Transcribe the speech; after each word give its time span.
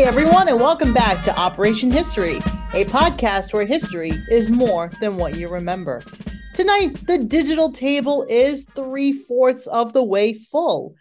Hey, 0.00 0.06
everyone, 0.06 0.48
and 0.48 0.58
welcome 0.58 0.94
back 0.94 1.22
to 1.24 1.38
Operation 1.38 1.90
History, 1.90 2.36
a 2.72 2.86
podcast 2.86 3.52
where 3.52 3.66
history 3.66 4.12
is 4.30 4.48
more 4.48 4.90
than 4.98 5.18
what 5.18 5.36
you 5.36 5.46
remember. 5.46 6.02
Tonight, 6.54 7.06
the 7.06 7.18
digital 7.18 7.70
table 7.70 8.24
is 8.26 8.66
three 8.74 9.12
fourths 9.12 9.66
of 9.66 9.92
the 9.92 10.02
way 10.02 10.32
full 10.32 10.94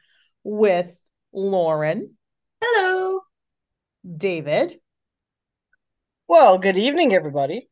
with 0.44 1.00
Lauren. 1.32 2.18
Hello. 2.62 3.22
David. 4.18 4.82
Well, 6.28 6.58
good 6.58 6.76
evening, 6.76 7.16
everybody. 7.16 7.70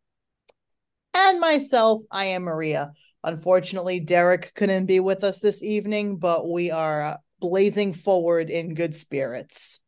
And 1.14 1.42
myself, 1.42 2.04
I 2.10 2.28
am 2.28 2.44
Maria. 2.44 2.94
Unfortunately, 3.22 4.00
Derek 4.00 4.54
couldn't 4.56 4.86
be 4.86 5.02
with 5.02 5.26
us 5.26 5.42
this 5.42 5.62
evening, 5.62 6.20
but 6.20 6.50
we 6.50 6.72
are 6.72 7.02
uh, 7.02 7.18
blazing 7.42 7.92
forward 7.92 8.50
in 8.50 8.76
good 8.76 8.96
spirits. 8.96 9.82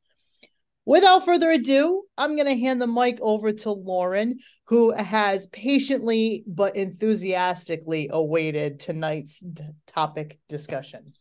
Without 0.90 1.24
further 1.24 1.52
ado, 1.52 2.02
I'm 2.18 2.36
going 2.36 2.48
to 2.48 2.60
hand 2.60 2.82
the 2.82 2.88
mic 2.88 3.20
over 3.22 3.52
to 3.52 3.72
Lauren, 3.72 4.40
who 4.64 4.90
has 4.90 5.46
patiently 5.46 6.44
but 6.48 6.76
enthusiastically 6.76 8.10
awaited 8.12 8.80
tonight's 8.80 9.40
d- 9.40 9.66
topic 9.86 10.40
discussion. 10.50 11.14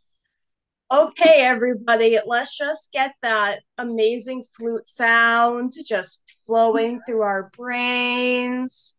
Okay, 0.91 1.43
everybody, 1.43 2.19
let's 2.25 2.57
just 2.57 2.93
get 2.93 3.13
that 3.21 3.61
amazing 3.77 4.43
flute 4.57 4.89
sound 4.89 5.75
just 5.87 6.23
flowing 6.47 7.03
through 7.05 7.21
our 7.21 7.51
brains. 7.55 8.99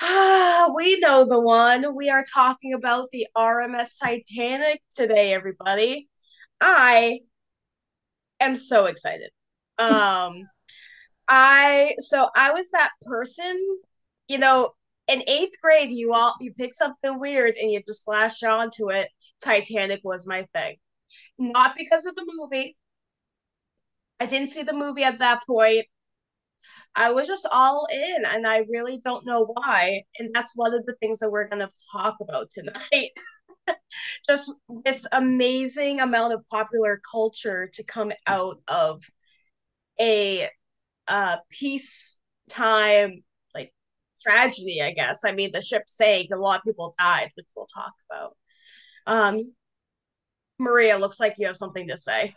Ah, 0.00 0.68
we 0.74 0.98
know 0.98 1.24
the 1.24 1.38
one. 1.38 1.94
We 1.94 2.10
are 2.10 2.24
talking 2.24 2.72
about 2.72 3.12
the 3.12 3.28
RMS 3.36 4.00
Titanic 4.00 4.82
today, 4.96 5.32
everybody. 5.32 6.08
I 6.60 7.20
am 8.40 8.56
so 8.56 8.86
excited. 8.86 9.30
Um 9.78 10.48
I 11.28 11.94
so 11.98 12.28
I 12.36 12.52
was 12.52 12.70
that 12.72 12.90
person, 13.02 13.56
you 14.28 14.38
know, 14.38 14.70
in 15.08 15.22
eighth 15.28 15.52
grade 15.62 15.90
you 15.90 16.12
all 16.14 16.34
you 16.40 16.52
pick 16.54 16.74
something 16.74 17.18
weird 17.20 17.56
and 17.56 17.70
you 17.70 17.82
just 17.86 18.04
slash 18.04 18.42
onto 18.42 18.90
it. 18.90 19.08
Titanic 19.42 20.00
was 20.04 20.26
my 20.26 20.46
thing. 20.54 20.76
Not 21.38 21.74
because 21.76 22.06
of 22.06 22.16
the 22.16 22.26
movie. 22.26 22.76
I 24.20 24.26
didn't 24.26 24.48
see 24.48 24.62
the 24.62 24.72
movie 24.72 25.04
at 25.04 25.20
that 25.20 25.42
point. 25.46 25.86
I 26.96 27.12
was 27.12 27.26
just 27.28 27.46
all 27.52 27.86
in 27.92 28.24
and 28.26 28.46
I 28.46 28.64
really 28.70 29.00
don't 29.04 29.24
know 29.26 29.44
why. 29.46 30.02
And 30.18 30.30
that's 30.34 30.56
one 30.56 30.74
of 30.74 30.84
the 30.86 30.94
things 30.94 31.20
that 31.20 31.30
we're 31.30 31.46
gonna 31.48 31.70
talk 31.92 32.16
about 32.20 32.50
tonight. 32.50 33.10
just 34.26 34.52
this 34.84 35.06
amazing 35.12 36.00
amount 36.00 36.34
of 36.34 36.46
popular 36.48 37.00
culture 37.10 37.70
to 37.74 37.84
come 37.84 38.12
out 38.26 38.60
of 38.68 39.02
a 40.00 40.48
uh 41.08 41.36
peacetime 41.50 43.22
like 43.54 43.72
tragedy, 44.22 44.82
I 44.82 44.92
guess. 44.92 45.24
I 45.24 45.32
mean 45.32 45.50
the 45.52 45.62
ship 45.62 45.84
sank, 45.86 46.30
a 46.32 46.36
lot 46.36 46.60
of 46.60 46.64
people 46.64 46.94
died, 46.98 47.30
which 47.34 47.46
we'll 47.56 47.66
talk 47.66 47.92
about. 48.10 48.36
Um 49.06 49.54
Maria, 50.58 50.98
looks 50.98 51.20
like 51.20 51.34
you 51.38 51.46
have 51.46 51.56
something 51.56 51.88
to 51.88 51.96
say. 51.96 52.34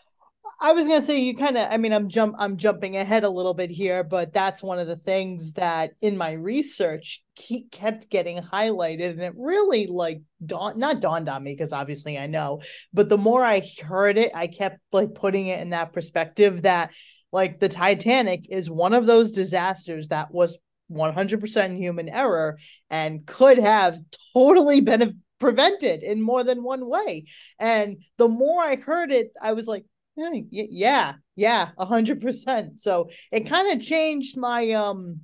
I 0.59 0.73
was 0.73 0.87
gonna 0.87 1.01
say 1.01 1.19
you 1.19 1.35
kind 1.35 1.57
of. 1.57 1.71
I 1.71 1.77
mean, 1.77 1.93
I'm 1.93 2.09
jump. 2.09 2.35
I'm 2.39 2.57
jumping 2.57 2.97
ahead 2.97 3.23
a 3.23 3.29
little 3.29 3.53
bit 3.53 3.69
here, 3.69 4.03
but 4.03 4.33
that's 4.33 4.63
one 4.63 4.79
of 4.79 4.87
the 4.87 4.95
things 4.95 5.53
that 5.53 5.91
in 6.01 6.17
my 6.17 6.31
research 6.31 7.23
ke- 7.37 7.69
kept 7.71 8.09
getting 8.09 8.39
highlighted, 8.39 9.11
and 9.11 9.21
it 9.21 9.33
really 9.37 9.87
like 9.87 10.21
dawned 10.43 10.77
not 10.77 10.99
dawned 10.99 11.29
on 11.29 11.43
me 11.43 11.53
because 11.53 11.73
obviously 11.73 12.17
I 12.17 12.27
know, 12.27 12.61
but 12.93 13.09
the 13.09 13.17
more 13.17 13.43
I 13.45 13.61
heard 13.83 14.17
it, 14.17 14.31
I 14.33 14.47
kept 14.47 14.79
like 14.91 15.13
putting 15.13 15.47
it 15.47 15.59
in 15.59 15.71
that 15.71 15.93
perspective 15.93 16.63
that 16.63 16.91
like 17.31 17.59
the 17.59 17.69
Titanic 17.69 18.47
is 18.49 18.69
one 18.69 18.93
of 18.93 19.05
those 19.05 19.31
disasters 19.31 20.09
that 20.09 20.31
was 20.31 20.57
100% 20.91 21.77
human 21.77 22.09
error 22.09 22.57
and 22.89 23.25
could 23.25 23.57
have 23.57 23.99
totally 24.33 24.81
been 24.81 25.21
prevented 25.39 26.03
in 26.03 26.21
more 26.21 26.43
than 26.43 26.63
one 26.63 26.87
way. 26.87 27.25
And 27.57 27.97
the 28.17 28.27
more 28.27 28.61
I 28.61 28.75
heard 28.75 29.11
it, 29.11 29.31
I 29.41 29.53
was 29.53 29.67
like 29.67 29.85
yeah 30.15 31.13
yeah 31.35 31.69
a 31.77 31.85
hundred 31.85 32.21
percent 32.21 32.79
so 32.79 33.09
it 33.31 33.47
kind 33.47 33.71
of 33.71 33.85
changed 33.85 34.37
my 34.37 34.71
um 34.71 35.21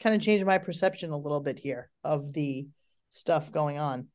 kind 0.00 0.14
of 0.14 0.20
changed 0.20 0.44
my 0.44 0.58
perception 0.58 1.10
a 1.10 1.18
little 1.18 1.40
bit 1.40 1.58
here 1.58 1.90
of 2.02 2.32
the 2.32 2.66
stuff 3.10 3.50
going 3.50 3.78
on 3.78 4.08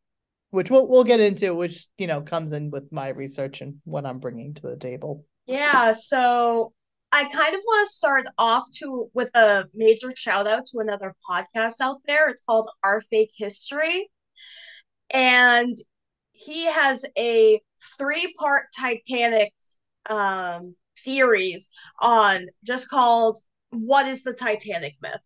which 0.52 0.72
we'll, 0.72 0.88
we'll 0.88 1.03
get 1.03 1.19
into 1.19 1.53
which 1.53 1.88
you 1.98 2.08
know 2.08 2.22
comes 2.22 2.52
in 2.52 2.69
with 2.69 2.92
my 2.92 3.09
research 3.09 3.62
and 3.62 3.75
what 3.84 4.06
i'm 4.06 4.19
bringing 4.19 4.53
to 4.53 4.62
the 4.64 4.78
table 4.78 5.25
yeah 5.46 5.92
so 5.92 6.72
i 7.12 7.24
kind 7.24 7.56
of 7.56 7.62
want 7.66 7.88
to 7.88 7.94
start 7.94 8.25
off 8.38 8.64
to 8.72 9.09
with 9.14 9.30
a 9.36 9.66
major 9.74 10.12
shout 10.16 10.47
out 10.47 10.66
to 10.66 10.80
another 10.80 11.16
podcast 11.30 11.81
out 11.81 11.97
there 12.06 12.30
it's 12.30 12.42
called 12.42 12.70
our 12.84 13.02
fake 13.09 13.31
history 13.36 14.09
and 15.12 15.75
he 16.31 16.66
has 16.66 17.03
a 17.18 17.62
three 17.98 18.34
part 18.40 18.68
titanic 18.78 19.53
um, 20.09 20.75
series 20.96 21.69
on 22.02 22.48
just 22.64 22.90
called 22.90 23.40
What 23.72 24.08
is 24.08 24.24
the 24.24 24.34
Titanic 24.34 24.96
Myth? 25.02 25.19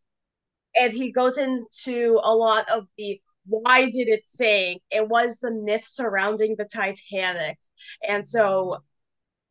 And 0.79 0.93
he 0.93 1.11
goes 1.11 1.37
into 1.37 2.19
a 2.23 2.33
lot 2.33 2.69
of 2.69 2.87
the 2.97 3.21
why 3.45 3.81
did 3.89 4.07
it 4.07 4.25
sink 4.25 4.81
what 5.07 5.25
is 5.25 5.39
the 5.39 5.51
myth 5.51 5.85
surrounding 5.85 6.55
the 6.57 6.65
Titanic. 6.65 7.57
And 8.07 8.27
so 8.27 8.83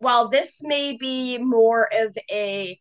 while 0.03 0.29
this 0.29 0.63
may 0.65 0.97
be 0.97 1.39
more 1.39 1.89
of 1.93 2.17
a 2.31 2.77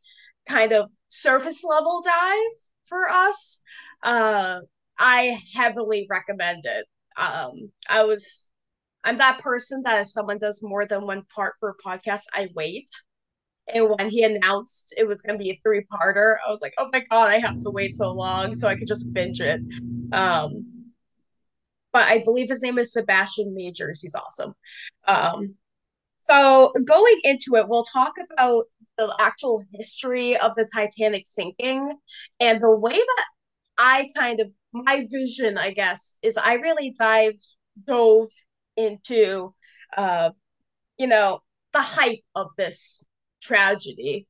kind 0.49 0.71
of 0.71 0.91
surface 1.07 1.63
level 1.63 2.01
dive 2.03 2.57
for 2.89 3.07
us, 3.09 3.61
uh, 4.03 4.61
I 4.97 5.39
heavily 5.53 6.07
recommend 6.09 6.63
it. 6.65 6.85
Um, 7.17 7.71
I 7.87 8.03
was 8.05 8.49
I'm 9.03 9.19
that 9.19 9.39
person 9.39 9.83
that 9.83 10.01
if 10.01 10.09
someone 10.09 10.39
does 10.39 10.63
more 10.63 10.85
than 10.85 11.05
one 11.05 11.23
part 11.33 11.53
for 11.59 11.69
a 11.69 11.87
podcast, 11.87 12.23
I 12.33 12.49
wait. 12.55 12.89
And 13.73 13.87
when 13.89 14.09
he 14.09 14.23
announced 14.23 14.93
it 14.97 15.07
was 15.07 15.21
going 15.21 15.37
to 15.37 15.43
be 15.43 15.51
a 15.51 15.59
three 15.63 15.85
parter, 15.91 16.35
I 16.45 16.49
was 16.49 16.61
like, 16.61 16.73
oh 16.79 16.89
my 16.91 17.03
God, 17.09 17.29
I 17.29 17.37
have 17.37 17.61
to 17.61 17.69
wait 17.69 17.93
so 17.93 18.11
long 18.11 18.53
so 18.53 18.67
I 18.67 18.75
could 18.75 18.87
just 18.87 19.13
binge 19.13 19.41
it. 19.41 19.61
Um, 20.11 20.65
but 21.93 22.03
I 22.03 22.19
believe 22.19 22.49
his 22.49 22.63
name 22.63 22.77
is 22.79 22.93
Sebastian 22.93 23.53
Majors. 23.55 24.01
He's 24.01 24.15
awesome. 24.15 24.53
Um, 25.07 25.55
so 26.21 26.73
going 26.85 27.19
into 27.23 27.55
it, 27.55 27.67
we'll 27.67 27.83
talk 27.83 28.13
about 28.31 28.65
the 28.97 29.13
actual 29.19 29.63
history 29.73 30.37
of 30.37 30.51
the 30.55 30.67
Titanic 30.73 31.23
sinking 31.25 31.93
and 32.39 32.61
the 32.61 32.71
way 32.75 32.93
that 32.93 33.25
I 33.77 34.09
kind 34.15 34.39
of 34.39 34.51
my 34.73 35.07
vision, 35.09 35.57
I 35.57 35.71
guess, 35.71 36.15
is 36.21 36.37
I 36.37 36.53
really 36.55 36.91
dived 36.97 37.43
dove 37.87 38.29
into 38.77 39.53
uh 39.97 40.31
you 40.97 41.07
know 41.07 41.41
the 41.73 41.81
hype 41.81 42.23
of 42.35 42.47
this 42.57 43.03
tragedy 43.41 44.27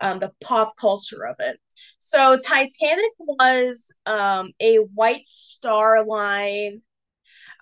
um 0.00 0.18
the 0.20 0.32
pop 0.40 0.76
culture 0.76 1.26
of 1.26 1.36
it. 1.40 1.58
So 2.00 2.38
titanic 2.38 3.12
was 3.18 3.92
um 4.06 4.52
a 4.60 4.76
white 4.76 5.26
star 5.26 6.04
line 6.04 6.82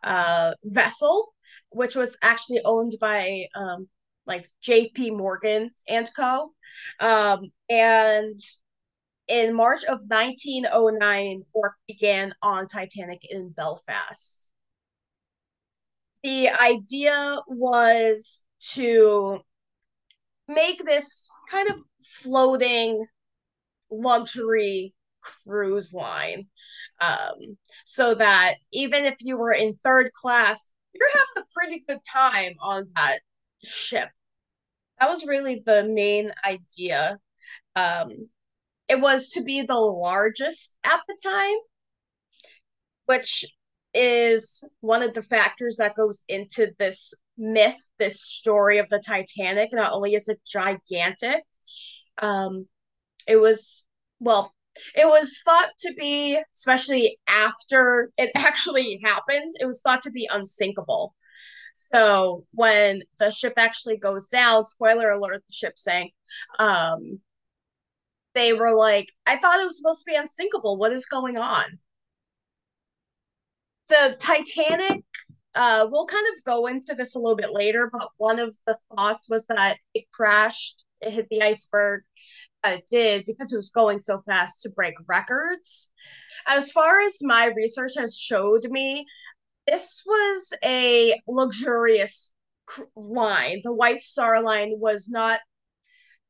uh 0.05 0.55
vessel 0.65 1.35
which 1.77 1.95
was 1.95 2.17
actually 2.23 2.61
owned 2.65 2.95
by 3.01 3.45
um 3.55 3.89
like 4.27 4.49
jp 4.63 5.15
morgan 5.17 5.71
and 5.89 6.11
co. 6.17 6.53
Um 7.01 7.53
and 7.69 8.41
in 9.29 9.55
march 9.55 9.85
of 9.85 10.01
1909 10.09 11.43
work 11.55 11.75
began 11.87 12.35
on 12.43 12.67
titanic 12.67 13.21
in 13.31 13.51
belfast. 13.51 14.49
The 16.23 16.49
idea 16.49 17.41
was 17.47 18.45
to 18.73 19.41
make 20.49 20.85
this 20.85 21.29
kind 21.51 21.69
of 21.69 21.77
floating 22.23 23.05
luxury 23.91 24.95
cruise 25.21 25.93
line 25.93 26.47
um, 27.01 27.57
so 27.85 28.15
that 28.15 28.55
even 28.73 29.05
if 29.05 29.17
you 29.21 29.37
were 29.37 29.53
in 29.53 29.75
third 29.75 30.13
class 30.13 30.75
you're 30.99 31.11
having 31.13 31.43
a 31.43 31.55
pretty 31.55 31.85
good 31.89 32.01
time 32.11 32.55
on 32.61 32.87
that 32.97 33.19
ship 33.65 34.09
that 34.99 35.09
was 35.09 35.27
really 35.27 35.63
the 35.67 35.85
main 35.85 36.31
idea 36.45 37.19
um, 37.75 38.11
it 38.89 39.01
was 39.01 39.31
to 39.31 39.43
be 39.43 39.63
the 39.63 39.75
largest 39.75 40.77
at 40.85 41.01
the 41.09 41.17
time 41.23 41.57
which 43.07 43.45
is 43.95 44.63
one 44.81 45.03
of 45.03 45.15
the 45.15 45.23
factors 45.23 45.77
that 45.79 45.97
goes 45.97 46.23
into 46.29 46.71
this 46.79 47.15
myth, 47.39 47.91
this 47.99 48.23
story 48.23 48.79
of 48.79 48.89
the 48.91 49.03
Titanic. 49.05 49.71
Not 49.73 49.93
only 49.93 50.15
is 50.15 50.29
it 50.29 50.41
gigantic, 50.47 51.43
um, 52.19 52.67
it 53.27 53.37
was, 53.37 53.85
well, 54.21 54.53
it 54.95 55.07
was 55.07 55.41
thought 55.45 55.71
to 55.81 55.95
be, 55.95 56.41
especially 56.55 57.19
after 57.29 58.11
it 58.17 58.31
actually 58.37 59.01
happened, 59.05 59.55
it 59.61 59.67
was 59.67 59.83
thought 59.83 60.03
to 60.03 60.11
be 60.11 60.29
unsinkable. 60.31 61.15
So 61.85 62.45
when 62.53 63.03
the 63.19 63.31
ship 63.31 63.55
actually 63.57 63.97
goes 63.97 64.29
down, 64.29 64.65
spoiler 64.65 65.11
alert, 65.11 65.45
the 65.47 65.53
ship 65.53 65.79
sank. 65.79 66.13
Um, 66.59 67.21
they 68.35 68.53
were 68.53 68.75
like, 68.75 69.13
I 69.25 69.37
thought 69.37 69.61
it 69.61 69.65
was 69.65 69.79
supposed 69.79 70.05
to 70.05 70.11
be 70.11 70.17
unsinkable. 70.17 70.77
What 70.77 70.93
is 70.93 71.07
going 71.07 71.39
on? 71.39 71.65
The 73.89 74.17
Titanic, 74.19 75.05
uh, 75.55 75.87
we'll 75.89 76.07
kind 76.07 76.27
of 76.37 76.45
go 76.45 76.67
into 76.67 76.95
this 76.95 77.15
a 77.15 77.19
little 77.19 77.37
bit 77.37 77.53
later, 77.53 77.89
but 77.91 78.09
one 78.17 78.39
of 78.41 78.57
the 78.67 78.77
thoughts 78.95 79.29
was 79.31 79.47
that 79.47 79.79
it 79.95 80.05
crashed, 80.13 80.85
it 81.01 81.13
hit 81.13 81.29
the 81.31 81.43
iceberg. 81.43 82.03
It 82.73 82.87
did 82.91 83.25
because 83.27 83.53
it 83.53 83.57
was 83.57 83.71
going 83.71 84.01
so 84.01 84.23
fast 84.27 84.63
to 84.63 84.71
break 84.71 84.95
records. 85.07 85.93
As 86.47 86.71
far 86.71 87.01
as 87.01 87.19
my 87.23 87.47
research 87.57 87.93
has 87.99 88.17
showed 88.17 88.65
me, 88.71 89.07
this 89.67 90.03
was 90.07 90.53
a 90.65 91.21
luxurious 91.27 92.33
line. 92.95 93.61
The 93.65 93.73
White 93.73 94.01
Star 94.01 94.43
Line 94.43 94.75
was 94.77 95.09
not, 95.09 95.41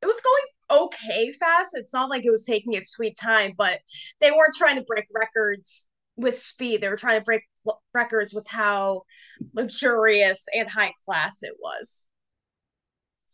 it 0.02 0.06
was 0.06 0.20
going 0.20 0.80
okay 0.82 1.32
fast. 1.32 1.70
It's 1.74 1.92
not 1.92 2.10
like 2.10 2.24
it 2.24 2.30
was 2.30 2.44
taking 2.44 2.74
its 2.74 2.90
sweet 2.90 3.16
time, 3.20 3.52
but 3.56 3.80
they 4.20 4.30
weren't 4.30 4.54
trying 4.56 4.76
to 4.76 4.84
break 4.84 5.06
records 5.14 5.88
with 6.16 6.36
speed. 6.36 6.80
They 6.80 6.88
were 6.88 6.96
trying 6.96 7.20
to 7.20 7.24
break 7.24 7.42
records 7.94 8.32
with 8.32 8.46
how 8.48 9.02
luxurious 9.54 10.46
and 10.54 10.68
high 10.68 10.92
class 11.04 11.42
it 11.42 11.54
was. 11.58 12.05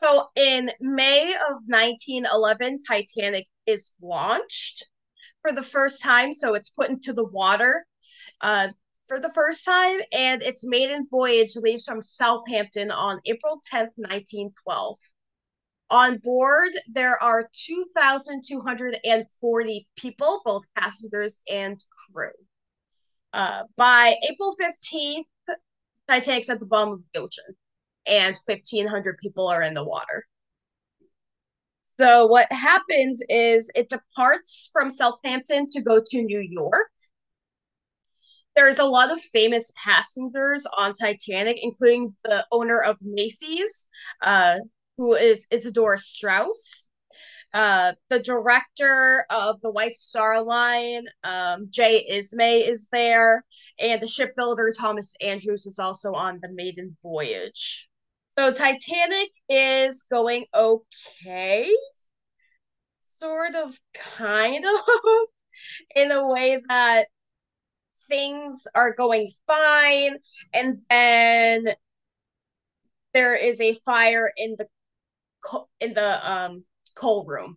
So 0.02 0.30
in 0.34 0.72
May 0.80 1.32
of 1.32 1.58
1911, 1.66 2.78
Titanic 2.88 3.46
is 3.66 3.94
launched 4.02 4.88
for 5.42 5.52
the 5.52 5.62
first 5.62 6.02
time. 6.02 6.32
So 6.32 6.54
it's 6.54 6.70
put 6.70 6.88
into 6.88 7.12
the 7.12 7.24
water. 7.24 7.86
Uh, 8.40 8.68
for 9.06 9.20
the 9.20 9.30
first 9.34 9.64
time, 9.64 10.00
and 10.12 10.42
its 10.42 10.66
maiden 10.66 11.06
voyage 11.10 11.54
leaves 11.54 11.84
from 11.84 12.02
Southampton 12.02 12.90
on 12.90 13.20
April 13.26 13.60
10th, 13.70 13.90
1912. 13.96 14.98
On 15.90 16.18
board, 16.18 16.72
there 16.90 17.22
are 17.22 17.48
2,240 17.52 19.88
people, 19.96 20.40
both 20.44 20.64
passengers 20.76 21.40
and 21.50 21.78
crew. 22.10 22.32
Uh, 23.34 23.64
by 23.76 24.16
April 24.30 24.56
15th, 24.58 25.26
Titanic's 26.08 26.48
at 26.48 26.58
the 26.58 26.66
bottom 26.66 26.94
of 26.94 27.02
the 27.12 27.20
ocean, 27.20 27.54
and 28.06 28.38
1,500 28.46 29.18
people 29.18 29.46
are 29.46 29.62
in 29.62 29.74
the 29.74 29.84
water. 29.84 30.26
So, 32.00 32.26
what 32.26 32.50
happens 32.50 33.22
is 33.28 33.70
it 33.74 33.88
departs 33.88 34.70
from 34.72 34.90
Southampton 34.90 35.66
to 35.70 35.82
go 35.82 36.00
to 36.04 36.22
New 36.22 36.40
York 36.40 36.90
there's 38.54 38.78
a 38.78 38.84
lot 38.84 39.10
of 39.10 39.20
famous 39.20 39.72
passengers 39.82 40.66
on 40.76 40.92
Titanic, 40.92 41.58
including 41.62 42.14
the 42.24 42.46
owner 42.52 42.80
of 42.80 42.98
Macy's, 43.02 43.88
uh, 44.22 44.58
who 44.96 45.14
is 45.14 45.46
Isidor 45.50 45.98
Straus, 45.98 46.88
Uh, 47.54 47.92
the 48.08 48.18
director 48.18 49.26
of 49.28 49.60
the 49.60 49.70
White 49.70 49.94
Star 49.94 50.42
Line, 50.42 51.04
um, 51.22 51.66
J. 51.68 52.06
Ismay, 52.08 52.60
is 52.66 52.88
there, 52.90 53.44
and 53.78 54.00
the 54.00 54.08
shipbuilder 54.08 54.72
Thomas 54.72 55.14
Andrews 55.20 55.66
is 55.66 55.78
also 55.78 56.14
on 56.14 56.40
the 56.40 56.48
maiden 56.48 56.96
voyage. 57.02 57.90
So 58.32 58.50
Titanic 58.50 59.30
is 59.48 60.06
going 60.10 60.46
okay, 60.54 61.70
sort 63.06 63.54
of, 63.54 63.78
kind 63.94 64.64
of, 64.64 64.80
in 65.96 66.10
a 66.10 66.26
way 66.26 66.60
that 66.68 67.08
things 68.08 68.66
are 68.74 68.94
going 68.94 69.30
fine. 69.46 70.18
And 70.52 70.82
then 70.88 71.74
there 73.12 73.34
is 73.34 73.60
a 73.60 73.74
fire 73.84 74.32
in 74.36 74.56
the 74.58 74.66
in 75.80 75.94
the 75.94 76.30
um 76.30 76.64
coal 76.94 77.24
room. 77.26 77.56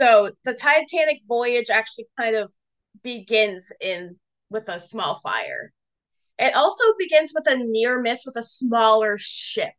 So 0.00 0.32
the 0.44 0.54
titanic 0.54 1.22
voyage 1.26 1.70
actually 1.70 2.06
kind 2.18 2.36
of 2.36 2.50
begins 3.02 3.72
in 3.80 4.16
with 4.50 4.68
a 4.68 4.78
small 4.78 5.20
fire. 5.20 5.72
It 6.38 6.54
also 6.54 6.84
begins 6.98 7.32
with 7.34 7.46
a 7.46 7.56
near 7.56 8.00
miss 8.00 8.24
with 8.26 8.36
a 8.36 8.42
smaller 8.42 9.16
ship 9.18 9.72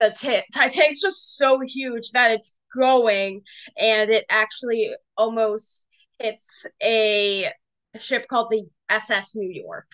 the 0.00 0.10
t- 0.10 0.42
titanic's 0.52 1.02
just 1.02 1.36
so 1.36 1.60
huge 1.60 2.10
that 2.12 2.32
it's 2.32 2.54
going 2.74 3.42
and 3.78 4.10
it 4.10 4.24
actually 4.30 4.90
almost 5.16 5.86
hits 6.18 6.66
a 6.82 7.50
ship 7.98 8.26
called 8.28 8.48
the 8.50 8.64
SS 8.88 9.34
New 9.34 9.50
York, 9.50 9.86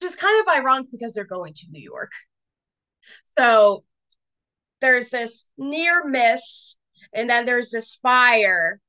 which 0.00 0.08
is 0.08 0.16
kind 0.16 0.40
of 0.40 0.54
ironic 0.54 0.90
because 0.90 1.14
they're 1.14 1.24
going 1.24 1.54
to 1.54 1.66
New 1.70 1.82
York. 1.82 2.10
So 3.38 3.84
there's 4.80 5.10
this 5.10 5.48
near 5.56 6.04
miss, 6.04 6.76
and 7.14 7.30
then 7.30 7.46
there's 7.46 7.70
this 7.70 7.94
fire. 8.02 8.80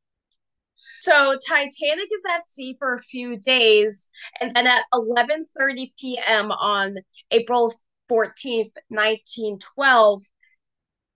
So 1.01 1.37
Titanic 1.47 2.09
is 2.13 2.23
at 2.33 2.47
sea 2.47 2.75
for 2.79 2.95
a 2.95 3.03
few 3.03 3.37
days, 3.37 4.09
and 4.39 4.55
then 4.55 4.67
at 4.67 4.85
11:30 4.93 5.93
p.m. 5.99 6.51
on 6.51 6.95
April 7.31 7.73
14th, 8.13 8.73
1912, 8.89 10.21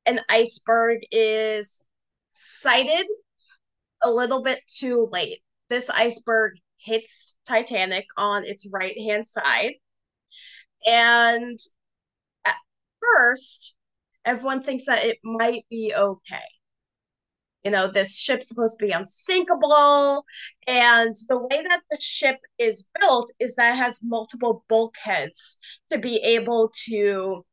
an 0.07 0.19
iceberg 0.29 1.01
is 1.11 1.85
sighted 2.33 3.05
a 4.03 4.09
little 4.09 4.41
bit 4.41 4.61
too 4.67 5.07
late. 5.11 5.41
This 5.69 5.91
iceberg 5.91 6.53
hits 6.77 7.38
Titanic 7.47 8.05
on 8.17 8.45
its 8.45 8.67
right 8.71 8.97
hand 8.97 9.27
side. 9.27 9.73
And 10.88 11.59
at 12.45 12.55
first, 12.99 13.75
everyone 14.25 14.63
thinks 14.63 14.85
that 14.85 15.05
it 15.05 15.19
might 15.23 15.65
be 15.69 15.94
okay. 15.95 16.39
You 17.67 17.71
know, 17.71 17.87
this 17.87 18.17
ship's 18.17 18.47
supposed 18.47 18.79
to 18.79 18.85
be 18.85 18.93
unsinkable. 18.93 20.23
And 20.67 21.13
the 21.27 21.37
way 21.37 21.61
that 21.61 21.81
the 21.91 21.97
ship 21.99 22.37
is 22.57 22.87
built 22.97 23.29
is 23.41 23.57
that 23.57 23.73
it 23.73 23.77
has 23.77 23.99
multiple 24.01 24.63
bulkheads 24.69 25.57
to 25.91 25.97
be 25.97 26.15
able 26.23 26.71
to 26.85 27.45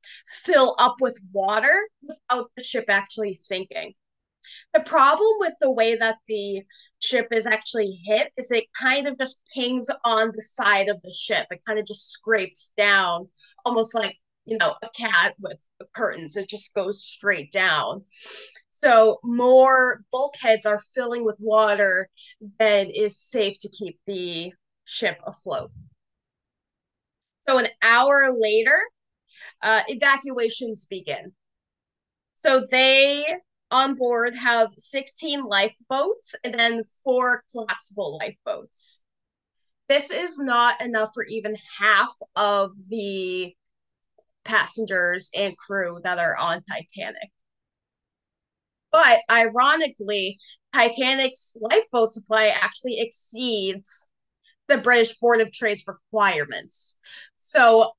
fill 0.45 0.77
up 0.79 1.01
with 1.01 1.19
water 1.33 1.75
without 2.01 2.53
the 2.57 2.63
ship 2.63 2.85
actually 2.89 3.35
sinking. 3.35 3.95
The 4.73 4.83
problem 4.83 5.33
with 5.41 5.55
the 5.61 5.73
way 5.73 5.97
that 5.97 6.19
the 6.29 6.63
ship 7.03 7.27
is 7.33 7.45
actually 7.45 7.99
hit 8.05 8.31
is 8.39 8.53
it 8.53 8.67
kind 8.81 9.09
of 9.09 9.19
just 9.19 9.41
pings 9.53 9.89
on 10.05 10.31
the 10.33 10.43
side 10.43 10.89
of 10.89 11.03
the 11.03 11.13
ship. 11.13 11.49
It 11.51 11.65
kind 11.67 11.81
of 11.81 11.87
just 11.87 12.13
scrapes 12.13 12.73
down, 12.77 13.27
almost 13.65 13.97
like, 13.97 14.17
you 14.45 14.59
know, 14.59 14.77
a 14.81 14.89
cat 14.97 15.35
with 15.41 15.59
curtains. 15.93 16.37
It 16.37 16.49
just 16.49 16.73
goes 16.73 17.03
straight 17.03 17.51
down. 17.51 18.05
So 18.75 19.19
more 19.23 20.03
bulkheads 20.13 20.67
are 20.67 20.83
filling 20.95 21.25
with 21.25 21.37
water 21.39 22.09
than 22.59 22.91
is 22.91 23.19
safe 23.19 23.57
to 23.61 23.69
keep 23.69 23.99
the 24.07 24.53
ship 24.85 25.19
afloat. 25.25 25.71
So 27.43 27.59
an 27.59 27.69
hour 27.83 28.35
later, 28.37 28.77
uh, 29.63 29.83
evacuations 29.89 30.87
begin. 30.87 31.33
So 32.39 32.67
they 32.69 33.25
on 33.71 33.95
board 33.95 34.35
have 34.35 34.71
16 34.77 35.45
lifeboats 35.45 36.35
and 36.43 36.55
then 36.59 36.83
four 37.05 37.45
collapsible 37.53 38.19
lifeboats. 38.19 39.03
This 39.89 40.11
is 40.11 40.39
not 40.39 40.81
enough 40.81 41.11
for 41.15 41.25
even 41.25 41.57
half 41.79 42.11
of 42.35 42.73
the 42.89 43.55
passengers 44.45 45.31
and 45.35 45.57
crew 45.57 46.01
that 46.03 46.19
are 46.19 46.37
on 46.37 46.63
Titanic. 46.65 47.31
But 48.95 49.23
ironically, 49.29 50.39
Titanic's 50.73 51.57
lifeboat 51.61 52.13
supply 52.13 52.47
actually 52.47 53.01
exceeds 53.01 54.07
the 54.69 54.79
British 54.79 55.19
Board 55.19 55.41
of 55.41 55.51
Trade's 55.53 55.83
requirements. 55.89 56.97
So 57.41 57.91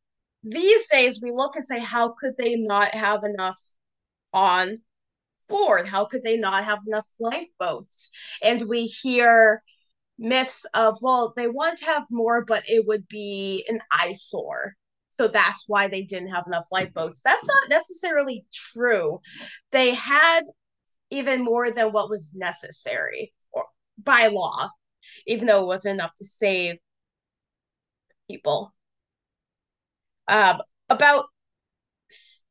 these 0.44 0.88
days, 0.88 1.20
we 1.22 1.32
look 1.32 1.58
and 1.58 1.66
say, 1.66 1.82
how 1.82 2.16
could 2.18 2.36
they 2.38 2.56
not 2.56 2.96
have 2.96 3.26
enough 3.26 3.60
on 4.34 4.78
board. 5.48 5.88
How 5.88 6.06
could 6.06 6.24
they 6.24 6.38
not 6.38 6.64
have 6.64 6.80
enough 6.88 7.08
lifeboats? 7.20 8.12
And 8.44 8.68
we 8.68 8.86
hear 8.86 9.62
myths 10.18 10.66
of, 10.74 10.98
well, 11.02 11.34
they 11.36 11.48
want 11.48 11.80
to 11.80 11.86
have 11.86 12.04
more, 12.12 12.46
but 12.46 12.64
it 12.68 12.86
would 12.86 13.08
be 13.08 13.66
an 13.68 13.80
eyesore. 13.92 14.74
So 15.18 15.28
that's 15.28 15.64
why 15.68 15.88
they 15.88 16.02
didn't 16.02 16.30
have 16.30 16.46
enough 16.48 16.66
lifeboats. 16.72 17.22
That's 17.22 17.48
not 17.48 17.70
necessarily 17.70 18.46
true. 18.54 19.20
They 19.72 19.94
had 19.94 20.42
even 21.16 21.44
more 21.44 21.72
than 21.72 21.92
what 21.92 22.10
was 22.10 22.34
necessary 22.36 23.34
or 23.52 23.66
by 23.98 24.28
law, 24.28 24.70
even 25.26 25.48
though 25.48 25.62
it 25.62 25.68
wasn't 25.68 25.96
enough 25.96 26.14
to 26.16 26.26
save 26.26 26.76
people. 28.30 28.74
Um, 30.28 30.62
about 30.90 31.26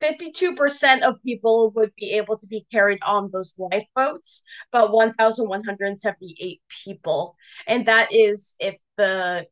52% 0.01 1.03
of 1.03 1.23
people 1.23 1.71
would 1.71 1.93
be 1.97 2.13
able 2.13 2.37
to 2.37 2.47
be 2.47 2.67
carried 2.71 3.03
on 3.03 3.31
those 3.33 3.55
lifeboats, 3.59 4.45
but 4.71 4.93
1,178 4.93 6.61
people. 6.85 7.37
And 7.67 7.87
that 7.87 8.13
is 8.13 8.57
if 8.61 8.77
the 8.97 9.47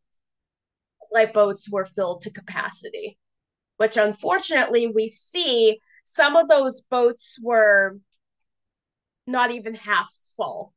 lifeboats 1.13 1.71
were 1.71 1.87
filled 1.87 2.23
to 2.23 2.31
capacity, 2.33 3.19
which 3.77 3.97
unfortunately 3.97 4.89
we 4.89 5.11
see 5.11 5.81
some 6.05 6.37
of 6.37 6.49
those 6.49 6.83
boats 6.83 7.39
were 7.43 7.99
not 9.27 9.51
even 9.51 9.75
half 9.75 10.09
full 10.37 10.73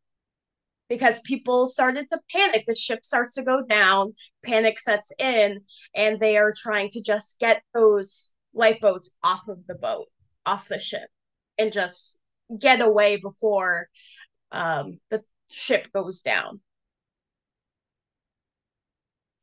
because 0.89 1.19
people 1.21 1.69
started 1.69 2.07
to 2.11 2.19
panic. 2.31 2.63
The 2.67 2.75
ship 2.75 3.03
starts 3.03 3.35
to 3.35 3.43
go 3.43 3.63
down, 3.63 4.13
panic 4.43 4.79
sets 4.79 5.11
in, 5.19 5.61
and 5.95 6.19
they 6.19 6.37
are 6.37 6.53
trying 6.55 6.89
to 6.91 7.01
just 7.01 7.39
get 7.39 7.63
those 7.73 8.31
lifeboats 8.53 9.15
off 9.23 9.47
of 9.47 9.65
the 9.67 9.75
boat, 9.75 10.05
off 10.45 10.67
the 10.67 10.79
ship, 10.79 11.09
and 11.57 11.71
just 11.71 12.19
get 12.59 12.81
away 12.81 13.17
before 13.17 13.87
um, 14.51 14.99
the 15.09 15.23
ship 15.49 15.87
goes 15.93 16.21
down. 16.21 16.61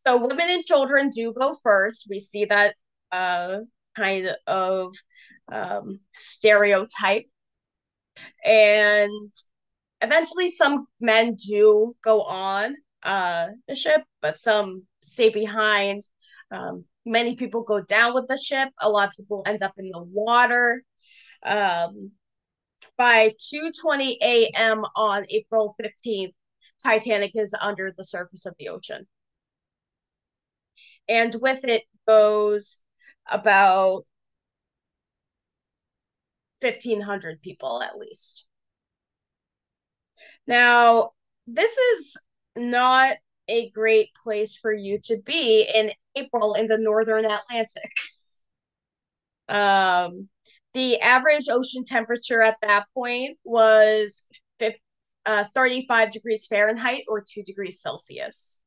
So 0.06 0.16
women 0.16 0.46
and 0.48 0.64
children 0.64 1.10
do 1.10 1.32
go 1.32 1.54
first. 1.62 2.06
We 2.10 2.18
see 2.20 2.44
that 2.46 2.74
uh, 3.12 3.58
kind 3.94 4.34
of 4.46 4.92
um, 5.50 6.00
stereotype. 6.12 7.26
And 8.44 9.32
eventually, 10.00 10.50
some 10.50 10.86
men 11.00 11.34
do 11.34 11.94
go 12.02 12.22
on 12.22 12.76
uh, 13.02 13.48
the 13.68 13.76
ship, 13.76 14.02
but 14.20 14.36
some 14.36 14.84
stay 15.00 15.28
behind. 15.30 16.02
Um, 16.50 16.84
many 17.04 17.34
people 17.36 17.62
go 17.62 17.80
down 17.80 18.14
with 18.14 18.28
the 18.28 18.38
ship. 18.38 18.68
A 18.80 18.88
lot 18.88 19.08
of 19.08 19.14
people 19.16 19.42
end 19.46 19.62
up 19.62 19.74
in 19.78 19.90
the 19.90 20.02
water. 20.02 20.82
Um, 21.44 22.12
by 22.96 23.34
2:20 23.52 24.18
a.m. 24.22 24.84
on 24.96 25.26
April 25.30 25.74
15th, 25.80 26.34
Titanic 26.82 27.32
is 27.34 27.54
under 27.60 27.92
the 27.96 28.04
surface 28.04 28.46
of 28.46 28.54
the 28.58 28.68
ocean. 28.68 29.06
And 31.08 31.34
with 31.40 31.64
it 31.64 31.84
goes 32.06 32.80
about 33.26 34.04
1500 36.62 37.42
people 37.42 37.82
at 37.82 37.98
least. 37.98 38.46
Now, 40.46 41.10
this 41.46 41.76
is 41.76 42.16
not 42.56 43.16
a 43.48 43.70
great 43.70 44.10
place 44.22 44.56
for 44.56 44.72
you 44.72 44.98
to 45.04 45.20
be 45.24 45.68
in 45.74 45.92
April 46.16 46.54
in 46.54 46.66
the 46.66 46.78
northern 46.78 47.24
Atlantic. 47.24 47.92
Um, 49.48 50.30
the 50.72 51.00
average 51.00 51.48
ocean 51.50 51.84
temperature 51.84 52.40
at 52.40 52.56
that 52.62 52.86
point 52.94 53.36
was 53.44 54.24
50, 54.58 54.80
uh, 55.26 55.44
35 55.52 56.10
degrees 56.10 56.46
Fahrenheit 56.46 57.04
or 57.08 57.22
2 57.22 57.42
degrees 57.42 57.82
Celsius. 57.82 58.62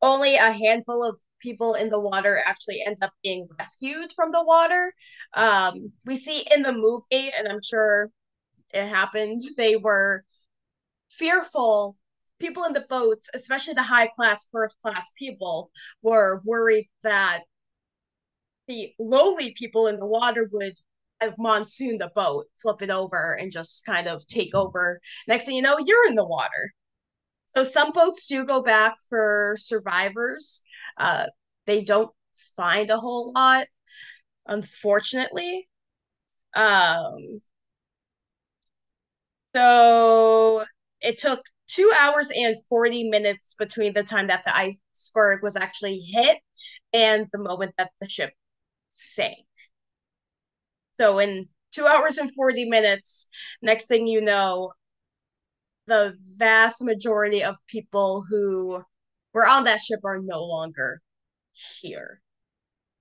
Only 0.00 0.36
a 0.36 0.52
handful 0.52 1.02
of 1.02 1.16
people 1.40 1.74
in 1.74 1.88
the 1.88 2.00
water 2.00 2.40
actually 2.44 2.82
end 2.86 2.98
up 3.02 3.12
being 3.22 3.48
rescued 3.58 4.12
from 4.14 4.32
the 4.32 4.44
water. 4.44 4.92
Um, 5.34 5.92
we 6.04 6.16
see 6.16 6.46
in 6.54 6.62
the 6.62 6.72
movie, 6.72 7.32
and 7.36 7.48
I'm 7.48 7.62
sure 7.62 8.10
it 8.72 8.86
happened, 8.86 9.42
they 9.56 9.76
were 9.76 10.24
fearful. 11.08 11.96
People 12.38 12.64
in 12.64 12.74
the 12.74 12.84
boats, 12.88 13.30
especially 13.34 13.74
the 13.74 13.82
high 13.82 14.08
class, 14.08 14.46
first 14.52 14.76
class 14.82 15.10
people, 15.18 15.70
were 16.02 16.42
worried 16.44 16.88
that 17.02 17.44
the 18.68 18.92
lowly 18.98 19.52
people 19.52 19.86
in 19.86 19.98
the 19.98 20.06
water 20.06 20.48
would 20.52 20.74
have 21.20 21.34
monsoon 21.38 21.98
the 21.98 22.10
boat, 22.14 22.46
flip 22.60 22.82
it 22.82 22.90
over, 22.90 23.34
and 23.34 23.52
just 23.52 23.84
kind 23.86 24.06
of 24.06 24.26
take 24.26 24.54
over. 24.54 25.00
Next 25.26 25.46
thing 25.46 25.56
you 25.56 25.62
know, 25.62 25.78
you're 25.78 26.06
in 26.08 26.14
the 26.14 26.26
water. 26.26 26.74
So 27.56 27.64
some 27.64 27.92
boats 27.92 28.26
do 28.26 28.44
go 28.44 28.60
back 28.60 28.96
for 29.08 29.56
survivors. 29.58 30.62
Uh, 30.98 31.26
they 31.66 31.82
don't 31.82 32.10
find 32.56 32.90
a 32.90 32.98
whole 32.98 33.32
lot, 33.32 33.66
unfortunately. 34.46 35.68
Um, 36.54 37.40
so 39.54 40.64
it 41.00 41.18
took 41.18 41.40
two 41.66 41.92
hours 41.98 42.30
and 42.34 42.56
40 42.68 43.08
minutes 43.08 43.54
between 43.58 43.92
the 43.94 44.02
time 44.02 44.28
that 44.28 44.44
the 44.44 44.54
iceberg 44.56 45.42
was 45.42 45.56
actually 45.56 46.00
hit 46.00 46.38
and 46.92 47.26
the 47.32 47.38
moment 47.38 47.74
that 47.78 47.90
the 48.00 48.08
ship 48.08 48.32
sank. 48.90 49.46
So 50.98 51.18
in 51.18 51.48
two 51.72 51.86
hours 51.86 52.18
and 52.18 52.32
40 52.34 52.64
minutes, 52.68 53.28
next 53.62 53.86
thing 53.86 54.06
you 54.06 54.20
know, 54.20 54.72
the 55.86 56.16
vast 56.36 56.82
majority 56.84 57.42
of 57.42 57.56
people 57.68 58.24
who 58.28 58.82
were 59.36 59.46
on 59.46 59.64
that 59.64 59.80
ship 59.80 60.00
are 60.02 60.18
no 60.18 60.42
longer 60.42 61.02
here. 61.82 62.22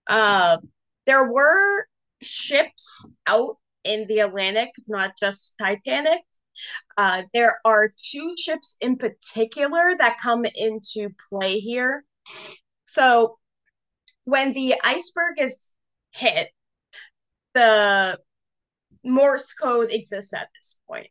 Uh, 0.05 0.57
there 1.05 1.31
were 1.31 1.87
ships 2.21 3.09
out 3.25 3.55
in 3.85 4.05
the 4.07 4.19
Atlantic, 4.19 4.71
not 4.89 5.13
just 5.17 5.55
Titanic. 5.57 6.19
Uh, 6.97 7.23
there 7.33 7.59
are 7.63 7.89
two 8.11 8.35
ships 8.37 8.75
in 8.81 8.97
particular 8.97 9.93
that 9.97 10.19
come 10.21 10.43
into 10.55 11.09
play 11.29 11.59
here. 11.59 12.03
So 12.85 13.37
when 14.25 14.51
the 14.51 14.75
iceberg 14.83 15.39
is 15.39 15.73
hit, 16.11 16.49
the 17.53 18.19
Morse 19.05 19.53
code 19.53 19.93
exists 19.93 20.33
at 20.33 20.49
this 20.53 20.81
point. 20.85 21.07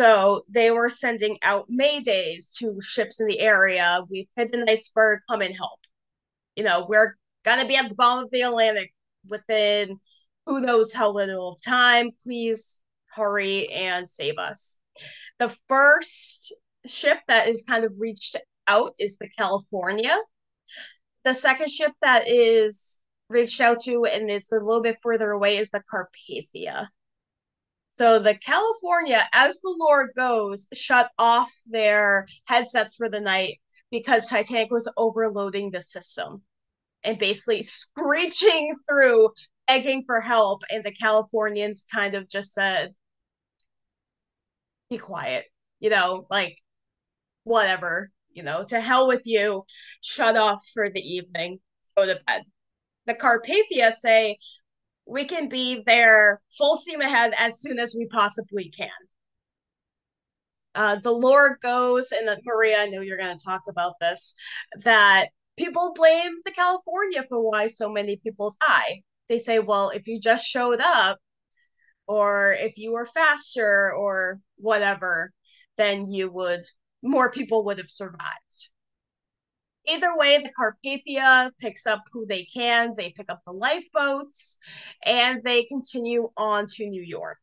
So 0.00 0.44
they 0.48 0.70
were 0.70 0.88
sending 0.88 1.38
out 1.42 1.68
maydays 1.70 2.54
to 2.58 2.80
ships 2.80 3.20
in 3.20 3.26
the 3.26 3.40
area. 3.40 4.00
We've 4.10 4.28
hit 4.36 4.54
an 4.54 4.68
iceberg, 4.68 5.20
come 5.30 5.42
and 5.42 5.54
help. 5.54 5.80
You 6.56 6.64
know, 6.64 6.86
we're 6.88 7.16
gonna 7.44 7.66
be 7.66 7.76
at 7.76 7.88
the 7.88 7.94
bottom 7.94 8.24
of 8.24 8.30
the 8.30 8.42
Atlantic 8.42 8.92
within 9.28 10.00
who 10.46 10.60
knows 10.60 10.92
how 10.92 11.12
little 11.12 11.50
of 11.50 11.62
time. 11.62 12.10
Please 12.22 12.80
hurry 13.14 13.68
and 13.68 14.08
save 14.08 14.38
us. 14.38 14.78
The 15.38 15.54
first 15.68 16.54
ship 16.86 17.18
that 17.28 17.48
is 17.48 17.62
kind 17.62 17.84
of 17.84 17.94
reached 18.00 18.36
out 18.66 18.94
is 18.98 19.18
the 19.18 19.28
California. 19.38 20.16
The 21.24 21.34
second 21.34 21.70
ship 21.70 21.92
that 22.02 22.28
is 22.28 23.00
reached 23.28 23.60
out 23.60 23.80
to 23.80 24.04
and 24.04 24.30
is 24.30 24.50
a 24.50 24.56
little 24.56 24.82
bit 24.82 24.98
further 25.02 25.30
away 25.30 25.56
is 25.56 25.70
the 25.70 25.82
Carpathia. 25.92 26.88
So 27.94 28.18
the 28.18 28.34
California, 28.34 29.28
as 29.34 29.60
the 29.60 29.76
Lord 29.78 30.10
goes, 30.16 30.66
shut 30.72 31.10
off 31.18 31.52
their 31.66 32.26
headsets 32.46 32.96
for 32.96 33.08
the 33.08 33.20
night 33.20 33.60
because 33.90 34.26
Titanic 34.26 34.70
was 34.70 34.90
overloading 34.96 35.70
the 35.70 35.80
system 35.82 36.42
and 37.04 37.18
basically 37.18 37.62
screeching 37.62 38.74
through, 38.88 39.30
begging 39.66 40.02
for 40.04 40.20
help. 40.20 40.62
And 40.70 40.82
the 40.82 40.92
Californians 40.92 41.84
kind 41.92 42.14
of 42.14 42.28
just 42.28 42.54
said, 42.54 42.94
be 44.90 44.98
quiet, 44.98 45.46
you 45.80 45.90
know, 45.90 46.26
like 46.30 46.58
whatever, 47.44 48.10
you 48.32 48.42
know, 48.42 48.64
to 48.64 48.80
hell 48.80 49.06
with 49.06 49.22
you, 49.24 49.64
shut 50.00 50.36
off 50.36 50.64
for 50.72 50.88
the 50.88 51.00
evening, 51.00 51.58
go 51.96 52.06
to 52.06 52.20
bed. 52.26 52.42
The 53.06 53.14
Carpathia 53.14 53.92
say, 53.92 54.38
we 55.06 55.24
can 55.24 55.48
be 55.48 55.82
there 55.84 56.40
full 56.56 56.76
steam 56.76 57.00
ahead 57.00 57.34
as 57.38 57.60
soon 57.60 57.78
as 57.78 57.94
we 57.96 58.06
possibly 58.06 58.70
can. 58.70 58.88
Uh, 60.74 60.96
the 61.02 61.12
lore 61.12 61.58
goes, 61.62 62.12
and 62.12 62.28
Maria, 62.44 62.82
I 62.82 62.86
know 62.86 63.02
you're 63.02 63.18
going 63.18 63.36
to 63.36 63.44
talk 63.44 63.62
about 63.68 63.94
this, 64.00 64.34
that 64.84 65.26
people 65.58 65.92
blame 65.94 66.32
the 66.44 66.50
California 66.50 67.24
for 67.28 67.40
why 67.40 67.66
so 67.66 67.90
many 67.90 68.16
people 68.16 68.54
die. 68.66 69.02
They 69.28 69.38
say, 69.38 69.58
well, 69.58 69.90
if 69.90 70.06
you 70.06 70.18
just 70.18 70.46
showed 70.46 70.80
up, 70.80 71.18
or 72.06 72.56
if 72.58 72.78
you 72.78 72.92
were 72.92 73.04
faster, 73.04 73.92
or 73.92 74.40
whatever, 74.56 75.32
then 75.76 76.08
you 76.10 76.30
would, 76.30 76.62
more 77.02 77.30
people 77.30 77.64
would 77.64 77.78
have 77.78 77.90
survived. 77.90 78.71
Either 79.86 80.16
way, 80.16 80.38
the 80.38 80.50
Carpathia 80.58 81.50
picks 81.58 81.86
up 81.86 82.02
who 82.12 82.24
they 82.26 82.44
can. 82.44 82.94
They 82.96 83.10
pick 83.10 83.30
up 83.30 83.42
the 83.44 83.52
lifeboats 83.52 84.58
and 85.04 85.42
they 85.42 85.64
continue 85.64 86.30
on 86.36 86.66
to 86.76 86.86
New 86.86 87.02
York. 87.02 87.40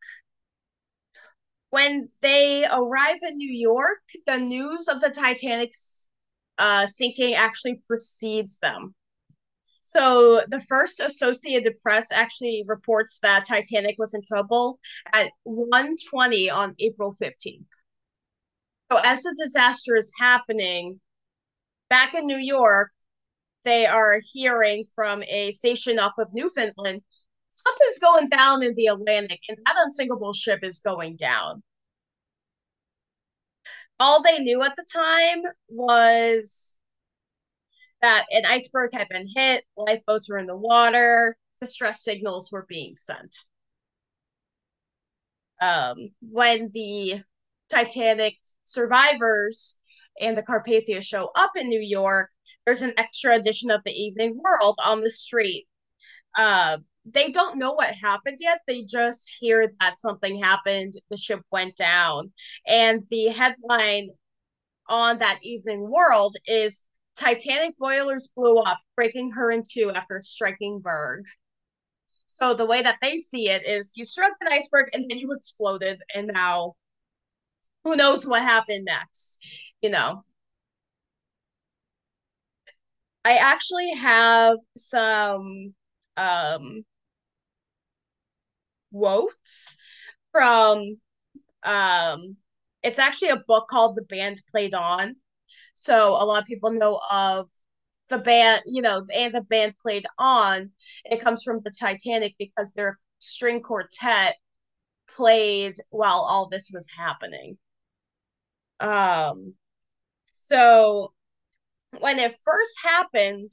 When 1.69 2.09
they 2.21 2.65
arrive 2.65 3.17
in 3.27 3.37
New 3.37 3.51
York, 3.51 3.99
the 4.25 4.37
news 4.37 4.87
of 4.87 5.01
the 5.01 5.09
Titanic's 5.09 6.09
uh, 6.57 6.87
sinking 6.87 7.35
actually 7.35 7.81
precedes 7.87 8.59
them. 8.59 8.95
So 9.85 10.43
the 10.47 10.61
first 10.61 10.99
Associated 10.99 11.79
Press 11.81 12.11
actually 12.11 12.63
reports 12.67 13.19
that 13.19 13.45
Titanic 13.45 13.95
was 13.97 14.13
in 14.13 14.21
trouble 14.21 14.79
at 15.13 15.31
1:20 15.47 16.49
on 16.49 16.75
April 16.79 17.15
15th. 17.19 17.65
So 18.91 18.99
as 18.99 19.23
the 19.23 19.35
disaster 19.37 19.95
is 19.95 20.11
happening, 20.19 20.99
back 21.89 22.13
in 22.13 22.25
New 22.25 22.37
York, 22.37 22.91
they 23.65 23.85
are 23.85 24.21
hearing 24.31 24.85
from 24.95 25.23
a 25.23 25.51
station 25.51 25.99
off 25.99 26.13
of 26.17 26.33
Newfoundland 26.33 27.01
something's 27.59 27.99
going 27.99 28.29
down 28.29 28.63
in 28.63 28.73
the 28.75 28.87
Atlantic, 28.87 29.41
and 29.49 29.57
that 29.65 29.75
unsinkable 29.77 30.33
ship 30.33 30.59
is 30.63 30.79
going 30.79 31.15
down. 31.15 31.63
All 33.99 34.23
they 34.23 34.39
knew 34.39 34.63
at 34.63 34.75
the 34.77 34.85
time 34.91 35.43
was 35.67 36.77
that 38.01 38.25
an 38.31 38.43
iceberg 38.45 38.93
had 38.93 39.09
been 39.09 39.27
hit, 39.35 39.65
lifeboats 39.75 40.29
were 40.29 40.37
in 40.37 40.45
the 40.45 40.55
water, 40.55 41.37
distress 41.59 42.01
signals 42.01 42.49
were 42.51 42.65
being 42.69 42.95
sent. 42.95 43.35
Um, 45.61 46.11
when 46.21 46.71
the 46.73 47.21
Titanic 47.69 48.37
survivors 48.63 49.77
and 50.19 50.35
the 50.35 50.43
Carpathia 50.43 51.03
show 51.03 51.29
up 51.35 51.51
in 51.55 51.67
New 51.67 51.81
York, 51.81 52.29
there's 52.65 52.81
an 52.81 52.93
extra 52.97 53.35
edition 53.35 53.71
of 53.71 53.81
the 53.85 53.91
Evening 53.91 54.39
World 54.43 54.77
on 54.85 55.01
the 55.01 55.09
street. 55.09 55.67
Uh, 56.37 56.77
they 57.05 57.31
don't 57.31 57.57
know 57.57 57.73
what 57.73 57.93
happened 57.93 58.37
yet. 58.39 58.59
They 58.67 58.83
just 58.83 59.33
hear 59.39 59.71
that 59.79 59.97
something 59.97 60.41
happened, 60.41 60.93
the 61.09 61.17
ship 61.17 61.41
went 61.51 61.75
down. 61.75 62.31
And 62.67 63.03
the 63.09 63.27
headline 63.27 64.09
on 64.87 65.19
that 65.19 65.39
Evening 65.41 65.89
World 65.89 66.37
is 66.45 66.85
Titanic 67.15 67.77
boilers 67.77 68.29
blew 68.35 68.57
up, 68.57 68.79
breaking 68.95 69.31
her 69.31 69.51
in 69.51 69.63
two 69.69 69.91
after 69.91 70.21
striking 70.21 70.79
berg. 70.79 71.25
So 72.33 72.53
the 72.53 72.65
way 72.65 72.81
that 72.81 72.97
they 73.01 73.17
see 73.17 73.49
it 73.49 73.67
is 73.67 73.93
you 73.97 74.05
struck 74.05 74.31
an 74.39 74.47
iceberg 74.51 74.89
and 74.93 75.05
then 75.09 75.17
you 75.17 75.31
exploded, 75.33 75.99
and 76.15 76.27
now 76.27 76.75
who 77.83 77.95
knows 77.95 78.25
what 78.25 78.41
happened 78.41 78.85
next, 78.85 79.39
you 79.81 79.89
know. 79.89 80.23
I 83.25 83.35
actually 83.37 83.91
have 83.95 84.57
some 84.75 85.73
um 86.17 86.83
quotes 88.91 89.75
from 90.31 90.97
um 91.63 92.37
it's 92.83 92.99
actually 92.99 93.29
a 93.29 93.43
book 93.47 93.67
called 93.69 93.95
The 93.97 94.03
Band 94.03 94.41
Played 94.51 94.73
On. 94.75 95.15
So 95.75 96.13
a 96.13 96.25
lot 96.25 96.41
of 96.41 96.47
people 96.47 96.71
know 96.71 97.01
of 97.11 97.49
the 98.09 98.19
band, 98.19 98.63
you 98.67 98.81
know, 98.81 99.05
and 99.15 99.33
the 99.35 99.41
band 99.41 99.75
played 99.81 100.05
on. 100.19 100.71
It 101.05 101.21
comes 101.21 101.43
from 101.43 101.61
the 101.63 101.71
Titanic 101.71 102.35
because 102.39 102.73
their 102.73 102.99
string 103.19 103.61
quartet 103.61 104.37
played 105.15 105.75
while 105.91 106.25
all 106.29 106.49
this 106.49 106.71
was 106.73 106.87
happening. 106.97 107.57
Um, 108.79 109.55
so 110.39 111.13
when 111.99 112.19
it 112.19 112.35
first 112.43 112.71
happened, 112.83 113.51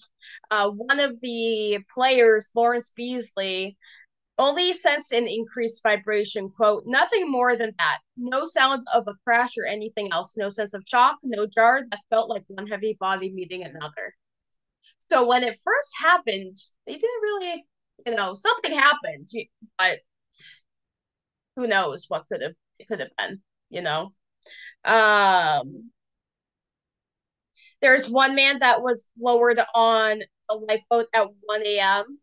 uh, 0.50 0.70
one 0.70 1.00
of 1.00 1.20
the 1.20 1.78
players, 1.92 2.50
Lawrence 2.54 2.92
Beesley, 2.96 3.76
only 4.38 4.72
sensed 4.72 5.12
an 5.12 5.26
increased 5.26 5.82
vibration. 5.82 6.50
Quote, 6.50 6.84
nothing 6.86 7.30
more 7.30 7.56
than 7.56 7.72
that. 7.78 7.98
No 8.16 8.44
sound 8.44 8.86
of 8.92 9.08
a 9.08 9.14
crash 9.24 9.52
or 9.58 9.66
anything 9.66 10.10
else. 10.12 10.36
No 10.36 10.48
sense 10.50 10.74
of 10.74 10.84
shock, 10.86 11.16
no 11.22 11.46
jar 11.46 11.82
that 11.90 12.00
felt 12.10 12.28
like 12.28 12.44
one 12.48 12.66
heavy 12.66 12.96
body 13.00 13.32
meeting 13.32 13.64
another. 13.64 14.14
So 15.10 15.26
when 15.26 15.44
it 15.44 15.58
first 15.64 15.90
happened, 16.00 16.56
they 16.86 16.94
didn't 16.94 17.22
really, 17.22 17.64
you 18.06 18.14
know, 18.14 18.34
something 18.34 18.72
happened, 18.72 19.28
but 19.78 20.00
who 21.54 21.66
knows 21.66 22.06
what 22.08 22.26
could 22.30 22.42
have 22.42 22.54
it 22.78 22.88
could 22.88 23.00
have 23.00 23.16
been, 23.16 23.40
you 23.70 23.80
know. 23.80 24.12
Um 24.84 25.90
there's 27.80 28.08
one 28.08 28.34
man 28.34 28.58
that 28.60 28.82
was 28.82 29.10
lowered 29.20 29.60
on 29.74 30.22
a 30.48 30.54
lifeboat 30.54 31.06
at 31.12 31.26
1 31.42 31.62
a.m. 31.66 32.18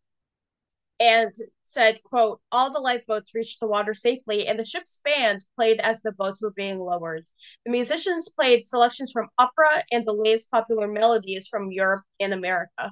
and 1.00 1.33
said, 1.63 2.01
quote, 2.03 2.39
all 2.51 2.72
the 2.72 2.79
lifeboats 2.79 3.36
reached 3.36 3.60
the 3.60 3.67
water 3.67 3.93
safely 3.93 4.48
and 4.48 4.60
the 4.60 4.65
ship's 4.65 5.01
band 5.03 5.43
played 5.55 5.79
as 5.79 6.01
the 6.01 6.12
boats 6.12 6.41
were 6.41 6.51
being 6.51 6.79
lowered. 6.79 7.25
The 7.65 7.72
musicians 7.72 8.29
played 8.29 8.65
selections 8.65 9.12
from 9.12 9.29
opera 9.38 9.83
and 9.91 10.05
the 10.05 10.13
latest 10.13 10.51
popular 10.51 10.88
melodies 10.88 11.48
from 11.48 11.72
Europe 11.72 12.03
and 12.19 12.33
America. 12.33 12.91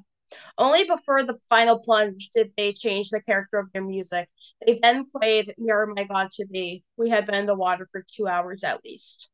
Only 0.57 0.85
before 0.85 1.23
the 1.23 1.37
final 1.49 1.79
plunge 1.79 2.29
did 2.33 2.53
they 2.55 2.71
change 2.71 3.09
the 3.09 3.21
character 3.21 3.59
of 3.59 3.71
their 3.73 3.83
music. 3.83 4.29
They 4.65 4.79
then 4.81 5.05
played 5.05 5.53
Nearer 5.57 5.87
My 5.87 6.05
God 6.05 6.31
to 6.31 6.45
Thee. 6.49 6.83
We 6.97 7.09
had 7.09 7.25
been 7.25 7.35
in 7.35 7.45
the 7.45 7.55
water 7.55 7.87
for 7.91 8.03
two 8.09 8.27
hours 8.27 8.63
at 8.63 8.83
least. 8.85 9.29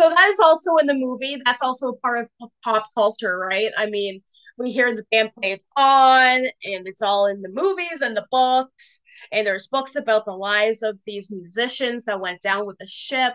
So 0.00 0.08
that 0.08 0.28
is 0.30 0.40
also 0.40 0.76
in 0.76 0.86
the 0.86 0.94
movie. 0.94 1.36
That's 1.44 1.60
also 1.60 1.92
part 2.02 2.30
of 2.40 2.48
pop 2.64 2.86
culture, 2.94 3.38
right? 3.38 3.70
I 3.76 3.84
mean, 3.84 4.22
we 4.56 4.70
hear 4.70 4.96
the 4.96 5.04
band 5.10 5.32
play 5.32 5.52
it 5.52 5.62
on, 5.76 6.46
and 6.64 6.88
it's 6.88 7.02
all 7.02 7.26
in 7.26 7.42
the 7.42 7.50
movies 7.50 8.00
and 8.00 8.16
the 8.16 8.26
books. 8.30 9.02
And 9.30 9.46
there's 9.46 9.66
books 9.66 9.96
about 9.96 10.24
the 10.24 10.32
lives 10.32 10.82
of 10.82 10.98
these 11.04 11.30
musicians 11.30 12.06
that 12.06 12.18
went 12.18 12.40
down 12.40 12.64
with 12.64 12.78
the 12.78 12.86
ship. 12.86 13.34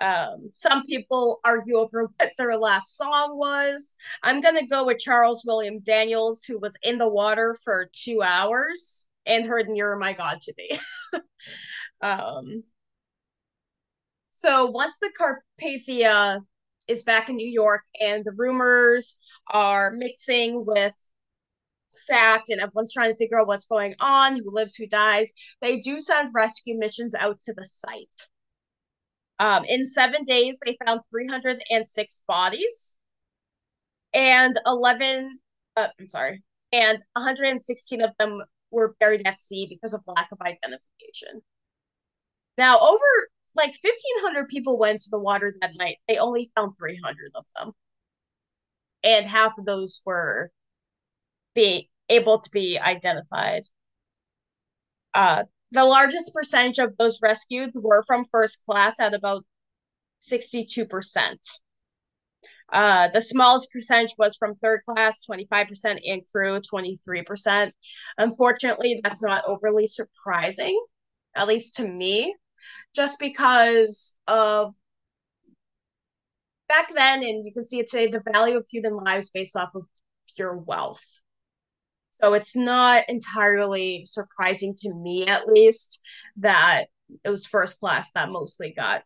Um, 0.00 0.48
some 0.52 0.86
people 0.86 1.40
argue 1.44 1.76
over 1.76 2.04
what 2.16 2.32
their 2.38 2.56
last 2.56 2.96
song 2.96 3.36
was. 3.36 3.94
I'm 4.22 4.40
gonna 4.40 4.66
go 4.66 4.86
with 4.86 5.00
Charles 5.00 5.44
William 5.46 5.80
Daniels, 5.80 6.44
who 6.44 6.58
was 6.58 6.78
in 6.82 6.96
the 6.96 7.08
water 7.08 7.58
for 7.62 7.90
two 7.92 8.22
hours 8.22 9.04
and 9.26 9.44
heard 9.44 9.68
"Nearer 9.68 9.98
My 9.98 10.14
God" 10.14 10.40
to 10.40 10.54
me. 10.56 10.78
um, 12.00 12.64
so 14.44 14.66
once 14.66 14.98
the 14.98 15.10
Carpathia 15.18 16.40
is 16.86 17.02
back 17.02 17.30
in 17.30 17.36
New 17.36 17.48
York 17.48 17.80
and 17.98 18.22
the 18.26 18.34
rumors 18.36 19.16
are 19.50 19.90
mixing 19.92 20.66
with 20.66 20.94
fact 22.06 22.50
and 22.50 22.60
everyone's 22.60 22.92
trying 22.92 23.10
to 23.10 23.16
figure 23.16 23.40
out 23.40 23.46
what's 23.46 23.64
going 23.64 23.94
on, 24.00 24.36
who 24.36 24.54
lives, 24.54 24.74
who 24.74 24.86
dies, 24.86 25.32
they 25.62 25.80
do 25.80 25.98
send 25.98 26.28
rescue 26.34 26.76
missions 26.76 27.14
out 27.14 27.38
to 27.46 27.54
the 27.54 27.64
site. 27.64 28.28
Um, 29.38 29.64
in 29.64 29.86
seven 29.86 30.24
days, 30.24 30.58
they 30.66 30.76
found 30.84 31.00
306 31.10 32.22
bodies 32.28 32.96
and 34.12 34.58
11, 34.66 35.38
uh, 35.78 35.88
I'm 35.98 36.08
sorry, 36.08 36.42
and 36.70 36.98
116 37.14 38.02
of 38.02 38.10
them 38.18 38.42
were 38.70 38.94
buried 39.00 39.26
at 39.26 39.40
sea 39.40 39.66
because 39.70 39.94
of 39.94 40.02
lack 40.06 40.28
of 40.32 40.40
identification. 40.42 41.40
Now, 42.58 42.78
over 42.78 43.30
like 43.54 43.74
1500 43.82 44.48
people 44.48 44.78
went 44.78 45.00
to 45.02 45.10
the 45.10 45.18
water 45.18 45.54
that 45.60 45.76
night. 45.76 45.98
They 46.08 46.18
only 46.18 46.50
found 46.54 46.76
300 46.78 47.32
of 47.34 47.44
them. 47.56 47.72
And 49.02 49.26
half 49.26 49.58
of 49.58 49.64
those 49.64 50.02
were 50.04 50.50
be 51.54 51.90
able 52.08 52.40
to 52.40 52.50
be 52.50 52.78
identified. 52.78 53.62
Uh 55.12 55.44
the 55.70 55.84
largest 55.84 56.32
percentage 56.32 56.78
of 56.78 56.96
those 56.98 57.20
rescued 57.20 57.72
were 57.74 58.04
from 58.06 58.24
first 58.24 58.64
class 58.64 59.00
at 59.00 59.12
about 59.12 59.44
62% 60.20 61.36
uh, 62.72 63.08
the 63.08 63.20
smallest 63.20 63.70
percentage 63.70 64.14
was 64.18 64.36
from 64.36 64.56
third 64.56 64.80
class, 64.86 65.24
25%, 65.30 66.00
and 66.06 66.22
crew, 66.32 66.60
23%. 66.60 67.70
Unfortunately, 68.18 69.00
that's 69.02 69.22
not 69.22 69.44
overly 69.46 69.86
surprising, 69.86 70.78
at 71.36 71.46
least 71.46 71.76
to 71.76 71.86
me 71.86 72.34
just 72.94 73.18
because 73.18 74.14
of 74.26 74.74
back 76.68 76.92
then, 76.94 77.22
and 77.22 77.46
you 77.46 77.52
can 77.52 77.64
see 77.64 77.78
it 77.78 77.88
today, 77.88 78.06
the 78.08 78.22
value 78.32 78.56
of 78.56 78.66
human 78.70 78.96
lives 78.96 79.30
based 79.30 79.56
off 79.56 79.74
of 79.74 79.84
pure 80.36 80.56
wealth. 80.56 81.04
So 82.14 82.34
it's 82.34 82.56
not 82.56 83.04
entirely 83.08 84.04
surprising 84.06 84.74
to 84.80 84.94
me, 84.94 85.26
at 85.26 85.48
least, 85.48 86.00
that 86.38 86.86
it 87.24 87.30
was 87.30 87.44
first 87.46 87.78
class 87.80 88.12
that 88.12 88.30
mostly 88.30 88.72
got, 88.72 89.02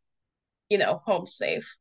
you 0.68 0.78
know, 0.78 1.02
home 1.04 1.26
safe. 1.26 1.74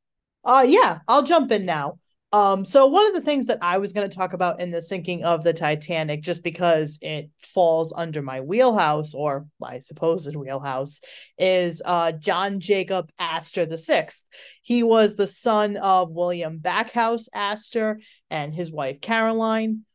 Uh 0.43 0.65
yeah, 0.67 0.99
I'll 1.07 1.23
jump 1.23 1.51
in 1.51 1.65
now. 1.65 1.99
Um, 2.33 2.65
so 2.65 2.87
one 2.87 3.07
of 3.07 3.13
the 3.13 3.21
things 3.21 3.45
that 3.45 3.59
I 3.61 3.77
was 3.77 3.93
going 3.93 4.09
to 4.09 4.15
talk 4.15 4.33
about 4.33 4.59
in 4.59 4.69
the 4.69 4.81
sinking 4.81 5.23
of 5.23 5.43
the 5.43 5.53
Titanic, 5.53 6.21
just 6.21 6.43
because 6.43 6.99
it 7.01 7.29
falls 7.37 7.93
under 7.95 8.21
my 8.21 8.41
wheelhouse, 8.41 9.13
or 9.13 9.47
I 9.63 9.79
suppose 9.79 10.27
it 10.27 10.35
wheelhouse, 10.35 10.99
is 11.37 11.81
uh, 11.85 12.11
John 12.11 12.59
Jacob 12.59 13.09
Astor 13.17 13.65
the 13.65 13.77
Sixth. 13.77 14.25
He 14.61 14.83
was 14.83 15.15
the 15.15 15.27
son 15.27 15.77
of 15.77 16.11
William 16.11 16.59
Backhouse 16.59 17.29
Astor 17.33 18.01
and 18.29 18.53
his 18.53 18.73
wife 18.73 18.99
Caroline. 18.99 19.85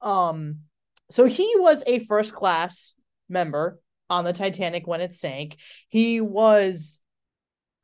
Um, 0.00 0.60
so 1.10 1.26
he 1.26 1.52
was 1.58 1.84
a 1.86 1.98
first 1.98 2.32
class 2.32 2.94
member 3.28 3.78
on 4.08 4.24
the 4.24 4.32
Titanic 4.32 4.86
when 4.86 5.02
it 5.02 5.14
sank. 5.14 5.58
He 5.88 6.22
was 6.22 7.00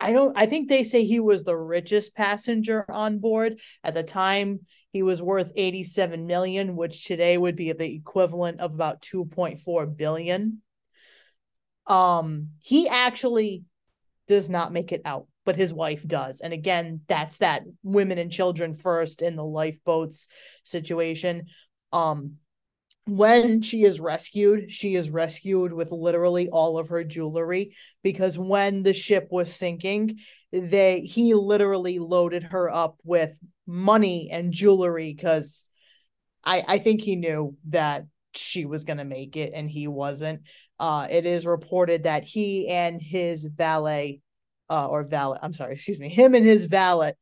I 0.02 0.12
don't 0.12 0.36
I 0.36 0.46
think 0.46 0.68
they 0.68 0.82
say 0.82 1.04
he 1.04 1.20
was 1.20 1.44
the 1.44 1.56
richest 1.56 2.14
passenger 2.16 2.84
on 2.90 3.20
board. 3.20 3.60
At 3.84 3.94
the 3.94 4.02
time 4.02 4.66
he 4.90 5.02
was 5.04 5.22
worth 5.22 5.52
87 5.54 6.26
million 6.26 6.74
which 6.74 7.04
today 7.04 7.38
would 7.38 7.54
be 7.54 7.70
the 7.72 7.94
equivalent 7.94 8.60
of 8.60 8.74
about 8.74 9.00
2.4 9.00 9.96
billion. 9.96 10.60
Um 11.86 12.48
he 12.60 12.88
actually 12.88 13.62
does 14.26 14.50
not 14.50 14.72
make 14.72 14.90
it 14.90 15.02
out 15.04 15.28
but 15.44 15.56
his 15.56 15.72
wife 15.72 16.06
does. 16.06 16.40
And 16.40 16.52
again 16.52 17.02
that's 17.06 17.38
that 17.38 17.62
women 17.84 18.18
and 18.18 18.30
children 18.30 18.74
first 18.74 19.22
in 19.22 19.36
the 19.36 19.44
lifeboats 19.44 20.26
situation. 20.64 21.46
Um 21.92 22.38
when 23.06 23.62
she 23.62 23.82
is 23.82 24.00
rescued, 24.00 24.70
she 24.70 24.94
is 24.94 25.10
rescued 25.10 25.72
with 25.72 25.90
literally 25.90 26.48
all 26.48 26.78
of 26.78 26.88
her 26.88 27.02
jewelry 27.02 27.74
because 28.02 28.38
when 28.38 28.82
the 28.82 28.92
ship 28.92 29.28
was 29.30 29.54
sinking, 29.54 30.18
they 30.52 31.00
he 31.00 31.34
literally 31.34 31.98
loaded 31.98 32.44
her 32.44 32.72
up 32.72 32.96
with 33.04 33.36
money 33.66 34.30
and 34.30 34.52
jewelry 34.52 35.12
because 35.12 35.68
I 36.44 36.62
I 36.66 36.78
think 36.78 37.00
he 37.00 37.16
knew 37.16 37.56
that 37.68 38.06
she 38.34 38.64
was 38.64 38.84
to 38.84 39.04
make 39.04 39.36
it 39.36 39.52
and 39.54 39.68
he 39.68 39.88
wasn't. 39.88 40.42
Uh, 40.78 41.06
it 41.10 41.26
is 41.26 41.46
reported 41.46 42.04
that 42.04 42.24
he 42.24 42.68
and 42.68 43.00
his 43.00 43.44
valet, 43.44 44.20
uh, 44.68 44.86
or 44.88 45.04
valet, 45.04 45.38
I'm 45.42 45.52
sorry, 45.52 45.74
excuse 45.74 46.00
me, 46.00 46.08
him 46.08 46.34
and 46.34 46.44
his 46.44 46.64
valet, 46.64 47.12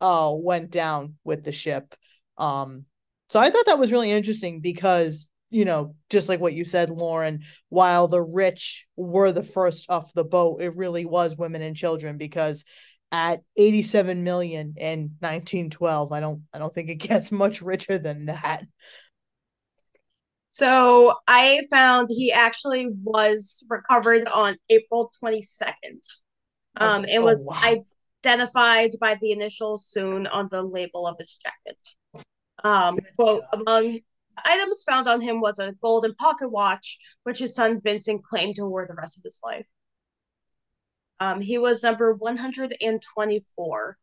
uh, 0.00 0.32
went 0.34 0.70
down 0.70 1.16
with 1.24 1.44
the 1.44 1.52
ship. 1.52 1.94
Um, 2.38 2.86
so 3.30 3.40
I 3.40 3.50
thought 3.50 3.66
that 3.66 3.78
was 3.78 3.92
really 3.92 4.10
interesting 4.10 4.60
because 4.60 5.30
you 5.50 5.64
know, 5.64 5.96
just 6.08 6.28
like 6.28 6.40
what 6.40 6.52
you 6.52 6.64
said, 6.64 6.90
Lauren, 6.90 7.40
while 7.68 8.06
the 8.06 8.22
rich 8.22 8.86
were 8.96 9.32
the 9.32 9.42
first 9.42 9.90
off 9.90 10.14
the 10.14 10.24
boat, 10.24 10.62
it 10.62 10.76
really 10.76 11.04
was 11.04 11.36
women 11.36 11.60
and 11.60 11.76
children 11.76 12.16
because 12.16 12.64
at 13.10 13.40
87 13.56 14.22
million 14.22 14.74
in 14.76 15.16
1912, 15.18 16.12
I 16.12 16.20
don't 16.20 16.42
I 16.54 16.58
don't 16.58 16.72
think 16.72 16.88
it 16.88 16.94
gets 17.08 17.32
much 17.32 17.62
richer 17.62 17.98
than 17.98 18.26
that. 18.26 18.64
So 20.52 21.14
I 21.28 21.62
found 21.70 22.08
he 22.10 22.32
actually 22.32 22.88
was 23.04 23.64
recovered 23.68 24.28
on 24.28 24.56
April 24.68 25.12
22nd. 25.22 25.74
Um, 26.76 27.04
it 27.04 27.22
was 27.22 27.46
oh, 27.48 27.54
wow. 27.54 27.84
identified 28.24 28.90
by 29.00 29.16
the 29.20 29.32
initials 29.32 29.86
soon 29.86 30.26
on 30.26 30.48
the 30.50 30.62
label 30.62 31.06
of 31.06 31.16
his 31.18 31.36
jacket. 31.36 31.78
Um, 32.64 32.98
quote, 33.16 33.44
among 33.52 34.00
items 34.44 34.82
found 34.82 35.08
on 35.08 35.20
him 35.20 35.40
was 35.40 35.58
a 35.58 35.72
golden 35.80 36.14
pocket 36.14 36.50
watch, 36.50 36.98
which 37.24 37.38
his 37.38 37.54
son 37.54 37.80
Vincent 37.82 38.24
claimed 38.24 38.56
to 38.56 38.66
wear 38.66 38.86
the 38.86 38.94
rest 38.94 39.18
of 39.18 39.24
his 39.24 39.40
life. 39.42 39.66
Um, 41.18 41.40
he 41.40 41.58
was 41.58 41.82
number 41.82 42.14
124. 42.14 43.98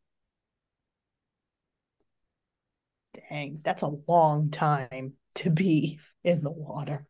Dang, 3.30 3.60
that's 3.64 3.82
a 3.82 3.98
long 4.08 4.52
time 4.52 5.14
to 5.36 5.50
be 5.50 6.00
in 6.24 6.44
the 6.44 6.52
water. 6.52 7.08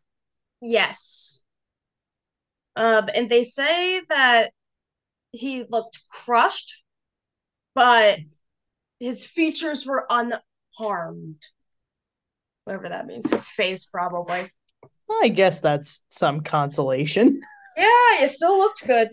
Yes. 0.61 1.43
Um, 2.75 3.09
and 3.13 3.29
they 3.29 3.43
say 3.43 4.01
that 4.09 4.51
he 5.31 5.65
looked 5.67 5.99
crushed, 6.09 6.83
but 7.75 8.19
his 8.99 9.25
features 9.25 9.85
were 9.85 10.11
unharmed. 10.79 11.41
Whatever 12.63 12.89
that 12.89 13.07
means. 13.07 13.29
His 13.29 13.47
face, 13.47 13.85
probably. 13.85 14.51
I 15.21 15.29
guess 15.29 15.59
that's 15.59 16.03
some 16.09 16.41
consolation. 16.41 17.41
Yeah, 17.77 18.23
it 18.23 18.31
still 18.31 18.57
looked 18.57 18.87
good. 18.87 19.11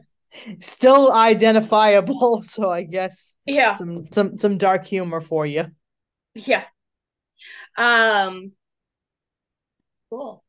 Still 0.61 1.13
identifiable, 1.13 2.43
so 2.47 2.71
I 2.71 2.85
guess 2.85 3.37
yeah, 3.45 3.75
some 3.75 4.07
some 4.11 4.39
some 4.39 4.57
dark 4.57 4.87
humor 4.87 5.21
for 5.21 5.45
you. 5.45 5.67
Yeah. 6.35 6.65
Um 7.77 8.53
Cool. 10.09 10.43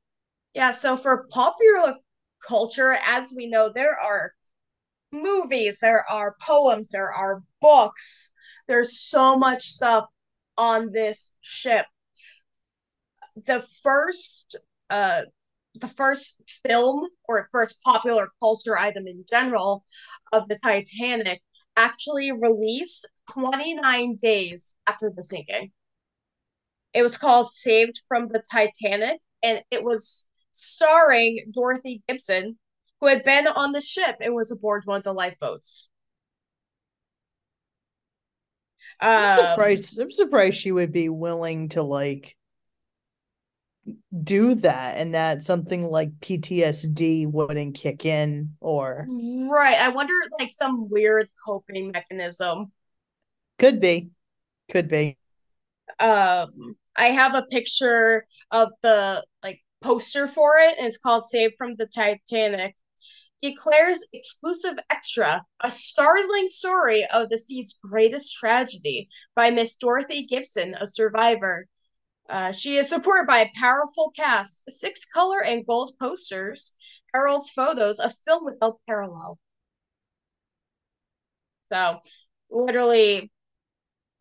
Yeah, 0.54 0.72
so 0.72 0.96
for 0.96 1.28
popular 1.30 1.96
culture, 2.48 2.98
as 3.06 3.34
we 3.36 3.48
know, 3.48 3.70
there 3.70 4.00
are 4.00 4.32
movies, 5.12 5.80
there 5.82 6.06
are 6.10 6.38
poems, 6.40 6.88
there 6.88 7.12
are 7.12 7.44
books. 7.62 8.32
There's 8.70 8.98
so 9.02 9.38
much 9.38 9.72
stuff 9.72 10.06
on 10.58 10.92
this 10.92 11.34
ship. 11.42 11.86
The 13.46 13.66
first 13.84 14.58
uh 14.90 15.24
the 15.76 15.88
first 15.90 16.42
film 16.66 17.08
or 17.28 17.50
first 17.52 17.82
popular 17.84 18.30
culture 18.40 18.78
item 18.78 19.08
in 19.08 19.26
general 19.30 19.84
of 20.32 20.48
the 20.48 20.58
Titanic 20.64 21.42
actually 21.76 22.32
released 22.32 23.10
29 23.32 24.18
days 24.22 24.74
after 24.88 25.12
the 25.14 25.24
sinking. 25.24 25.72
It 26.94 27.04
was 27.04 27.18
called 27.18 27.52
Saved 27.52 28.02
from 28.08 28.30
the 28.30 28.42
Titanic 28.50 29.20
and 29.44 29.62
it 29.70 29.84
was 29.84 30.28
starring 30.54 31.52
Dorothy 31.54 32.02
Gibson, 32.08 32.58
who 33.02 33.08
had 33.08 33.24
been 33.24 33.48
on 33.48 33.74
the 33.74 33.82
ship 33.82 34.16
and 34.22 34.34
was 34.34 34.52
aboard 34.52 34.84
one 34.86 34.98
of 34.98 35.04
the 35.04 35.14
lifeboats. 35.14 35.90
I'm 39.06 39.40
um, 39.40 39.46
surprised. 39.50 40.00
I'm 40.00 40.12
surprised 40.12 40.58
she 40.58 40.72
would 40.72 40.92
be 40.92 41.10
willing 41.10 41.70
to 41.70 41.84
like 41.84 42.36
do 44.24 44.56
that, 44.56 44.98
and 44.98 45.14
that 45.14 45.44
something 45.44 45.86
like 45.86 46.12
PTSD 46.20 47.32
wouldn't 47.32 47.76
kick 47.76 48.06
in, 48.06 48.56
or 48.60 49.08
right. 49.10 49.78
I 49.78 49.90
wonder, 49.90 50.14
like 50.40 50.50
some 50.50 50.90
weird 50.90 51.30
coping 51.46 51.92
mechanism. 51.92 52.72
Could 53.60 53.80
be, 53.80 54.10
could 54.72 54.90
be. 54.90 55.18
Um, 56.00 56.76
I 56.96 57.08
have 57.08 57.36
a 57.36 57.44
picture 57.44 58.26
of 58.52 58.70
the 58.82 59.24
like 59.44 59.62
poster 59.82 60.28
for 60.28 60.58
it, 60.58 60.76
and 60.78 60.88
it's 60.88 60.98
called 60.98 61.26
Saved 61.26 61.54
from 61.58 61.76
the 61.76 61.86
Titanic. 61.86 62.76
Eclair's 63.48 64.06
exclusive 64.14 64.76
extra, 64.90 65.46
a 65.62 65.72
startling 65.72 66.50
story 66.50 67.06
of 67.06 67.30
the 67.30 67.38
sea's 67.38 67.78
greatest 67.84 68.36
tragedy 68.36 69.10
by 69.36 69.50
Miss 69.52 69.76
Dorothy 69.76 70.26
Gibson, 70.26 70.76
a 70.76 70.88
survivor. 70.88 71.68
Uh, 72.30 72.52
she 72.52 72.78
is 72.78 72.90
supported 72.90 73.28
by 73.28 73.40
a 73.40 73.52
powerful 73.60 74.12
cast, 74.16 74.64
six 74.70 75.06
color 75.06 75.44
and 75.44 75.66
gold 75.66 75.94
posters, 76.00 76.76
heralds 77.14 77.50
photos, 77.50 78.00
a 78.00 78.12
film 78.26 78.46
without 78.46 78.80
parallel. 78.88 79.40
So, 81.72 82.00
literally, 82.50 83.32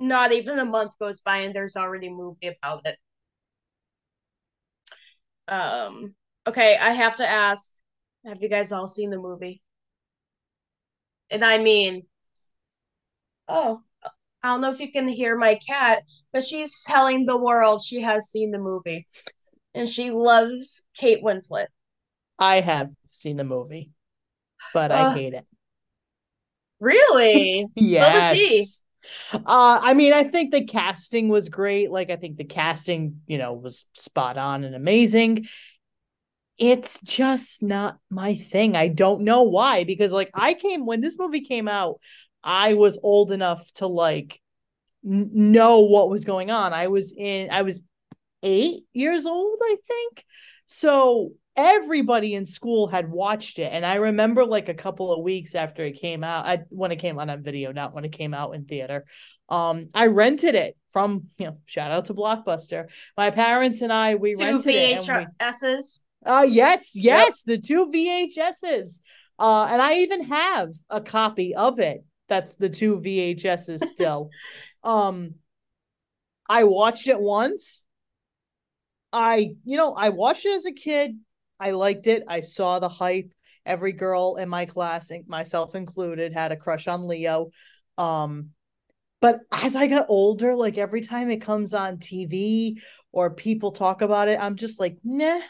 not 0.00 0.32
even 0.32 0.58
a 0.58 0.64
month 0.64 0.98
goes 0.98 1.20
by 1.20 1.38
and 1.38 1.54
there's 1.54 1.76
already 1.76 2.08
a 2.08 2.10
movie 2.10 2.48
about 2.48 2.86
it. 2.86 2.98
Um, 5.48 6.14
okay, 6.46 6.76
I 6.76 6.92
have 6.92 7.16
to 7.16 7.28
ask 7.28 7.70
have 8.26 8.42
you 8.42 8.48
guys 8.48 8.72
all 8.72 8.88
seen 8.88 9.10
the 9.10 9.18
movie? 9.18 9.62
And 11.30 11.44
I 11.44 11.58
mean, 11.58 12.02
oh, 13.48 13.80
I 14.42 14.48
don't 14.48 14.60
know 14.60 14.70
if 14.70 14.80
you 14.80 14.92
can 14.92 15.08
hear 15.08 15.36
my 15.36 15.58
cat, 15.66 16.02
but 16.32 16.44
she's 16.44 16.84
telling 16.84 17.26
the 17.26 17.38
world 17.38 17.82
she 17.82 18.02
has 18.02 18.30
seen 18.30 18.50
the 18.50 18.58
movie 18.58 19.06
and 19.74 19.88
she 19.88 20.10
loves 20.10 20.86
Kate 20.96 21.22
Winslet. 21.22 21.66
I 22.38 22.60
have 22.60 22.90
seen 23.06 23.36
the 23.36 23.44
movie, 23.44 23.90
but 24.72 24.90
uh, 24.90 24.94
I 24.94 25.14
hate 25.14 25.34
it. 25.34 25.46
Really? 26.80 27.66
yes. 27.74 28.82
Uh, 29.32 29.80
I 29.82 29.94
mean, 29.94 30.12
I 30.12 30.24
think 30.24 30.50
the 30.50 30.64
casting 30.64 31.28
was 31.28 31.48
great. 31.48 31.90
Like, 31.90 32.10
I 32.10 32.16
think 32.16 32.36
the 32.36 32.44
casting, 32.44 33.20
you 33.26 33.38
know, 33.38 33.52
was 33.54 33.84
spot 33.92 34.36
on 34.36 34.64
and 34.64 34.74
amazing. 34.74 35.46
It's 36.58 37.00
just 37.00 37.62
not 37.62 37.98
my 38.10 38.34
thing. 38.34 38.76
I 38.76 38.88
don't 38.88 39.22
know 39.22 39.42
why. 39.42 39.84
Because, 39.84 40.12
like, 40.12 40.30
I 40.34 40.54
came 40.54 40.86
when 40.86 41.00
this 41.00 41.18
movie 41.18 41.42
came 41.42 41.68
out, 41.68 42.00
I 42.42 42.74
was 42.74 42.98
old 43.02 43.32
enough 43.32 43.70
to 43.74 43.86
like 43.86 44.40
n- 45.04 45.30
know 45.32 45.80
what 45.80 46.10
was 46.10 46.24
going 46.24 46.50
on. 46.50 46.72
I 46.72 46.88
was 46.88 47.12
in, 47.16 47.50
I 47.50 47.62
was 47.62 47.82
eight 48.42 48.84
years 48.92 49.26
old, 49.26 49.58
I 49.62 49.76
think. 49.86 50.24
So 50.66 51.32
everybody 51.56 52.34
in 52.34 52.44
school 52.44 52.88
had 52.88 53.08
watched 53.08 53.60
it 53.60 53.72
and 53.72 53.86
i 53.86 53.94
remember 53.94 54.44
like 54.44 54.68
a 54.68 54.74
couple 54.74 55.12
of 55.12 55.22
weeks 55.22 55.54
after 55.54 55.84
it 55.84 55.92
came 55.92 56.24
out 56.24 56.44
i 56.44 56.58
when 56.68 56.90
it 56.90 56.96
came 56.96 57.18
out 57.18 57.30
on 57.30 57.42
video 57.44 57.70
not 57.70 57.94
when 57.94 58.04
it 58.04 58.10
came 58.10 58.34
out 58.34 58.56
in 58.56 58.64
theater 58.64 59.04
um 59.50 59.88
i 59.94 60.06
rented 60.06 60.56
it 60.56 60.76
from 60.90 61.28
you 61.38 61.46
know 61.46 61.56
shout 61.64 61.92
out 61.92 62.06
to 62.06 62.14
blockbuster 62.14 62.86
my 63.16 63.30
parents 63.30 63.82
and 63.82 63.92
i 63.92 64.16
we 64.16 64.34
two 64.34 64.40
rented 64.40 64.74
VHSs. 64.74 66.00
it 66.00 66.03
uh 66.24 66.46
yes 66.48 66.92
yes 66.94 67.42
yep. 67.46 67.56
the 67.56 67.58
two 67.58 67.86
vhs's 67.86 69.00
uh 69.38 69.66
and 69.70 69.82
i 69.82 69.94
even 69.94 70.24
have 70.24 70.70
a 70.90 71.00
copy 71.00 71.54
of 71.54 71.78
it 71.78 72.04
that's 72.28 72.56
the 72.56 72.68
two 72.68 72.98
vhs's 72.98 73.88
still 73.88 74.30
um 74.82 75.34
i 76.48 76.64
watched 76.64 77.08
it 77.08 77.20
once 77.20 77.84
I, 79.14 79.54
you 79.64 79.76
know, 79.76 79.94
I 79.94 80.08
watched 80.08 80.44
it 80.44 80.54
as 80.54 80.66
a 80.66 80.72
kid. 80.72 81.16
I 81.60 81.70
liked 81.70 82.08
it. 82.08 82.24
I 82.26 82.40
saw 82.40 82.80
the 82.80 82.88
hype. 82.88 83.32
Every 83.64 83.92
girl 83.92 84.36
in 84.36 84.48
my 84.48 84.66
class, 84.66 85.10
myself 85.26 85.76
included, 85.76 86.34
had 86.34 86.50
a 86.50 86.56
crush 86.56 86.88
on 86.88 87.06
Leo. 87.06 87.50
Um, 87.96 88.50
but 89.20 89.38
as 89.52 89.76
I 89.76 89.86
got 89.86 90.06
older, 90.08 90.54
like 90.54 90.76
every 90.78 91.00
time 91.00 91.30
it 91.30 91.40
comes 91.40 91.72
on 91.72 91.98
TV 91.98 92.80
or 93.12 93.30
people 93.30 93.70
talk 93.70 94.02
about 94.02 94.28
it, 94.28 94.38
I'm 94.38 94.56
just 94.56 94.80
like, 94.80 94.98
meh, 95.04 95.40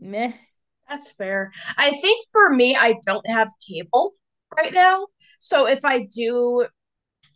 meh. 0.00 0.32
That's 0.88 1.10
fair. 1.10 1.52
I 1.76 1.90
think 1.90 2.24
for 2.32 2.50
me, 2.50 2.76
I 2.76 2.96
don't 3.04 3.28
have 3.28 3.48
cable 3.66 4.14
right 4.56 4.72
now. 4.72 5.06
So 5.38 5.66
if 5.66 5.84
I 5.84 6.04
do 6.04 6.66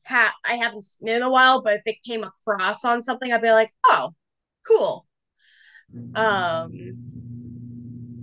have, 0.05 0.33
I 0.49 0.55
haven't 0.55 0.85
seen 0.85 1.09
it 1.09 1.17
in 1.17 1.23
a 1.23 1.31
while, 1.31 1.63
but 1.63 1.75
if 1.75 1.83
it 1.87 1.97
came 2.05 2.25
across 2.25 2.85
on 2.85 3.03
something, 3.03 3.33
I'd 3.33 3.43
be 3.43 3.51
like, 3.51 3.73
oh, 3.87 4.15
cool. 4.67 5.07
Um, 6.15 6.93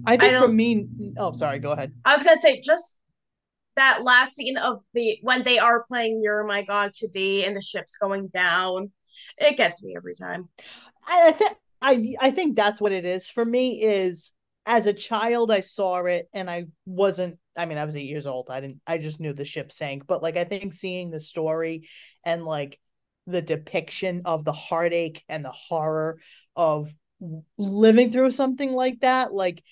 I 0.06 0.18
think 0.18 0.34
I 0.34 0.40
for 0.40 0.48
me, 0.48 0.88
oh, 1.18 1.34
sorry, 1.34 1.60
go 1.60 1.72
ahead. 1.72 1.94
I 2.06 2.14
was 2.14 2.24
gonna 2.24 2.38
say 2.38 2.62
just 2.62 3.00
that 3.76 4.04
last 4.04 4.36
scene 4.36 4.58
of 4.58 4.82
the 4.94 5.20
when 5.22 5.44
they 5.44 5.60
are 5.60 5.86
playing 5.88 6.22
"You're 6.22 6.44
My 6.46 6.62
God" 6.62 6.94
to 6.96 7.10
Thee 7.10 7.46
and 7.46 7.56
the 7.56 7.62
ship's 7.62 7.98
going 7.98 8.28
down. 8.28 8.92
It 9.38 9.58
gets 9.58 9.84
me 9.84 9.96
every 9.96 10.16
time. 10.16 10.50
I, 11.08 11.30
I 11.30 11.32
think 11.32 11.52
I 11.82 12.14
I 12.20 12.32
think 12.32 12.56
that's 12.56 12.82
what 12.82 12.92
it 12.92 13.06
is 13.06 13.30
for 13.30 13.44
me. 13.44 13.82
Is 13.82 14.34
as 14.66 14.88
a 14.88 14.94
child, 14.94 15.52
I 15.52 15.62
saw 15.62 16.04
it 16.06 16.30
and 16.34 16.50
I 16.50 16.66
wasn't. 16.86 17.40
I 17.58 17.66
mean, 17.66 17.78
I 17.78 17.86
was 17.86 17.96
eight 17.96 18.08
years 18.08 18.28
old. 18.28 18.50
I 18.50 18.62
didn't. 18.62 18.82
I 18.86 18.98
just 18.98 19.20
knew 19.20 19.34
the 19.34 19.46
ship 19.46 19.72
sank. 19.72 20.08
But 20.08 20.24
like, 20.24 20.38
I 20.38 20.44
think 20.44 20.74
seeing 20.74 21.10
the 21.10 21.20
story 21.20 21.90
and 22.24 22.46
like 22.46 22.80
the 23.28 23.42
depiction 23.42 24.22
of 24.26 24.44
the 24.44 24.54
heartache 24.54 25.24
and 25.30 25.44
the 25.44 25.52
horror 25.52 26.20
of 26.56 26.94
living 27.58 28.12
through 28.12 28.32
something 28.32 28.72
like 28.72 29.02
that, 29.02 29.34
like 29.34 29.64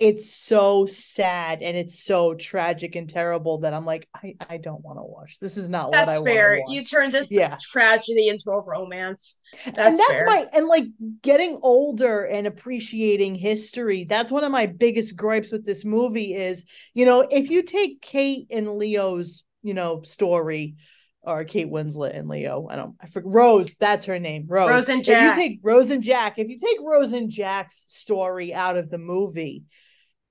it's 0.00 0.28
so 0.28 0.86
sad 0.86 1.62
and 1.62 1.76
it's 1.76 2.00
so 2.04 2.34
tragic 2.34 2.96
and 2.96 3.08
terrible 3.08 3.58
that 3.58 3.72
I'm 3.72 3.84
like, 3.86 4.08
I, 4.14 4.34
I 4.50 4.56
don't 4.56 4.84
want 4.84 4.98
to 4.98 5.04
watch. 5.04 5.38
This 5.38 5.56
is 5.56 5.68
not 5.68 5.90
what 5.90 5.96
I 5.96 6.04
That's 6.04 6.18
want 6.18 6.26
to 6.28 6.34
fair. 6.34 6.60
You 6.68 6.84
turn 6.84 7.12
this 7.12 7.30
Yeah. 7.30 7.56
tragedy 7.70 8.28
into 8.28 8.50
a 8.50 8.60
romance. 8.60 9.36
That's, 9.64 9.78
and 9.78 9.98
that's 9.98 10.22
fair. 10.22 10.26
my 10.26 10.46
and 10.52 10.66
like 10.66 10.86
getting 11.22 11.60
older 11.62 12.24
and 12.24 12.46
appreciating 12.48 13.36
history 13.36 14.02
that's 14.02 14.32
one 14.32 14.42
of 14.42 14.50
my 14.50 14.66
biggest 14.66 15.14
gripes 15.14 15.52
with 15.52 15.64
this 15.64 15.84
movie 15.84 16.34
is 16.34 16.64
you 16.92 17.06
know 17.06 17.20
if 17.20 17.50
you 17.50 17.62
take 17.62 18.00
kate 18.00 18.48
and 18.50 18.76
leo's 18.76 19.44
you 19.62 19.72
know 19.72 20.02
story 20.02 20.74
or 21.22 21.44
kate 21.44 21.70
winslet 21.70 22.18
and 22.18 22.28
leo 22.28 22.66
i 22.68 22.74
don't 22.74 22.96
i 23.00 23.06
forget 23.06 23.32
rose 23.32 23.76
that's 23.76 24.06
her 24.06 24.18
name 24.18 24.44
rose 24.48 24.68
Rose 24.68 24.88
and 24.88 25.04
Jack. 25.04 25.36
if 25.36 25.38
you 25.38 25.48
take 25.48 25.60
rose 25.62 25.90
and 25.90 26.02
jack 26.02 26.34
if 26.38 26.48
you 26.48 26.58
take 26.58 26.78
rose 26.84 27.12
and 27.12 27.30
jack's 27.30 27.86
story 27.88 28.52
out 28.52 28.76
of 28.76 28.90
the 28.90 28.98
movie 28.98 29.62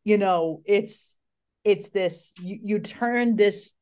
you 0.04 0.18
know 0.18 0.62
it's 0.66 1.18
it's 1.63 1.89
this 1.89 2.34
you, 2.42 2.60
you 2.63 2.80
turn 2.80 3.36
this 3.36 3.74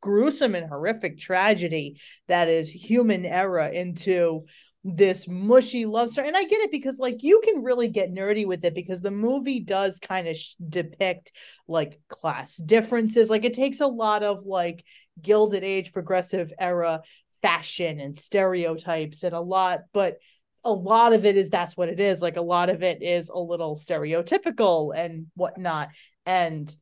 gruesome 0.00 0.54
and 0.54 0.68
horrific 0.68 1.18
tragedy 1.18 2.00
that 2.28 2.48
is 2.48 2.70
human 2.70 3.24
error 3.24 3.66
into 3.66 4.44
this 4.84 5.26
mushy 5.26 5.84
love 5.84 6.08
story. 6.08 6.28
And 6.28 6.36
i 6.36 6.44
get 6.44 6.60
it 6.60 6.70
because 6.70 7.00
like 7.00 7.24
you 7.24 7.40
can 7.44 7.64
really 7.64 7.88
get 7.88 8.14
nerdy 8.14 8.46
with 8.46 8.64
it 8.64 8.74
because 8.74 9.02
the 9.02 9.10
movie 9.10 9.58
does 9.58 9.98
kind 9.98 10.28
of 10.28 10.36
sh- 10.36 10.54
depict 10.68 11.32
like 11.66 11.98
class 12.08 12.56
differences. 12.56 13.28
Like 13.28 13.44
it 13.44 13.54
takes 13.54 13.80
a 13.80 13.86
lot 13.88 14.22
of 14.22 14.44
like 14.44 14.84
gilded 15.20 15.64
age 15.64 15.92
progressive 15.92 16.52
era 16.58 17.00
fashion 17.42 18.00
and 18.00 18.16
stereotypes 18.16 19.22
and 19.22 19.34
a 19.34 19.40
lot 19.40 19.80
but 19.92 20.18
a 20.66 20.72
lot 20.72 21.12
of 21.12 21.24
it 21.24 21.36
is 21.36 21.48
that's 21.48 21.76
what 21.76 21.88
it 21.88 22.00
is 22.00 22.20
like 22.20 22.36
a 22.36 22.42
lot 22.42 22.68
of 22.68 22.82
it 22.82 23.02
is 23.02 23.28
a 23.30 23.38
little 23.38 23.76
stereotypical 23.76 24.92
and 24.96 25.26
whatnot 25.34 25.88
and 26.26 26.76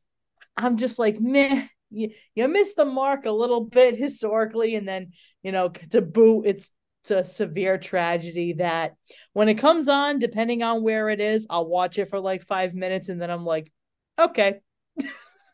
i'm 0.57 0.77
just 0.77 0.99
like 0.99 1.19
meh 1.19 1.67
you, 1.91 2.09
you 2.33 2.47
missed 2.47 2.75
the 2.75 2.85
mark 2.85 3.25
a 3.25 3.31
little 3.31 3.61
bit 3.61 3.95
historically 3.95 4.75
and 4.75 4.87
then 4.87 5.11
you 5.43 5.51
know 5.51 5.69
to 5.69 6.01
boot 6.01 6.45
it's 6.45 6.71
it's 7.01 7.11
a 7.11 7.23
severe 7.23 7.77
tragedy 7.77 8.53
that 8.53 8.95
when 9.33 9.47
it 9.47 9.59
comes 9.59 9.87
on 9.87 10.17
depending 10.17 10.63
on 10.63 10.81
where 10.81 11.09
it 11.09 11.21
is 11.21 11.45
i'll 11.51 11.67
watch 11.67 11.99
it 11.99 12.09
for 12.09 12.19
like 12.19 12.43
five 12.43 12.73
minutes 12.73 13.09
and 13.09 13.21
then 13.21 13.29
i'm 13.29 13.45
like 13.45 13.71
okay 14.19 14.59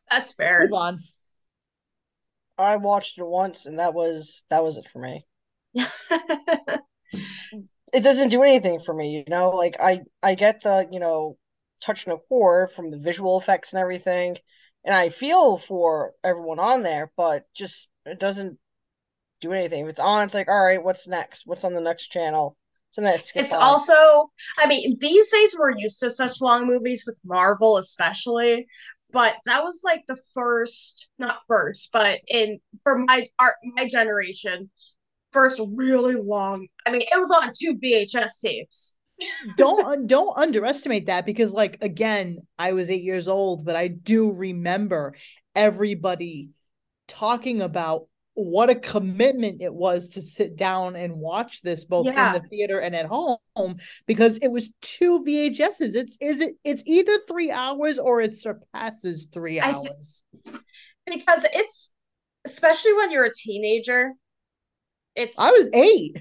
That's 0.10 0.32
fair. 0.38 0.62
move 0.62 0.74
on 0.74 1.00
I 2.58 2.76
watched 2.76 3.18
it 3.18 3.26
once, 3.26 3.66
and 3.66 3.80
that 3.80 3.94
was 3.96 4.44
that 4.50 4.64
was 4.64 4.78
it 4.78 4.86
for 4.94 5.00
me. 5.00 5.26
It 7.94 8.02
doesn't 8.02 8.30
do 8.30 8.44
anything 8.44 8.80
for 8.80 8.94
me, 8.94 9.10
you 9.10 9.24
know. 9.28 9.50
Like 9.50 9.78
I 9.80 10.02
I 10.24 10.36
get 10.36 10.62
the 10.62 10.88
you 10.92 11.00
know 11.00 11.38
touch 11.84 12.08
no 12.08 12.18
core 12.18 12.68
from 12.68 12.92
the 12.92 12.98
visual 12.98 13.40
effects 13.40 13.74
and 13.74 13.82
everything, 13.82 14.38
and 14.86 14.96
I 14.96 15.10
feel 15.10 15.58
for 15.58 16.14
everyone 16.24 16.60
on 16.60 16.84
there, 16.84 17.12
but 17.18 17.44
just 17.54 17.90
it 18.06 18.20
doesn't 18.20 18.58
do 19.42 19.54
anything. 19.54 19.84
If 19.84 19.90
it's 19.90 20.00
on, 20.00 20.24
it's 20.24 20.34
like, 20.34 20.48
all 20.48 20.64
right, 20.64 20.84
what's 20.84 21.08
next? 21.08 21.46
What's 21.46 21.64
on 21.64 21.74
the 21.74 21.82
next 21.82 22.08
channel? 22.08 22.56
It's 23.36 23.54
on. 23.54 23.62
also, 23.62 24.32
I 24.58 24.68
mean, 24.68 24.98
these 25.00 25.32
days 25.32 25.56
we're 25.58 25.78
used 25.78 26.00
to 26.02 26.10
such 26.10 26.42
long 26.42 26.68
movies 26.68 27.04
with 27.08 27.20
Marvel, 27.24 27.78
especially. 27.78 28.68
But 29.12 29.36
that 29.46 29.64
was 29.64 29.82
like 29.84 30.04
the 30.08 30.18
first, 30.34 31.10
not 31.18 31.40
first, 31.48 31.90
but 31.92 32.20
in 32.28 32.60
for 32.84 32.98
my 32.98 33.28
our 33.40 33.56
my 33.64 33.88
generation, 33.88 34.70
first 35.32 35.62
really 35.76 36.16
long. 36.16 36.68
I 36.86 36.92
mean, 36.92 37.02
it 37.02 37.18
was 37.18 37.32
on 37.32 37.52
two 37.58 37.76
VHS 37.78 38.40
tapes. 38.42 38.96
don't 39.56 40.08
don't 40.08 40.36
underestimate 40.36 41.06
that 41.06 41.28
because 41.28 41.54
like 41.54 41.78
again 41.82 42.40
i 42.58 42.74
was 42.74 42.90
eight 42.90 43.04
years 43.04 43.28
old 43.28 43.64
but 43.64 43.76
i 43.76 43.88
do 43.88 44.32
remember 44.32 45.14
everybody 45.56 46.50
talking 47.08 47.62
about 47.62 48.08
what 48.34 48.72
a 48.72 48.76
commitment 48.76 49.62
it 49.62 49.72
was 49.74 50.10
to 50.10 50.22
sit 50.24 50.56
down 50.56 50.96
and 50.96 51.14
watch 51.14 51.62
this 51.62 51.86
both 51.86 52.08
Yeah. 52.08 52.36
in 52.36 52.42
the 52.42 52.48
theater 52.48 52.80
and 52.80 52.96
at 52.96 53.06
home 53.06 53.38
because 54.08 54.38
it 54.38 54.48
was 54.48 54.72
two 54.82 55.20
VHSs. 55.24 55.94
It's 55.96 56.18
is 56.22 56.40
it 56.42 56.56
it's 56.64 56.82
either 56.88 57.18
three 57.28 57.52
hours 57.52 58.00
or 58.00 58.22
it 58.22 58.34
surpasses 58.36 59.28
three 59.32 59.60
hours. 59.60 60.24
because 61.06 61.46
it's 61.54 61.94
especially 62.46 62.94
when 62.94 63.12
you're 63.12 63.26
a 63.26 63.36
teenager. 63.36 64.14
It's 65.16 65.38
I 65.40 65.50
was 65.52 65.70
eight. 65.74 66.20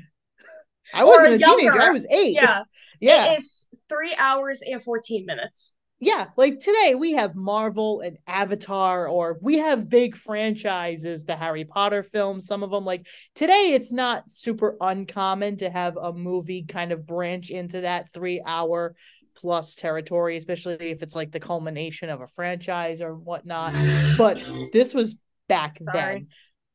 I 0.92 1.04
wasn't 1.04 1.34
a 1.34 1.38
teenager. 1.38 1.80
I 1.80 1.90
was 1.90 2.06
eight. 2.10 2.34
yeah, 2.34 2.62
yeah. 3.00 3.32
It 3.32 3.38
is 3.38 3.66
three 3.88 4.14
hours 4.18 4.62
and 4.66 4.82
fourteen 4.82 5.24
minutes. 5.26 5.74
yeah, 6.00 6.26
like 6.36 6.58
today 6.58 6.94
we 6.96 7.12
have 7.12 7.36
Marvel 7.36 8.00
and 8.00 8.18
Avatar, 8.26 9.06
or 9.06 9.38
we 9.40 9.58
have 9.58 9.88
big 9.88 10.16
franchises, 10.16 11.24
the 11.24 11.36
Harry 11.36 11.64
Potter 11.64 12.02
films, 12.02 12.46
some 12.46 12.62
of 12.62 12.70
them. 12.70 12.84
Like 12.84 13.06
today, 13.34 13.72
it's 13.74 13.92
not 13.92 14.30
super 14.30 14.76
uncommon 14.80 15.58
to 15.58 15.70
have 15.70 15.96
a 15.96 16.12
movie 16.12 16.64
kind 16.64 16.90
of 16.90 17.06
branch 17.06 17.50
into 17.50 17.82
that 17.82 18.12
three 18.12 18.42
hour 18.44 18.96
plus 19.36 19.76
territory, 19.76 20.36
especially 20.36 20.90
if 20.90 21.02
it's 21.02 21.14
like 21.14 21.30
the 21.30 21.40
culmination 21.40 22.10
of 22.10 22.20
a 22.20 22.26
franchise 22.28 23.00
or 23.00 23.14
whatnot. 23.14 23.72
But 24.18 24.42
this 24.72 24.92
was 24.92 25.14
back 25.48 25.78
Sorry. 25.78 26.14
then. 26.14 26.28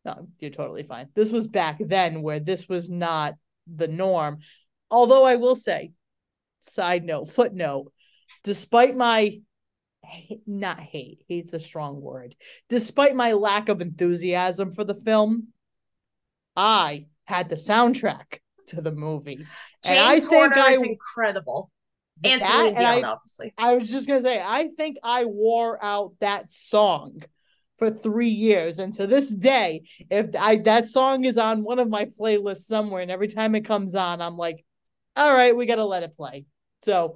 No, 0.05 0.27
you're 0.39 0.51
totally 0.51 0.83
fine. 0.83 1.09
This 1.15 1.31
was 1.31 1.47
back 1.47 1.77
then 1.79 2.21
where 2.21 2.39
this 2.39 2.69
was 2.69 2.89
not 2.89 3.33
the 3.67 3.87
norm. 3.87 4.37
Although 4.91 5.23
I 5.23 5.35
will 5.37 5.55
say, 5.55 5.91
side 6.59 7.03
note, 7.03 7.25
footnote, 7.25 7.91
despite 8.43 8.95
my 8.95 9.39
not 10.45 10.79
hate, 10.79 11.23
hate's 11.27 11.53
a 11.53 11.59
strong 11.59 11.99
word, 11.99 12.35
despite 12.69 13.15
my 13.15 13.33
lack 13.33 13.69
of 13.69 13.81
enthusiasm 13.81 14.71
for 14.71 14.83
the 14.83 14.93
film, 14.93 15.47
I 16.55 17.07
had 17.25 17.49
the 17.49 17.55
soundtrack 17.55 18.39
to 18.67 18.81
the 18.81 18.91
movie. 18.91 19.45
And 19.83 19.99
I 19.99 20.15
James 20.19 20.27
think 20.27 20.53
Horner 20.53 20.69
is 20.69 20.83
incredible, 20.83 21.71
and 22.23 22.39
That- 22.41 22.73
and 22.75 22.77
I- 22.77 23.01
obviously. 23.01 23.53
I 23.57 23.75
was 23.75 23.89
just 23.89 24.07
gonna 24.07 24.21
say, 24.21 24.39
I 24.39 24.69
think 24.77 24.97
I 25.03 25.25
wore 25.25 25.83
out 25.83 26.13
that 26.19 26.51
song 26.51 27.23
for 27.77 27.91
three 27.91 28.29
years, 28.29 28.79
and 28.79 28.93
to 28.95 29.07
this 29.07 29.29
day, 29.29 29.83
if 30.09 30.27
I 30.39 30.57
that 30.57 30.87
song 30.87 31.25
is 31.25 31.37
on 31.37 31.63
one 31.63 31.79
of 31.79 31.89
my 31.89 32.05
playlists 32.05 32.65
somewhere, 32.65 33.01
and 33.01 33.11
every 33.11 33.27
time 33.27 33.55
it 33.55 33.65
comes 33.65 33.95
on, 33.95 34.21
I'm 34.21 34.37
like, 34.37 34.63
all 35.15 35.33
right, 35.33 35.55
we 35.55 35.65
gotta 35.65 35.85
let 35.85 36.03
it 36.03 36.15
play. 36.15 36.45
So, 36.83 37.15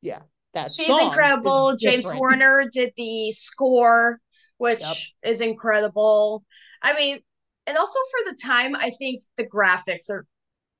yeah, 0.00 0.20
that 0.54 0.70
She's 0.70 0.98
incredible. 0.98 1.76
James 1.76 2.04
different. 2.04 2.18
Horner 2.18 2.64
did 2.72 2.92
the 2.96 3.32
score, 3.32 4.20
which 4.58 4.80
Yep. 4.80 5.32
is 5.32 5.40
incredible. 5.40 6.44
I 6.82 6.94
mean, 6.94 7.18
and 7.66 7.76
also 7.76 7.98
for 8.10 8.30
the 8.30 8.38
time, 8.40 8.76
I 8.76 8.90
think 8.90 9.22
the 9.36 9.44
graphics 9.44 10.10
are, 10.10 10.26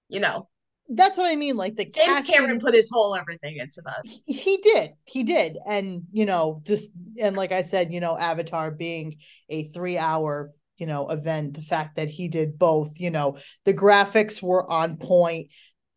you 0.09 0.21
know, 0.21 0.49
That's 0.89 1.19
what 1.19 1.31
I 1.31 1.37
mean. 1.37 1.57
Like 1.57 1.77
the 1.77 1.85
James 1.85 2.17
casting, 2.19 2.35
Cameron 2.35 2.61
put 2.61 2.75
his 2.75 2.89
whole 2.93 3.15
everything 3.15 3.57
into 3.59 3.83
that. 3.83 4.03
he- 4.05 4.33
he 4.33 4.57
did 4.59 4.93
he 5.05 5.23
did 5.23 5.59
and 5.67 6.03
you 6.13 6.25
know 6.25 6.63
just 6.67 6.91
and 7.19 7.37
like 7.37 7.53
i 7.53 7.63
said 7.63 7.93
you 7.93 8.01
know 8.01 8.17
avatar 8.17 8.71
being 8.71 9.17
a 9.49 9.65
three 9.65 9.99
hour 9.99 10.53
you 10.79 10.87
know 10.87 11.09
event 11.09 11.55
the 11.55 11.63
fact 11.63 11.97
that 11.97 12.09
he 12.09 12.29
did 12.29 12.59
both 12.59 12.99
you 13.01 13.11
know 13.11 13.37
the 13.65 13.75
graphics 13.75 14.43
were 14.43 14.71
on 14.71 14.97
point 14.97 15.49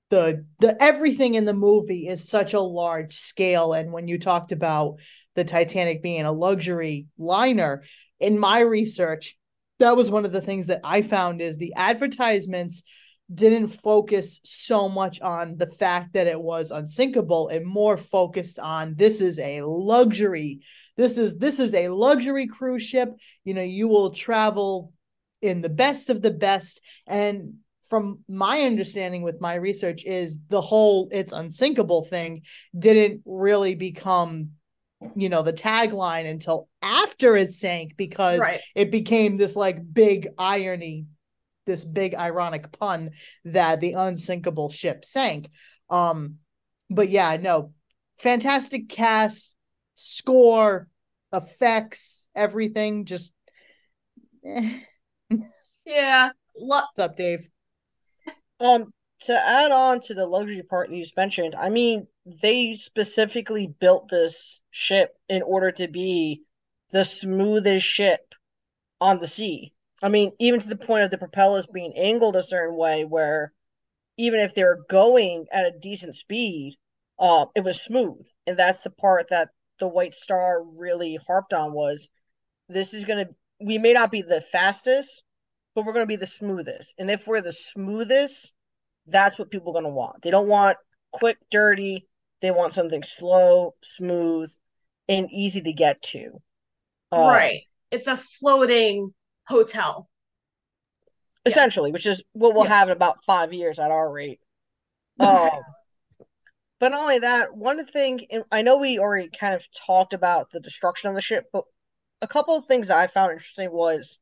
the 0.10 0.46
the 0.60 0.82
everything 0.84 1.36
in 1.36 1.46
the 1.46 1.54
movie 1.54 2.08
is 2.08 2.28
such 2.28 2.54
a 2.54 2.60
large 2.60 3.14
scale 3.14 3.74
and 3.74 3.92
when 3.94 4.08
you 4.08 4.18
talked 4.20 4.52
about 4.52 4.96
the 5.36 5.44
titanic 5.44 6.02
being 6.02 6.26
a 6.26 6.32
luxury 6.32 7.08
liner 7.18 7.84
in 8.20 8.38
my 8.40 8.60
research 8.62 9.36
that 9.80 9.96
was 9.96 10.12
one 10.12 10.26
of 10.26 10.32
the 10.34 10.42
things 10.42 10.68
that 10.68 10.82
i 10.84 11.02
found 11.02 11.42
is 11.42 11.58
the 11.58 11.74
advertisements 11.76 12.84
didn't 13.34 13.68
focus 13.70 14.40
so 14.44 14.90
much 14.90 15.22
on 15.22 15.58
the 15.58 15.68
fact 15.68 16.14
that 16.14 16.28
it 16.28 16.40
was 16.40 16.72
unsinkable. 16.72 17.48
And 17.50 17.66
more 17.66 17.98
focused 17.98 18.60
on 18.60 18.96
this 18.96 19.22
is 19.22 19.40
a 19.40 19.62
luxury. 19.62 20.62
This 20.98 21.18
is 21.18 21.38
this 21.38 21.60
is 21.60 21.74
a 21.74 21.90
luxury 21.90 22.48
cruise 22.48 22.84
ship. 22.84 23.10
You 23.44 23.54
know 23.54 23.62
you 23.62 23.88
will 23.88 24.12
travel 24.12 24.94
in 25.42 25.62
the 25.62 25.70
best 25.70 26.10
of 26.10 26.22
the 26.22 26.32
best. 26.32 26.82
And 27.08 27.56
from 27.88 28.20
my 28.30 28.62
understanding 28.62 29.22
with 29.22 29.42
my 29.42 29.56
research 29.56 30.06
is 30.06 30.40
the 30.48 30.62
whole 30.62 31.10
it's 31.12 31.34
unsinkable 31.34 32.06
thing 32.06 32.42
didn't 32.78 33.22
really 33.26 33.76
become 33.76 34.52
you 35.16 35.28
know 35.28 35.42
the 35.42 35.52
tagline 35.52 36.30
until 36.30 36.70
after 36.82 37.36
it 37.36 37.52
sank 37.52 37.98
because 37.98 38.40
Right. 38.40 38.62
it 38.76 38.92
became 38.92 39.36
this 39.36 39.56
like 39.58 39.78
big 39.94 40.30
irony 40.38 41.08
this 41.66 41.86
big 41.86 42.16
ironic 42.16 42.72
pun 42.80 43.12
that 43.46 43.80
the 43.80 43.94
unsinkable 43.94 44.70
ship 44.70 45.06
sank 45.06 45.50
um 45.90 46.38
but 46.90 47.10
yeah 47.10 47.38
no 47.38 47.74
fantastic 48.18 48.90
cast 48.90 49.56
score 49.96 50.88
effects 51.34 52.28
everything 52.36 53.06
just 53.06 53.32
eh. 54.46 54.82
Yeah. 55.86 56.32
Lo- 56.56 56.78
what's 56.82 57.00
up 57.00 57.16
dave 57.16 57.50
Um, 58.60 58.94
to 59.24 59.34
add 59.40 59.72
on 59.72 60.00
to 60.02 60.14
the 60.14 60.26
luxury 60.26 60.64
part 60.64 60.90
that 60.90 60.96
you 60.96 61.04
just 61.04 61.18
mentioned, 61.18 61.56
I 61.56 61.70
mean, 61.70 62.08
they 62.26 62.76
specifically 62.76 63.68
built 63.68 64.08
this 64.10 64.62
ship 64.72 65.18
in 65.30 65.42
order 65.42 65.72
to 65.74 65.88
be 65.88 66.44
the 66.92 67.04
smoothest 67.06 67.86
ship 67.86 68.34
on 69.02 69.20
the 69.20 69.28
sea. 69.28 69.74
I 70.02 70.10
mean, 70.10 70.32
even 70.40 70.60
to 70.60 70.68
the 70.68 70.78
point 70.78 71.04
of 71.04 71.12
the 71.12 71.18
propellers 71.18 71.68
being 71.68 71.94
angled 71.96 72.36
a 72.36 72.44
certain 72.44 72.76
way 72.76 73.06
where 73.06 73.54
even 74.18 74.40
if 74.40 74.56
they 74.56 74.64
were 74.64 74.86
going 74.90 75.46
at 75.52 75.66
a 75.66 75.78
decent 75.80 76.16
speed, 76.16 76.76
uh, 77.20 77.46
it 77.56 77.64
was 77.64 77.82
smooth. 77.82 78.26
And 78.48 78.58
that's 78.58 78.82
the 78.82 78.90
part 78.90 79.30
that 79.30 79.50
the 79.80 79.88
White 79.88 80.16
Star 80.16 80.64
really 80.64 81.20
harped 81.28 81.54
on 81.54 81.74
was 81.74 82.10
this 82.68 82.94
is 82.94 83.06
gonna 83.06 83.28
we 83.60 83.78
may 83.78 83.94
not 83.94 84.12
be 84.12 84.22
the 84.22 84.42
fastest, 84.42 85.24
but 85.76 85.86
we're 85.86 85.94
gonna 85.94 86.06
be 86.06 86.16
the 86.16 86.26
smoothest. 86.26 86.96
And 86.98 87.12
if 87.12 87.28
we're 87.28 87.42
the 87.42 87.54
smoothest, 87.54 88.54
that's 89.08 89.38
what 89.38 89.52
people 89.52 89.72
are 89.72 89.82
gonna 89.82 89.94
want. 89.94 90.22
They 90.22 90.32
don't 90.32 90.48
want 90.48 90.78
quick, 91.12 91.38
dirty. 91.52 92.08
They 92.42 92.52
want 92.52 92.74
something 92.74 93.04
slow, 93.04 93.76
smooth, 93.84 94.52
and 95.08 95.32
easy 95.32 95.62
to 95.62 95.74
get 95.74 96.02
to. 96.02 96.42
Uh, 97.12 97.28
right. 97.28 97.62
It's 97.92 98.08
a 98.08 98.18
floating 98.18 99.14
hotel. 99.48 100.10
essentially, 101.46 101.92
which 101.92 102.06
is 102.06 102.24
what 102.34 102.54
we'll 102.54 102.64
Yeah. 102.64 102.70
have 102.70 102.90
in 102.90 102.96
about 102.96 103.24
five 103.24 103.54
years 103.54 103.80
at 103.80 103.92
our 103.92 104.12
rate. 104.12 104.40
Um, 105.20 105.64
but 106.80 106.90
not 106.90 107.02
only 107.02 107.20
that, 107.20 107.56
one 107.56 107.86
thing 107.86 108.28
I 108.52 108.62
know 108.62 108.76
we 108.78 109.00
already 109.00 109.30
kind 109.30 109.54
of 109.54 109.72
talked 109.72 110.14
about 110.14 110.50
the 110.50 110.60
destruction 110.60 111.10
of 111.10 111.16
the 111.16 111.22
ship, 111.22 111.50
but 111.54 111.64
a 112.22 112.28
couple 112.28 112.56
of 112.56 112.66
things 112.66 112.88
that 112.88 112.98
I 112.98 113.08
found 113.08 113.32
interesting 113.34 113.72
was 113.72 114.20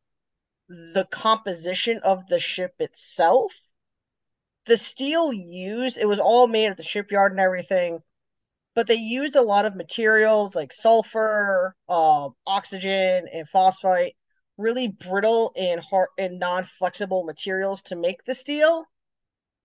the 0.69 1.08
composition 1.12 1.99
of 2.03 2.27
the 2.27 2.39
ship 2.39 2.75
itself. 2.79 3.53
The 4.67 4.77
steel 4.77 5.34
used, 5.34 5.97
it 5.97 6.05
was 6.05 6.19
all 6.21 6.47
made 6.47 6.67
at 6.67 6.77
the 6.77 6.84
shipyard 6.84 7.34
and 7.34 7.41
everything, 7.41 8.03
but 8.75 8.88
they 8.88 8.95
used 8.95 9.36
a 9.36 9.41
lot 9.43 9.65
of 9.65 9.75
materials 9.75 10.55
like 10.55 10.73
sulfur, 10.73 11.75
uh, 11.89 12.29
oxygen, 12.47 13.27
and 13.29 13.49
phosphite, 13.49 14.15
really 14.60 14.88
brittle 14.88 15.52
and 15.56 15.82
hard 15.82 16.10
and 16.17 16.38
non-flexible 16.38 17.24
materials 17.24 17.82
to 17.84 17.95
make 17.95 18.24
the 18.26 18.36
steel, 18.36 18.86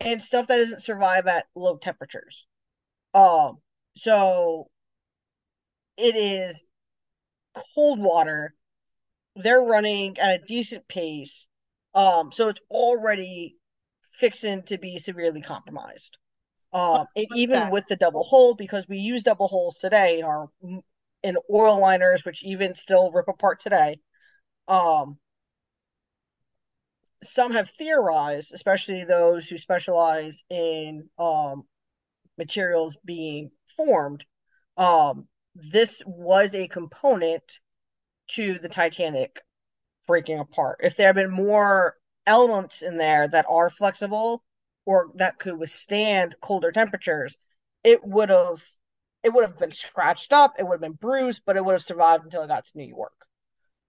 and 0.00 0.22
stuff 0.22 0.46
that 0.46 0.56
doesn't 0.56 0.82
survive 0.82 1.26
at 1.26 1.46
low 1.54 1.76
temperatures. 1.76 2.46
Um, 3.12 3.58
so 3.96 4.68
it 5.96 6.16
is 6.16 6.58
cold 7.74 8.00
water. 8.00 8.54
They're 9.36 9.60
running 9.60 10.18
at 10.18 10.40
a 10.40 10.44
decent 10.46 10.86
pace. 10.88 11.48
Um, 11.94 12.32
so 12.32 12.48
it's 12.48 12.60
already 12.70 13.56
fixing 14.02 14.62
to 14.64 14.78
be 14.78 14.98
severely 14.98 15.42
compromised. 15.42 16.18
Um, 16.72 17.06
and 17.14 17.26
even 17.36 17.60
fact. 17.60 17.72
with 17.72 17.86
the 17.86 17.96
double 17.96 18.24
hull 18.24 18.54
because 18.54 18.84
we 18.88 18.98
use 18.98 19.22
double 19.22 19.46
hulls 19.46 19.78
today 19.78 20.18
in 20.18 20.24
our 20.24 20.48
in 21.22 21.36
oil 21.52 21.80
liners, 21.80 22.24
which 22.24 22.44
even 22.44 22.74
still 22.74 23.12
rip 23.12 23.28
apart 23.28 23.60
today. 23.60 24.00
Um, 24.68 25.18
some 27.22 27.52
have 27.52 27.70
theorized, 27.70 28.52
especially 28.54 29.04
those 29.04 29.48
who 29.48 29.58
specialize 29.58 30.44
in 30.50 31.08
um 31.18 31.64
materials 32.38 32.96
being 33.04 33.50
formed, 33.76 34.26
um, 34.76 35.28
this 35.54 36.02
was 36.06 36.54
a 36.54 36.68
component 36.68 37.60
to 38.28 38.58
the 38.58 38.68
Titanic 38.68 39.42
breaking 40.06 40.38
apart. 40.40 40.80
If 40.82 40.96
there 40.96 41.08
had 41.08 41.16
been 41.16 41.30
more 41.30 41.96
elements 42.26 42.82
in 42.82 42.96
there 42.98 43.28
that 43.28 43.46
are 43.48 43.70
flexible 43.70 44.44
or 44.86 45.10
that 45.16 45.38
could 45.38 45.58
withstand 45.58 46.36
colder 46.40 46.72
temperatures, 46.72 47.36
it 47.84 48.04
would 48.04 48.30
have 48.30 48.62
it 49.24 49.32
would 49.32 49.46
have 49.46 49.58
been 49.58 49.72
scratched 49.72 50.32
up, 50.32 50.54
it 50.58 50.64
would 50.64 50.74
have 50.74 50.80
been 50.80 50.92
bruised, 50.92 51.42
but 51.46 51.56
it 51.56 51.64
would 51.64 51.74
have 51.74 51.82
survived 51.82 52.24
until 52.24 52.42
it 52.42 52.48
got 52.48 52.66
to 52.66 52.78
New 52.78 52.88
York. 52.88 53.23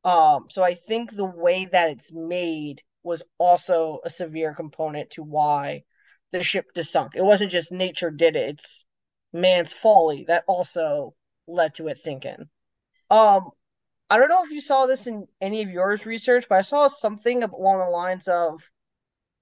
Um, 0.06 0.46
so 0.52 0.64
I 0.64 0.76
think 0.76 1.12
the 1.12 1.26
way 1.26 1.66
that 1.66 1.90
it's 1.90 2.14
made 2.14 2.84
was 3.04 3.24
also 3.40 4.00
a 4.06 4.10
severe 4.10 4.54
component 4.54 5.10
to 5.12 5.24
why 5.24 5.84
the 6.32 6.44
ship 6.44 6.68
just 6.76 6.92
sunk. 6.92 7.14
It 7.16 7.24
wasn't 7.24 7.52
just 7.52 7.72
nature 7.72 8.12
did 8.12 8.36
it; 8.36 8.50
it's 8.50 8.86
man's 9.34 9.74
folly 9.74 10.24
that 10.28 10.44
also 10.48 11.16
led 11.48 11.74
to 11.76 11.88
it 11.88 11.98
sinking. 11.98 12.50
Um, 13.10 13.50
I 14.10 14.18
don't 14.18 14.30
know 14.30 14.44
if 14.44 14.52
you 14.52 14.62
saw 14.62 14.86
this 14.86 15.08
in 15.08 15.28
any 15.42 15.64
of 15.64 15.72
yours 15.72 16.06
research, 16.06 16.48
but 16.48 16.60
I 16.60 16.62
saw 16.62 16.88
something 16.88 17.42
along 17.44 17.80
the 17.80 17.90
lines 17.90 18.28
of 18.28 18.62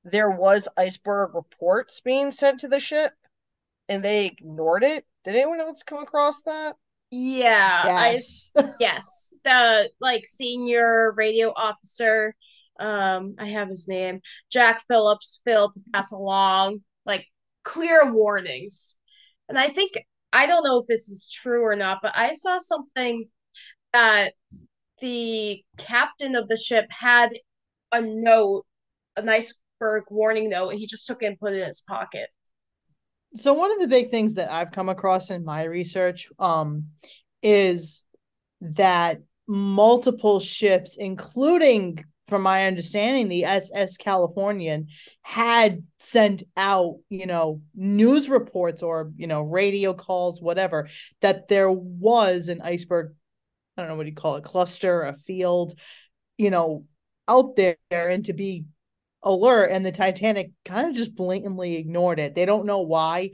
there 0.06 0.30
was 0.32 0.70
iceberg 0.78 1.36
reports 1.36 2.00
being 2.00 2.32
sent 2.32 2.62
to 2.62 2.70
the 2.70 2.80
ship, 2.80 3.14
and 3.90 4.04
they 4.04 4.28
ignored 4.28 4.84
it. 4.86 5.06
Did 5.26 5.36
anyone 5.36 5.60
else 5.60 5.84
come 5.84 6.04
across 6.04 6.42
that? 6.44 6.78
Yeah. 7.16 7.84
I 7.86 8.12
yes 8.12 8.52
yes. 8.80 9.34
The 9.44 9.92
like 10.02 10.26
senior 10.26 11.14
radio 11.16 11.54
officer, 11.56 12.36
um, 12.80 13.36
I 13.38 13.46
have 13.46 13.70
his 13.70 13.88
name, 13.88 14.22
Jack 14.52 14.82
Phillips, 14.88 15.40
failed 15.46 15.76
to 15.76 15.82
pass 15.94 16.12
along 16.12 16.80
like 17.06 17.28
clear 17.64 18.12
warnings. 18.12 18.96
And 19.48 19.60
I 19.60 19.70
think 19.70 19.92
I 20.32 20.48
don't 20.48 20.64
know 20.64 20.80
if 20.80 20.88
this 20.88 21.08
is 21.08 21.30
true 21.30 21.64
or 21.64 21.76
not, 21.76 22.00
but 22.02 22.18
I 22.18 22.34
saw 22.34 22.58
something 22.58 23.26
that 23.92 24.34
the 25.00 25.64
captain 25.78 26.36
of 26.36 26.48
the 26.48 26.58
ship 26.58 26.88
had 26.90 27.30
a 27.92 28.02
note, 28.02 28.66
an 29.18 29.30
iceberg 29.30 30.06
warning 30.10 30.50
note, 30.50 30.70
and 30.70 30.80
he 30.80 30.88
just 30.88 31.06
took 31.06 31.22
it 31.22 31.28
and 31.28 31.40
put 31.40 31.54
it 31.54 31.62
in 31.62 31.68
his 31.68 31.82
pocket. 31.88 32.30
So 33.36 33.54
one 33.54 33.72
of 33.72 33.80
the 33.80 33.88
big 33.88 34.10
things 34.10 34.36
that 34.36 34.52
I've 34.52 34.72
come 34.72 34.90
across 34.90 35.32
in 35.32 35.44
my 35.44 35.64
research 35.64 36.30
um 36.40 36.86
is 37.42 38.04
that 38.62 39.20
multiple 39.48 40.40
ships 40.40 40.98
including 40.98 42.04
from 42.28 42.42
my 42.42 42.68
understanding 42.68 43.28
the 43.28 43.46
SS 43.46 43.98
Californian 43.98 44.88
had 45.22 45.84
sent 46.00 46.44
out 46.56 47.00
you 47.10 47.26
know 47.26 47.62
news 47.76 48.30
reports 48.30 48.82
or 48.82 49.12
you 49.18 49.28
know 49.28 49.42
radio 49.42 49.94
calls 49.94 50.42
whatever 50.42 50.88
that 51.22 51.48
there 51.48 51.72
was 51.72 52.48
an 52.48 52.62
iceberg 52.62 53.14
I 53.78 53.82
don't 53.82 53.90
know 53.90 53.98
what 53.98 54.06
you 54.06 54.14
call 54.14 54.36
it 54.36 54.44
cluster 54.44 55.04
a 55.04 55.14
field 55.14 55.74
you 56.38 56.50
know 56.50 56.86
out 57.28 57.56
there 57.56 57.78
and 57.92 58.26
to 58.26 58.34
be 58.34 58.66
alert 59.24 59.72
and 59.72 59.86
the 59.86 59.92
Titanic 59.92 60.52
kind 60.66 60.88
of 60.88 60.96
just 60.96 61.16
blatantly 61.16 61.76
ignored 61.76 62.20
it. 62.20 62.36
They 62.36 62.46
don't 62.46 62.66
know 62.66 62.82
why. 62.82 63.32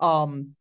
Um 0.00 0.54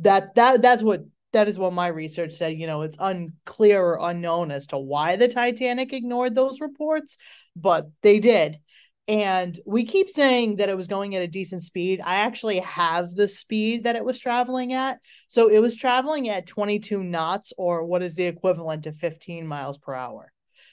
that 0.00 0.34
that 0.36 0.62
that's 0.62 0.82
what 0.82 1.02
that 1.32 1.48
is 1.48 1.58
what 1.58 1.72
my 1.72 1.88
research 1.88 2.32
said, 2.32 2.58
you 2.58 2.66
know, 2.66 2.82
it's 2.82 2.96
unclear 2.98 3.82
or 3.84 3.98
unknown 4.00 4.50
as 4.50 4.68
to 4.68 4.78
why 4.78 5.16
the 5.16 5.28
Titanic 5.28 5.92
ignored 5.92 6.34
those 6.34 6.60
reports, 6.60 7.18
but 7.54 7.88
they 8.02 8.18
did. 8.18 8.58
And 9.06 9.58
we 9.66 9.84
keep 9.84 10.10
saying 10.10 10.56
that 10.56 10.68
it 10.68 10.76
was 10.76 10.86
going 10.86 11.14
at 11.14 11.22
a 11.22 11.28
decent 11.28 11.62
speed. 11.62 12.02
I 12.04 12.16
actually 12.16 12.58
have 12.60 13.12
the 13.12 13.26
speed 13.26 13.84
that 13.84 13.96
it 13.96 14.04
was 14.04 14.18
traveling 14.18 14.74
at. 14.74 15.00
So 15.28 15.48
it 15.48 15.60
was 15.60 15.76
traveling 15.76 16.28
at 16.28 16.46
22 16.46 17.02
knots, 17.02 17.54
or 17.56 17.84
what 17.84 18.02
is 18.02 18.14
the 18.14 18.26
equivalent 18.26 18.84
to 18.84 18.92
15 18.92 19.46
miles 19.46 19.78
per 19.78 19.94
hour. 19.94 20.30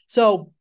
So 0.07 0.51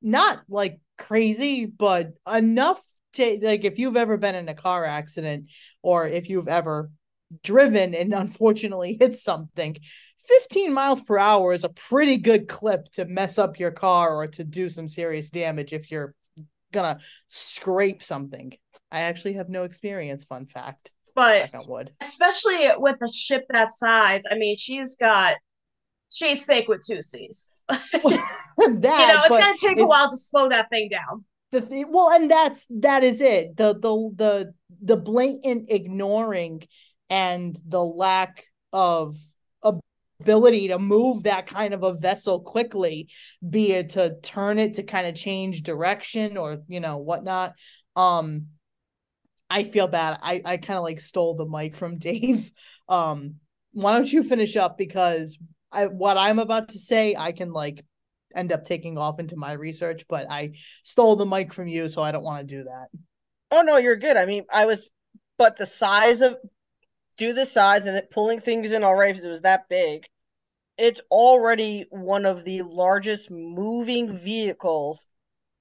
not 0.00 0.40
like 0.48 0.80
crazy, 0.98 1.66
but 1.66 2.12
enough 2.32 2.82
to 3.14 3.38
like 3.42 3.64
if 3.64 3.78
you've 3.78 3.96
ever 3.96 4.16
been 4.16 4.34
in 4.34 4.48
a 4.48 4.54
car 4.54 4.84
accident 4.84 5.50
or 5.82 6.06
if 6.06 6.28
you've 6.28 6.48
ever 6.48 6.90
driven 7.42 7.94
and 7.94 8.12
unfortunately 8.14 8.96
hit 9.00 9.16
something, 9.16 9.76
15 10.24 10.72
miles 10.72 11.00
per 11.00 11.18
hour 11.18 11.52
is 11.52 11.64
a 11.64 11.68
pretty 11.68 12.16
good 12.16 12.48
clip 12.48 12.90
to 12.92 13.04
mess 13.04 13.38
up 13.38 13.58
your 13.58 13.70
car 13.70 14.14
or 14.14 14.26
to 14.26 14.44
do 14.44 14.68
some 14.68 14.88
serious 14.88 15.30
damage 15.30 15.72
if 15.72 15.90
you're 15.90 16.14
gonna 16.72 16.98
scrape 17.28 18.02
something. 18.02 18.52
I 18.90 19.00
actually 19.02 19.34
have 19.34 19.48
no 19.48 19.64
experience, 19.64 20.24
fun 20.24 20.46
fact. 20.46 20.90
But 21.14 21.50
especially 22.02 22.68
with 22.76 22.96
a 23.02 23.10
ship 23.10 23.46
that 23.48 23.70
size, 23.70 24.22
I 24.30 24.34
mean, 24.36 24.56
she's 24.58 24.96
got 24.96 25.36
she's 26.10 26.44
fake 26.44 26.68
with 26.68 26.84
two 26.86 27.02
C's. 27.02 27.52
that, 28.80 29.00
you 29.00 29.06
know, 29.06 29.20
it's 29.24 29.36
gonna 29.36 29.56
take 29.58 29.78
a 29.80 29.86
while 29.86 30.10
to 30.10 30.16
slow 30.16 30.48
that 30.48 30.68
thing 30.70 30.88
down. 30.88 31.24
the 31.52 31.60
th- 31.60 31.86
well 31.88 32.10
and 32.10 32.30
that's 32.30 32.66
that 32.70 33.04
is 33.04 33.20
it. 33.20 33.56
The 33.56 33.74
the 33.74 34.10
the 34.14 34.54
the 34.82 34.96
blatant 34.96 35.70
ignoring 35.70 36.62
and 37.10 37.56
the 37.66 37.84
lack 37.84 38.46
of 38.72 39.16
ability 40.20 40.68
to 40.68 40.78
move 40.78 41.24
that 41.24 41.46
kind 41.46 41.74
of 41.74 41.82
a 41.82 41.92
vessel 41.94 42.40
quickly 42.40 43.08
be 43.48 43.72
it 43.72 43.90
to 43.90 44.16
turn 44.22 44.58
it 44.58 44.74
to 44.74 44.82
kind 44.82 45.06
of 45.06 45.14
change 45.14 45.62
direction 45.62 46.36
or 46.36 46.62
you 46.68 46.80
know 46.80 46.96
whatnot 46.96 47.52
um 47.96 48.46
i 49.50 49.62
feel 49.62 49.86
bad. 49.86 50.18
I 50.22 50.40
i 50.44 50.56
kind 50.56 50.78
of 50.78 50.82
like 50.82 51.00
stole 51.00 51.34
the 51.36 51.46
mic 51.46 51.76
from 51.76 51.98
dave. 52.10 52.50
Um 52.88 53.36
why 53.72 53.92
don't 53.92 54.10
you 54.10 54.22
finish 54.22 54.56
up? 54.56 54.78
Because 54.78 55.38
i 55.70 55.86
what 55.86 56.16
i'm 56.16 56.38
about 56.38 56.68
to 56.70 56.78
say 56.78 57.14
i 57.16 57.32
can 57.32 57.52
like 57.52 57.84
end 58.36 58.52
up 58.52 58.64
taking 58.64 58.98
off 58.98 59.18
into 59.18 59.36
my 59.36 59.52
research, 59.52 60.04
but 60.08 60.30
I 60.30 60.52
stole 60.84 61.16
the 61.16 61.26
mic 61.26 61.52
from 61.52 61.68
you, 61.68 61.88
so 61.88 62.02
I 62.02 62.12
don't 62.12 62.24
want 62.24 62.46
to 62.46 62.56
do 62.56 62.64
that. 62.64 62.88
Oh 63.50 63.62
no, 63.62 63.78
you're 63.78 63.96
good. 63.96 64.16
I 64.16 64.26
mean, 64.26 64.44
I 64.52 64.66
was, 64.66 64.90
but 65.38 65.56
the 65.56 65.66
size 65.66 66.20
of 66.20 66.36
do 67.16 67.32
the 67.32 67.46
size 67.46 67.86
and 67.86 67.96
it 67.96 68.10
pulling 68.10 68.40
things 68.40 68.72
in 68.72 68.84
already 68.84 69.12
because 69.12 69.24
it 69.24 69.30
was 69.30 69.42
that 69.42 69.68
big. 69.68 70.06
It's 70.78 71.00
already 71.10 71.86
one 71.90 72.26
of 72.26 72.44
the 72.44 72.62
largest 72.62 73.30
moving 73.30 74.16
vehicles 74.16 75.08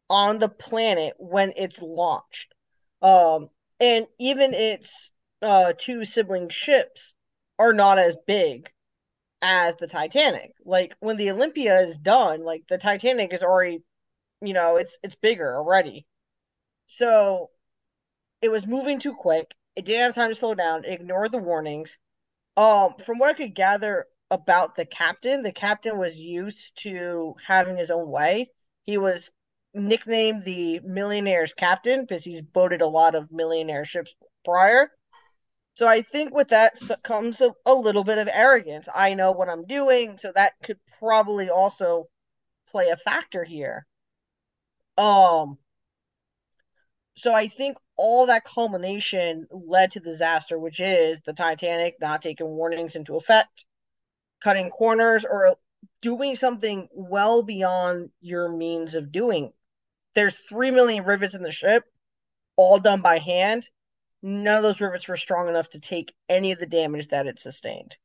on 0.10 0.40
the 0.40 0.50
planet 0.50 1.14
when 1.18 1.54
it's 1.56 1.82
launched. 1.82 2.54
Um, 3.02 3.50
and 3.80 4.08
even 4.20 4.54
its 4.54 5.12
uh, 5.42 5.74
two 5.78 6.04
sibling 6.04 6.50
ships 6.50 7.14
are 7.58 7.74
not 7.74 7.98
as 7.98 8.18
big 8.28 8.70
as 9.46 9.76
the 9.76 9.86
Titanic. 9.86 10.54
Like 10.66 10.96
when 11.00 11.18
the 11.18 11.30
Olympia 11.30 11.80
is 11.82 12.00
done, 12.00 12.44
like 12.44 12.64
the 12.68 12.80
Titanic 12.80 13.32
is 13.32 13.44
already, 13.44 13.84
you 14.42 14.54
know, 14.54 14.78
it's 14.78 14.98
it's 15.04 15.14
bigger 15.16 15.56
already. 15.56 16.08
So 16.88 17.52
it 18.42 18.50
was 18.50 18.66
moving 18.66 19.00
too 19.00 19.14
quick. 19.14 19.52
It 19.76 19.86
didn't 19.86 20.02
have 20.02 20.16
time 20.16 20.32
to 20.32 20.36
slow 20.36 20.56
down. 20.56 20.84
It 20.84 20.94
ignored 20.94 21.32
the 21.32 21.38
warnings. 21.38 21.96
Um, 22.58 22.96
from 23.06 23.20
what 23.20 23.30
I 23.30 23.34
could 23.34 23.54
gather 23.54 24.08
about 24.32 24.76
the 24.76 24.86
captain, 24.86 25.44
the 25.44 25.52
captain 25.52 26.00
was 26.00 26.16
used 26.18 26.76
to 26.78 27.36
having 27.46 27.78
his 27.78 27.92
own 27.92 28.10
way. 28.10 28.50
He 28.86 28.98
was 28.98 29.30
nicknamed 29.76 30.44
the 30.44 30.80
millionaire's 30.80 31.54
captain 31.54 32.02
because 32.02 32.24
he's 32.24 32.42
boated 32.42 32.82
a 32.82 32.88
lot 32.88 33.14
of 33.14 33.32
millionaire 33.32 33.86
ships 33.86 34.16
prior. 34.44 34.90
So 35.76 35.88
I 35.88 36.04
think 36.04 36.34
with 36.34 36.48
that 36.50 36.80
comes 37.04 37.42
a, 37.42 37.54
a 37.66 37.74
little 37.74 38.06
bit 38.06 38.18
of 38.18 38.30
arrogance. 38.32 38.88
I 38.94 39.14
know 39.14 39.34
what 39.34 39.50
I'm 39.50 39.66
doing, 39.66 40.18
so 40.18 40.32
that 40.34 40.54
could 40.64 40.80
probably 41.00 41.50
also 41.50 42.08
play 42.72 42.90
a 42.90 42.98
factor 42.98 43.44
here. 43.44 43.86
Um 44.98 45.58
so 47.18 47.34
I 47.34 47.48
think 47.48 47.78
all 47.98 48.28
that 48.28 48.46
culmination 48.46 49.48
led 49.52 49.92
to 49.92 50.00
disaster, 50.00 50.58
which 50.58 50.80
is 50.80 51.22
the 51.22 51.34
Titanic 51.34 51.96
not 52.00 52.22
taking 52.22 52.48
warnings 52.48 52.96
into 52.96 53.18
effect, 53.18 53.66
cutting 54.42 54.70
corners, 54.70 55.26
or 55.26 55.58
doing 56.02 56.36
something 56.36 56.88
well 56.94 57.44
beyond 57.44 58.12
your 58.22 58.50
means 58.50 58.96
of 58.96 59.12
doing. 59.12 59.52
There's 60.14 60.38
three 60.38 60.72
million 60.72 61.04
rivets 61.04 61.36
in 61.36 61.44
the 61.44 61.52
ship, 61.52 61.84
all 62.56 62.80
done 62.80 63.02
by 63.02 63.20
hand 63.20 63.70
none 64.26 64.58
of 64.58 64.64
those 64.64 64.82
rivets 64.82 65.08
were 65.08 65.16
strong 65.16 65.48
enough 65.48 65.70
to 65.70 65.80
take 65.80 66.16
any 66.28 66.52
of 66.52 66.58
the 66.58 66.66
damage 66.66 67.10
that 67.10 67.28
it 67.28 67.40
sustained. 67.40 67.96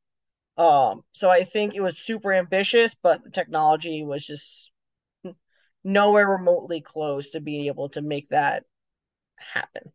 Um, 0.55 1.01
so 1.13 1.31
I 1.31 1.43
think 1.43 1.73
it 1.73 1.81
was 1.81 1.97
super 1.97 2.31
ambitious, 2.31 2.93
but 2.93 3.23
the 3.23 3.31
technology 3.31 4.03
was 4.03 4.23
just 4.23 4.71
nowhere 5.83 6.29
remotely 6.29 6.79
close 6.79 7.31
to 7.31 7.39
being 7.39 7.65
able 7.65 7.89
to 7.89 8.03
make 8.03 8.29
that 8.29 8.65
happen. 9.35 9.91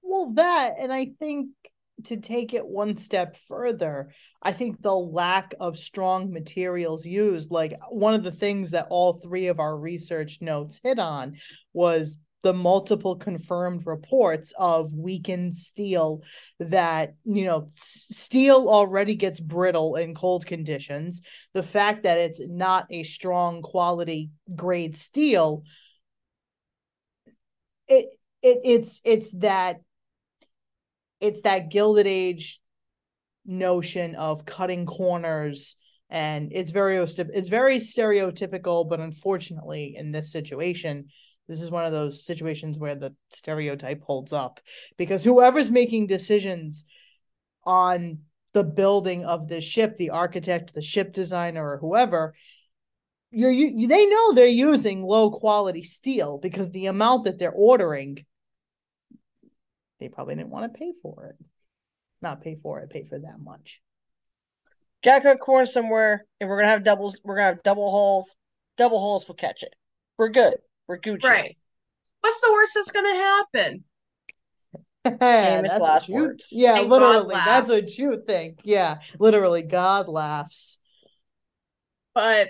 Well, 0.00 0.30
that, 0.34 0.74
and 0.78 0.92
I 0.92 1.10
think 1.18 1.48
to 2.04 2.16
take 2.16 2.54
it 2.54 2.64
one 2.64 2.96
step 2.96 3.34
further, 3.34 4.12
I 4.40 4.52
think 4.52 4.80
the 4.80 4.94
lack 4.94 5.54
of 5.58 5.76
strong 5.76 6.32
materials 6.32 7.04
used, 7.04 7.50
like 7.50 7.74
one 7.88 8.14
of 8.14 8.22
the 8.22 8.30
things 8.30 8.70
that 8.70 8.86
all 8.90 9.12
three 9.12 9.48
of 9.48 9.58
our 9.58 9.76
research 9.76 10.38
notes 10.40 10.80
hit 10.84 11.00
on 11.00 11.36
was 11.72 12.16
the 12.42 12.52
multiple 12.52 13.16
confirmed 13.16 13.86
reports 13.86 14.52
of 14.58 14.92
weakened 14.94 15.54
steel 15.54 16.22
that 16.58 17.14
you 17.24 17.44
know 17.44 17.68
steel 17.72 18.68
already 18.68 19.14
gets 19.14 19.40
brittle 19.40 19.96
in 19.96 20.14
cold 20.14 20.46
conditions. 20.46 21.22
The 21.54 21.62
fact 21.62 22.04
that 22.04 22.18
it's 22.18 22.40
not 22.46 22.86
a 22.90 23.02
strong 23.02 23.62
quality 23.62 24.30
grade 24.54 24.96
steel 24.96 25.64
it 27.90 28.06
it 28.42 28.58
it's 28.64 29.00
it's 29.04 29.32
that 29.32 29.80
it's 31.20 31.42
that 31.42 31.70
gilded 31.70 32.06
age 32.06 32.60
notion 33.44 34.14
of 34.14 34.44
cutting 34.44 34.86
corners 34.86 35.76
and 36.08 36.52
it's 36.52 36.70
very 36.70 36.96
it's 36.96 37.48
very 37.48 37.76
stereotypical 37.76 38.88
but 38.88 39.00
unfortunately 39.00 39.94
in 39.96 40.12
this 40.12 40.30
situation 40.30 41.06
this 41.50 41.60
is 41.60 41.70
one 41.70 41.84
of 41.84 41.90
those 41.90 42.24
situations 42.24 42.78
where 42.78 42.94
the 42.94 43.12
stereotype 43.28 44.00
holds 44.04 44.32
up 44.32 44.60
because 44.96 45.24
whoever's 45.24 45.68
making 45.68 46.06
decisions 46.06 46.84
on 47.64 48.20
the 48.52 48.62
building 48.62 49.24
of 49.24 49.48
the 49.48 49.60
ship, 49.60 49.96
the 49.96 50.10
architect, 50.10 50.72
the 50.72 50.80
ship 50.80 51.12
designer, 51.12 51.72
or 51.72 51.78
whoever, 51.78 52.34
you're 53.32 53.50
you, 53.50 53.88
they 53.88 54.06
know 54.06 54.32
they're 54.32 54.46
using 54.46 55.02
low 55.02 55.32
quality 55.32 55.82
steel 55.82 56.38
because 56.38 56.70
the 56.70 56.86
amount 56.86 57.24
that 57.24 57.40
they're 57.40 57.50
ordering, 57.50 58.24
they 59.98 60.08
probably 60.08 60.36
didn't 60.36 60.50
want 60.50 60.72
to 60.72 60.78
pay 60.78 60.92
for 61.02 61.34
it. 61.36 61.46
Not 62.22 62.42
pay 62.42 62.58
for 62.62 62.78
it, 62.78 62.90
pay 62.90 63.02
for 63.02 63.18
that 63.18 63.40
much. 63.40 63.82
Gotta 65.02 65.22
cut 65.22 65.40
corn 65.40 65.66
somewhere, 65.66 66.26
and 66.40 66.48
we're 66.48 66.58
gonna 66.58 66.68
have 66.68 66.84
doubles. 66.84 67.20
We're 67.24 67.34
gonna 67.34 67.48
have 67.48 67.64
double 67.64 67.90
hulls. 67.90 68.36
Double 68.76 69.00
hulls 69.00 69.26
will 69.26 69.34
catch 69.34 69.64
it. 69.64 69.74
We're 70.16 70.28
good. 70.28 70.54
We're 70.90 70.98
Gucci. 70.98 71.22
Right. 71.22 71.56
What's 72.20 72.40
the 72.40 72.50
worst 72.50 72.72
that's 72.74 72.90
gonna 72.90 73.14
happen? 73.14 73.84
Famous 75.20 75.78
last 75.78 76.08
you, 76.08 76.14
words. 76.16 76.48
Yeah, 76.50 76.80
and 76.80 76.90
literally. 76.90 77.32
That's 77.32 77.70
what 77.70 77.96
you 77.96 78.20
think. 78.26 78.58
Yeah, 78.64 78.98
literally, 79.20 79.62
God 79.62 80.08
laughs. 80.08 80.78
But 82.12 82.48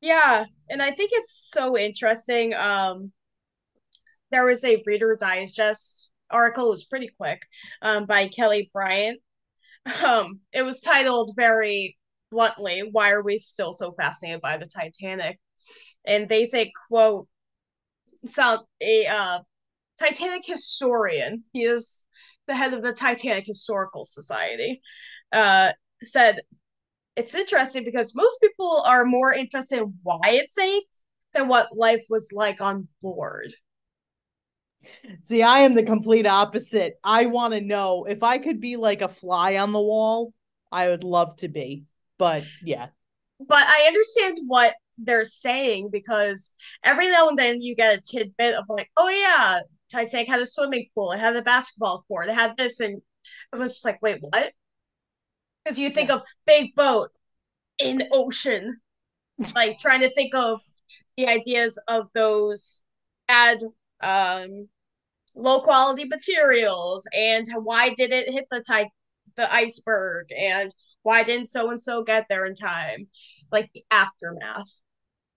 yeah, 0.00 0.44
and 0.68 0.80
I 0.80 0.92
think 0.92 1.10
it's 1.12 1.50
so 1.52 1.76
interesting. 1.76 2.54
Um, 2.54 3.10
there 4.30 4.44
was 4.44 4.64
a 4.64 4.80
Reader 4.86 5.18
Digest 5.20 6.10
article. 6.30 6.68
It 6.68 6.70
was 6.70 6.84
pretty 6.84 7.10
quick, 7.18 7.42
um, 7.82 8.06
by 8.06 8.28
Kelly 8.28 8.70
Bryant. 8.72 9.20
Um, 10.06 10.38
it 10.52 10.62
was 10.62 10.80
titled 10.80 11.32
very 11.34 11.98
bluntly, 12.30 12.88
"Why 12.88 13.10
are 13.10 13.22
we 13.24 13.36
still 13.38 13.72
so 13.72 13.90
fascinated 13.90 14.42
by 14.42 14.58
the 14.58 14.66
Titanic?" 14.66 15.40
And 16.04 16.28
they 16.28 16.44
say, 16.44 16.72
quote, 16.88 17.28
some 18.26 18.60
a 18.80 19.06
uh, 19.06 19.40
Titanic 19.98 20.44
historian, 20.46 21.44
he 21.52 21.64
is 21.64 22.06
the 22.46 22.54
head 22.54 22.74
of 22.74 22.82
the 22.82 22.92
Titanic 22.92 23.46
Historical 23.46 24.04
Society, 24.04 24.80
uh, 25.32 25.72
said, 26.02 26.40
it's 27.16 27.34
interesting 27.34 27.84
because 27.84 28.14
most 28.14 28.40
people 28.40 28.82
are 28.86 29.04
more 29.04 29.32
interested 29.32 29.78
in 29.78 29.94
why 30.02 30.20
it 30.24 30.50
sank 30.50 30.84
than 31.34 31.48
what 31.48 31.76
life 31.76 32.04
was 32.08 32.30
like 32.32 32.60
on 32.60 32.88
board. 33.02 33.52
See, 35.24 35.42
I 35.42 35.60
am 35.60 35.74
the 35.74 35.82
complete 35.82 36.26
opposite. 36.26 36.98
I 37.04 37.26
want 37.26 37.54
to 37.54 37.60
know 37.60 38.04
if 38.04 38.22
I 38.22 38.38
could 38.38 38.60
be 38.60 38.76
like 38.76 39.02
a 39.02 39.08
fly 39.08 39.56
on 39.56 39.72
the 39.72 39.80
wall, 39.80 40.32
I 40.72 40.88
would 40.88 41.04
love 41.04 41.36
to 41.36 41.48
be. 41.48 41.84
But 42.16 42.44
yeah. 42.64 42.88
But 43.38 43.66
I 43.66 43.84
understand 43.86 44.38
what 44.46 44.74
they're 45.02 45.24
saying 45.24 45.88
because 45.90 46.52
every 46.84 47.08
now 47.08 47.28
and 47.28 47.38
then 47.38 47.60
you 47.60 47.74
get 47.74 47.98
a 47.98 48.00
tidbit 48.00 48.54
of 48.54 48.64
like, 48.68 48.90
oh 48.96 49.08
yeah, 49.08 49.60
Titanic 49.90 50.28
had 50.28 50.40
a 50.40 50.46
swimming 50.46 50.88
pool, 50.94 51.12
it 51.12 51.20
had 51.20 51.36
a 51.36 51.42
basketball 51.42 52.04
court, 52.08 52.28
it 52.28 52.34
had 52.34 52.56
this, 52.56 52.80
and 52.80 53.00
I 53.52 53.56
was 53.56 53.72
just 53.72 53.84
like, 53.84 54.00
wait, 54.02 54.18
what? 54.20 54.52
Because 55.64 55.78
you 55.78 55.90
think 55.90 56.08
yeah. 56.08 56.16
of 56.16 56.22
big 56.46 56.74
boat 56.74 57.10
in 57.78 58.02
ocean, 58.12 58.80
like 59.54 59.78
trying 59.78 60.00
to 60.00 60.10
think 60.10 60.34
of 60.34 60.60
the 61.16 61.26
ideas 61.26 61.80
of 61.88 62.06
those 62.14 62.82
add 63.28 63.62
um 64.02 64.68
low 65.34 65.60
quality 65.60 66.04
materials 66.04 67.06
and 67.16 67.46
why 67.62 67.90
did 67.90 68.12
it 68.12 68.32
hit 68.32 68.46
the 68.50 68.62
type 68.66 68.88
the 69.36 69.52
iceberg 69.52 70.26
and 70.36 70.74
why 71.02 71.22
didn't 71.22 71.48
so 71.48 71.70
and 71.70 71.80
so 71.80 72.02
get 72.02 72.26
there 72.28 72.46
in 72.46 72.54
time 72.54 73.06
like 73.52 73.70
the 73.74 73.84
aftermath 73.90 74.80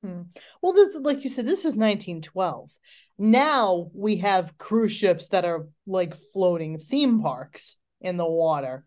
Hmm. 0.03 0.23
Well, 0.61 0.73
this 0.73 0.97
like 0.99 1.23
you 1.23 1.29
said, 1.29 1.45
this 1.45 1.59
is 1.59 1.77
1912. 1.77 2.71
Now 3.17 3.89
we 3.93 4.17
have 4.17 4.57
cruise 4.57 4.91
ships 4.91 5.29
that 5.29 5.45
are 5.45 5.67
like 5.87 6.13
floating 6.33 6.77
theme 6.77 7.21
parks 7.21 7.77
in 8.01 8.17
the 8.17 8.29
water. 8.29 8.85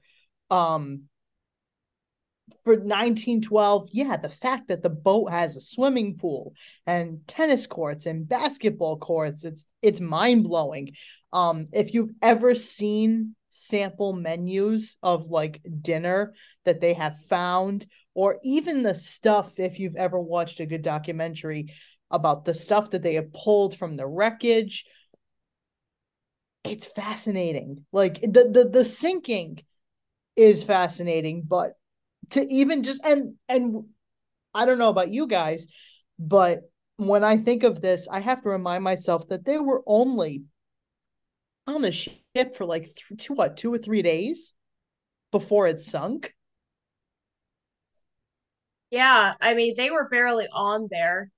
Um 0.51 1.05
for 2.64 2.75
1912, 2.75 3.89
yeah, 3.93 4.17
the 4.17 4.29
fact 4.29 4.69
that 4.69 4.83
the 4.83 4.91
boat 4.91 5.31
has 5.31 5.57
a 5.57 5.61
swimming 5.61 6.17
pool 6.17 6.55
and 6.87 7.21
tennis 7.27 7.67
courts 7.67 8.07
and 8.07 8.29
basketball 8.29 8.99
courts, 8.99 9.45
it's 9.45 9.67
it's 9.83 10.01
mind-blowing. 10.01 10.93
Um, 11.33 11.69
if 11.73 11.93
you've 11.95 12.12
ever 12.23 12.55
seen 12.55 13.35
sample 13.49 14.12
menus 14.12 14.97
of 15.03 15.29
like 15.29 15.61
dinner 15.81 16.35
that 16.64 16.81
they 16.81 16.93
have 16.93 17.19
found, 17.19 17.87
or 18.17 18.39
even 18.43 18.83
the 18.83 18.95
stuff, 18.95 19.61
if 19.61 19.79
you've 19.79 19.95
ever 19.95 20.19
watched 20.19 20.61
a 20.61 20.67
good 20.67 20.81
documentary 20.81 21.71
about 22.11 22.47
the 22.47 22.55
stuff 22.55 22.91
that 22.91 23.03
they 23.03 23.14
have 23.14 23.31
pulled 23.35 23.77
from 23.77 23.95
the 23.95 24.07
wreckage, 24.07 24.87
it's 26.64 26.87
fascinating. 26.87 27.85
Like 27.93 28.23
the 28.23 28.49
the 28.51 28.69
the 28.73 28.85
sinking 28.87 29.62
is 30.35 30.64
fascinating, 30.64 31.43
but 31.47 31.73
to 32.31 32.51
even 32.51 32.83
just 32.83 33.05
and 33.05 33.35
and 33.51 33.85
I 34.55 34.64
don't 34.64 34.79
know 34.79 34.89
about 34.89 35.12
you 35.12 35.27
guys, 35.27 35.67
but 36.19 36.61
when 36.97 37.23
I 37.23 37.37
think 37.37 37.64
of 37.64 37.83
this, 37.83 38.09
I 38.11 38.21
have 38.21 38.41
to 38.43 38.49
remind 38.49 38.83
myself 38.83 39.29
that 39.29 39.45
they 39.45 39.59
were 39.59 39.83
only 39.87 40.45
on 41.67 41.83
the 41.83 41.93
ship 41.93 42.55
for 42.57 42.64
like 42.64 42.85
th- 42.85 43.19
two 43.19 43.35
what 43.35 43.59
two 43.59 43.75
or 43.75 43.79
three 43.79 44.01
days 44.01 44.55
before 45.33 45.67
it 45.67 45.81
sunk. 45.81 46.33
Yeah, 48.91 49.34
I 49.41 49.55
mean 49.55 49.74
they 49.76 49.91
were 49.91 50.09
barely 50.09 50.47
on 50.53 50.89
there. 50.91 51.30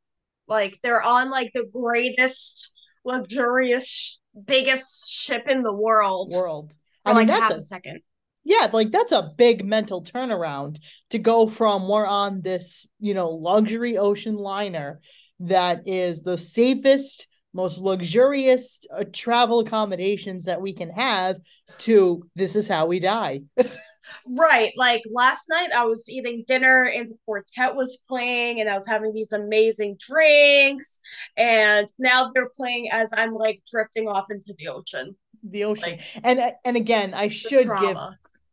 Like 0.47 0.79
they're 0.83 1.03
on 1.03 1.31
like 1.31 1.53
the 1.53 1.67
greatest, 1.73 2.73
luxurious, 3.05 4.21
biggest 4.47 5.11
ship 5.11 5.45
in 5.49 5.63
the 5.63 5.75
world. 5.75 6.33
World. 6.33 6.75
I 7.05 7.11
mean, 7.11 7.17
like 7.17 7.29
that's 7.29 7.41
half 7.41 7.53
a- 7.53 7.57
a 7.57 7.63
second. 7.63 8.01
Yeah, 8.45 8.69
like 8.73 8.91
that's 8.91 9.13
a 9.13 9.31
big 9.37 9.65
mental 9.65 10.03
turnaround 10.03 10.79
to 11.11 11.19
go 11.19 11.47
from 11.47 11.87
we're 11.89 12.07
on 12.07 12.41
this, 12.41 12.87
you 12.99 13.13
know, 13.13 13.31
luxury 13.31 13.99
ocean 13.99 14.37
liner 14.37 15.01
that 15.41 15.83
is 15.87 16.23
the 16.23 16.39
safest, 16.39 17.29
most 17.53 17.83
luxurious 17.83 18.81
uh, 18.91 19.05
travel 19.13 19.61
accommodations 19.61 20.47
that 20.47 20.63
we 20.63 20.73
can 20.73 20.89
have 20.91 21.37
to 21.79 22.27
this 22.37 22.57
is 22.57 22.69
how 22.69 22.87
we 22.87 23.01
die. 23.01 23.41
Right. 24.27 24.73
Like 24.77 25.03
last 25.11 25.49
night, 25.49 25.71
I 25.75 25.85
was 25.85 26.09
eating 26.09 26.45
dinner 26.47 26.85
and 26.85 27.11
the 27.11 27.17
quartet 27.25 27.75
was 27.75 27.99
playing, 28.09 28.61
and 28.61 28.69
I 28.69 28.75
was 28.75 28.87
having 28.87 29.13
these 29.13 29.33
amazing 29.33 29.97
drinks. 29.99 31.01
And 31.37 31.87
now 31.99 32.31
they're 32.35 32.51
playing 32.57 32.91
as 32.91 33.13
I'm 33.17 33.35
like 33.35 33.63
drifting 33.71 34.09
off 34.09 34.27
into 34.31 34.55
the 34.59 34.69
ocean. 34.69 35.17
The 35.43 35.65
ocean. 35.65 35.93
Like 35.93 36.01
And 36.25 36.55
and 36.65 36.77
again, 36.77 37.15
I 37.15 37.29
should 37.29 37.69
give. 37.81 37.97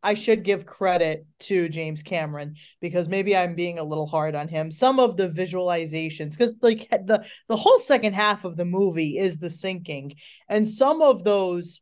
I 0.04 0.14
should 0.14 0.44
give 0.44 0.68
credit 0.68 1.26
to 1.40 1.68
James 1.68 2.04
Cameron 2.04 2.54
because 2.80 3.10
maybe 3.10 3.36
I'm 3.36 3.56
being 3.56 3.80
a 3.80 3.84
little 3.84 4.06
hard 4.06 4.36
on 4.36 4.48
him. 4.48 4.70
Some 4.70 5.00
of 5.00 5.18
the 5.18 5.28
visualizations, 5.28 6.34
because 6.34 6.54
like 6.62 6.88
the 6.92 7.26
the 7.48 7.56
whole 7.56 7.80
second 7.80 8.14
half 8.14 8.46
of 8.46 8.56
the 8.56 8.66
movie 8.66 9.18
is 9.18 9.40
the 9.40 9.50
sinking, 9.50 10.14
and 10.48 10.68
some 10.68 11.02
of 11.02 11.24
those 11.24 11.82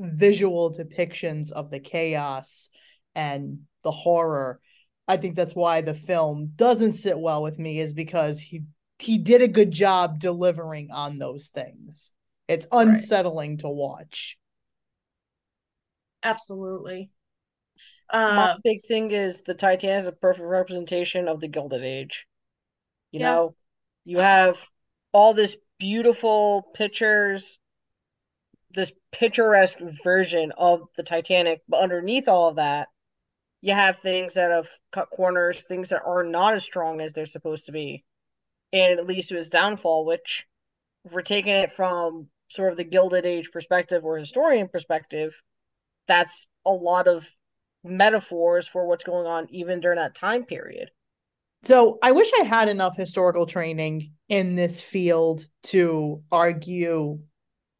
visual 0.00 0.74
depictions 0.74 1.52
of 1.52 1.70
the 1.70 1.78
chaos 1.78 2.70
and 3.14 3.60
the 3.82 3.90
horror, 3.90 4.60
I 5.08 5.16
think 5.16 5.36
that's 5.36 5.54
why 5.54 5.80
the 5.80 5.94
film 5.94 6.52
doesn't 6.56 6.92
sit 6.92 7.18
well 7.18 7.42
with 7.42 7.58
me, 7.58 7.80
is 7.80 7.92
because 7.92 8.40
he 8.40 8.62
he 8.98 9.18
did 9.18 9.42
a 9.42 9.48
good 9.48 9.70
job 9.70 10.18
delivering 10.20 10.90
on 10.90 11.18
those 11.18 11.48
things. 11.48 12.12
It's 12.48 12.66
Right. 12.72 12.88
unsettling 12.88 13.58
to 13.58 13.68
watch. 13.68 14.38
Absolutely. 16.22 17.10
My 18.28 18.46
Uh, 18.46 18.56
big 18.62 18.82
thing 18.84 19.10
is 19.10 19.42
the 19.42 19.54
Titanic 19.54 20.00
is 20.02 20.06
a 20.06 20.12
perfect 20.12 20.46
representation 20.46 21.28
of 21.28 21.40
the 21.40 21.48
Gilded 21.48 21.82
Age. 21.82 22.26
You 23.10 23.20
Yeah. 23.20 23.26
know, 23.26 23.56
you 24.04 24.18
have 24.18 24.58
all 25.12 25.34
this 25.34 25.56
beautiful 25.78 26.62
pictures, 26.62 27.58
this 28.70 28.92
picturesque 29.12 29.78
version 30.02 30.52
of 30.52 30.88
the 30.96 31.02
Titanic, 31.02 31.62
but 31.68 31.82
underneath 31.82 32.28
all 32.28 32.48
of 32.48 32.56
that, 32.56 32.88
you 33.64 33.72
have 33.72 33.98
things 33.98 34.34
that 34.34 34.50
have 34.50 34.68
cut 34.92 35.08
corners, 35.08 35.62
things 35.62 35.88
that 35.88 36.02
are 36.04 36.22
not 36.22 36.52
as 36.52 36.62
strong 36.62 37.00
as 37.00 37.14
they're 37.14 37.24
supposed 37.24 37.64
to 37.64 37.72
be. 37.72 38.04
And 38.74 38.98
it 38.98 39.06
leads 39.06 39.28
to 39.28 39.36
his 39.36 39.48
downfall, 39.48 40.04
which, 40.04 40.46
if 41.06 41.12
we're 41.12 41.22
taking 41.22 41.54
it 41.54 41.72
from 41.72 42.28
sort 42.48 42.72
of 42.72 42.76
the 42.76 42.84
Gilded 42.84 43.24
Age 43.24 43.50
perspective 43.50 44.04
or 44.04 44.18
historian 44.18 44.68
perspective, 44.68 45.34
that's 46.06 46.46
a 46.66 46.72
lot 46.72 47.08
of 47.08 47.26
metaphors 47.82 48.68
for 48.68 48.86
what's 48.86 49.02
going 49.02 49.26
on 49.26 49.46
even 49.48 49.80
during 49.80 49.96
that 49.96 50.14
time 50.14 50.44
period. 50.44 50.90
So 51.62 51.98
I 52.02 52.12
wish 52.12 52.30
I 52.38 52.44
had 52.44 52.68
enough 52.68 52.98
historical 52.98 53.46
training 53.46 54.12
in 54.28 54.56
this 54.56 54.82
field 54.82 55.46
to 55.64 56.22
argue 56.30 57.20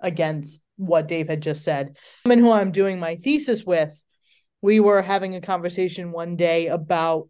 against 0.01 0.63
what 0.77 1.09
Dave 1.09 1.29
had 1.29 1.43
just 1.43 1.63
said. 1.63 1.99
And 2.25 2.41
who 2.41 2.53
I'm 2.53 2.73
doing 2.73 2.99
my 2.99 3.17
thesis 3.17 3.65
with, 3.65 4.01
we 4.65 4.81
were 4.81 5.03
having 5.03 5.35
a 5.35 5.43
conversation 5.43 6.11
one 6.11 6.37
day 6.37 6.69
about 6.69 7.29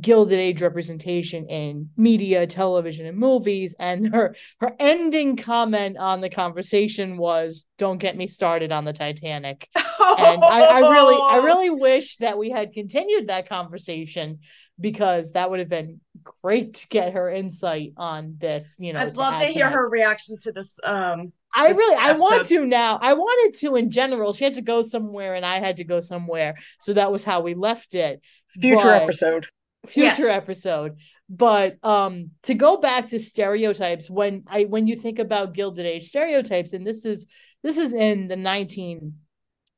Gilded 0.00 0.38
Age 0.38 0.62
representation 0.62 1.46
in 1.48 1.90
media, 1.96 2.46
television, 2.46 3.06
and 3.06 3.16
movies. 3.16 3.74
And 3.78 4.12
her 4.12 4.34
her 4.60 4.74
ending 4.80 5.36
comment 5.36 5.96
on 5.96 6.20
the 6.20 6.28
conversation 6.28 7.18
was, 7.18 7.66
"Don't 7.78 7.98
get 7.98 8.16
me 8.16 8.26
started 8.26 8.72
on 8.72 8.84
the 8.84 8.92
Titanic." 8.92 9.68
and 9.76 10.44
I, 10.44 10.62
I 10.62 10.78
really 10.80 11.18
I 11.20 11.36
really 11.44 11.70
wish 11.70 12.16
that 12.16 12.36
we 12.36 12.50
had 12.50 12.72
continued 12.72 13.28
that 13.28 13.48
conversation 13.48 14.40
because 14.80 15.32
that 15.32 15.50
would 15.50 15.60
have 15.60 15.68
been 15.68 16.00
great 16.42 16.74
to 16.74 16.88
get 16.88 17.12
her 17.12 17.30
insight 17.30 17.92
on 17.96 18.34
this. 18.38 18.76
You 18.80 18.92
know, 18.92 19.00
I'd 19.00 19.16
love 19.16 19.38
to 19.38 19.46
hear 19.46 19.66
my- 19.66 19.72
her 19.72 19.88
reaction 19.88 20.36
to 20.42 20.52
this. 20.52 20.80
Um, 20.82 21.32
I 21.54 21.68
this 21.68 21.78
really 21.78 21.96
I 21.96 22.12
want 22.14 22.46
to 22.46 22.66
now. 22.66 22.98
I 23.00 23.14
wanted 23.14 23.58
to 23.60 23.76
in 23.76 23.90
general. 23.90 24.32
She 24.32 24.44
had 24.44 24.54
to 24.54 24.62
go 24.62 24.82
somewhere, 24.82 25.34
and 25.36 25.46
I 25.46 25.60
had 25.60 25.76
to 25.76 25.84
go 25.84 26.00
somewhere, 26.00 26.56
so 26.80 26.92
that 26.92 27.12
was 27.12 27.22
how 27.22 27.40
we 27.40 27.54
left 27.54 27.94
it. 27.94 28.20
Future 28.60 28.82
But- 28.82 29.02
episode. 29.02 29.46
Future 29.86 30.22
Yes. 30.22 30.36
episode 30.36 30.96
but 31.28 31.76
um 31.82 32.30
to 32.42 32.54
go 32.54 32.76
back 32.76 33.08
to 33.08 33.18
stereotypes 33.18 34.08
when 34.10 34.44
i 34.46 34.64
when 34.64 34.86
you 34.86 34.96
think 34.96 35.18
about 35.18 35.54
gilded 35.54 35.86
age 35.86 36.04
stereotypes 36.04 36.72
and 36.72 36.86
this 36.86 37.04
is 37.04 37.26
this 37.62 37.78
is 37.78 37.94
in 37.94 38.28
the 38.28 38.36
19 38.36 39.14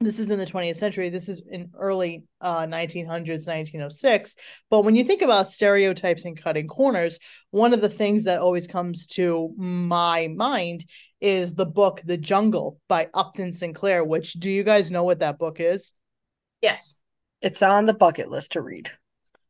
this 0.00 0.18
is 0.20 0.30
in 0.30 0.38
the 0.38 0.44
20th 0.46 0.76
century 0.76 1.08
this 1.08 1.28
is 1.28 1.42
in 1.48 1.70
early 1.78 2.22
uh 2.40 2.62
1900s 2.66 3.46
1906 3.46 4.36
but 4.70 4.82
when 4.84 4.94
you 4.94 5.02
think 5.04 5.22
about 5.22 5.48
stereotypes 5.50 6.24
and 6.24 6.40
cutting 6.40 6.68
corners 6.68 7.18
one 7.50 7.72
of 7.72 7.80
the 7.80 7.88
things 7.88 8.24
that 8.24 8.40
always 8.40 8.66
comes 8.66 9.06
to 9.06 9.52
my 9.56 10.28
mind 10.28 10.84
is 11.20 11.54
the 11.54 11.66
book 11.66 12.00
the 12.04 12.16
jungle 12.16 12.78
by 12.88 13.08
upton 13.14 13.52
sinclair 13.52 14.04
which 14.04 14.34
do 14.34 14.50
you 14.50 14.62
guys 14.62 14.90
know 14.90 15.02
what 15.04 15.20
that 15.20 15.38
book 15.38 15.60
is 15.60 15.94
yes. 16.62 17.00
It's 17.40 17.62
on 17.62 17.86
the 17.86 17.94
bucket 17.94 18.28
list 18.30 18.52
to 18.52 18.60
read. 18.60 18.90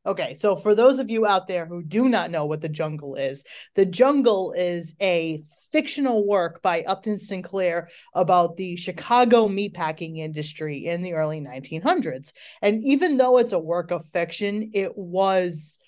Okay, 0.09 0.33
so 0.33 0.57
for 0.57 0.75
those 0.75 1.01
of 1.01 1.11
you 1.11 1.27
out 1.27 1.47
there 1.47 1.67
who 1.67 1.83
do 1.83 2.09
not 2.09 2.31
know 2.31 2.47
what 2.47 2.63
The 2.63 2.69
Jungle 2.71 3.15
is, 3.15 3.45
The 3.75 3.85
Jungle 3.85 4.53
is 4.53 4.95
a 5.03 5.43
fictional 5.71 6.27
work 6.27 6.63
by 6.63 6.83
Upton 6.85 7.19
Sinclair 7.19 7.91
about 8.15 8.57
the 8.57 8.77
Chicago 8.77 9.49
meatpacking 9.49 10.17
industry 10.17 10.87
in 10.87 11.03
the 11.03 11.13
early 11.13 11.43
1900s. 11.43 12.33
And 12.63 12.83
even 12.85 13.19
though 13.19 13.37
it's 13.37 13.53
a 13.53 13.59
work 13.59 13.91
of 13.91 14.07
fiction, 14.07 14.71
it 14.73 14.97
was 14.97 15.79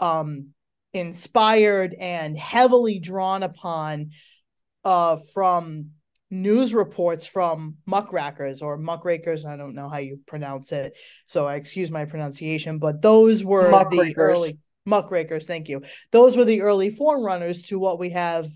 um 0.00 0.48
inspired 0.92 1.94
and 1.94 2.36
heavily 2.36 2.98
drawn 2.98 3.44
upon 3.44 4.10
uh 4.84 5.18
from 5.32 5.90
news 6.32 6.74
reports 6.74 7.24
from 7.24 7.76
muckrakers 7.86 8.62
or 8.62 8.76
muckrakers 8.76 9.44
i 9.44 9.56
don't 9.56 9.74
know 9.74 9.88
how 9.88 9.98
you 9.98 10.18
pronounce 10.26 10.72
it 10.72 10.94
so 11.26 11.46
i 11.46 11.54
excuse 11.54 11.90
my 11.90 12.04
pronunciation 12.04 12.78
but 12.78 13.00
those 13.02 13.44
were 13.44 13.70
the 13.90 14.14
early 14.16 14.58
muckrakers 14.84 15.46
thank 15.46 15.68
you. 15.68 15.82
Those 16.10 16.36
were 16.36 16.44
the 16.44 16.62
early 16.62 16.90
forerunners 16.90 17.64
to 17.64 17.78
what 17.78 17.98
we 17.98 18.10
have 18.10 18.48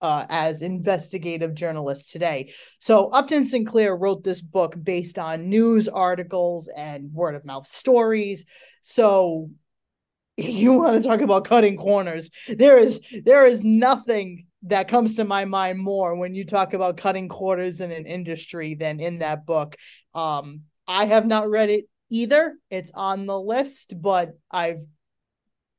uh, 0.00 0.26
as 0.28 0.62
investigative 0.62 1.54
journalists 1.54 2.12
today. 2.12 2.52
So 2.78 3.08
upton 3.08 3.44
sinclair 3.44 3.96
wrote 3.96 4.22
this 4.22 4.42
book 4.42 4.74
based 4.82 5.18
on 5.18 5.48
news 5.48 5.88
articles 5.88 6.68
and 6.68 7.12
word 7.12 7.34
of 7.34 7.44
mouth 7.44 7.66
stories. 7.66 8.44
So 8.82 9.50
you 10.36 10.72
want 10.74 11.02
to 11.02 11.08
talk 11.08 11.20
about 11.20 11.46
cutting 11.46 11.76
corners? 11.76 12.30
There 12.48 12.76
is 12.76 13.00
there 13.24 13.46
is 13.46 13.62
nothing 13.62 14.46
that 14.64 14.88
comes 14.88 15.16
to 15.16 15.24
my 15.24 15.44
mind 15.44 15.78
more 15.78 16.16
when 16.16 16.34
you 16.34 16.44
talk 16.44 16.72
about 16.74 16.96
cutting 16.96 17.28
corners 17.28 17.80
in 17.80 17.90
an 17.92 18.06
industry 18.06 18.74
than 18.74 19.00
in 19.00 19.18
that 19.18 19.46
book. 19.46 19.76
Um 20.14 20.62
i 20.86 21.06
have 21.06 21.26
not 21.26 21.48
read 21.48 21.70
it 21.70 21.86
either. 22.10 22.54
It's 22.70 22.90
on 22.92 23.26
the 23.26 23.38
list 23.38 23.94
but 24.00 24.32
i've 24.50 24.84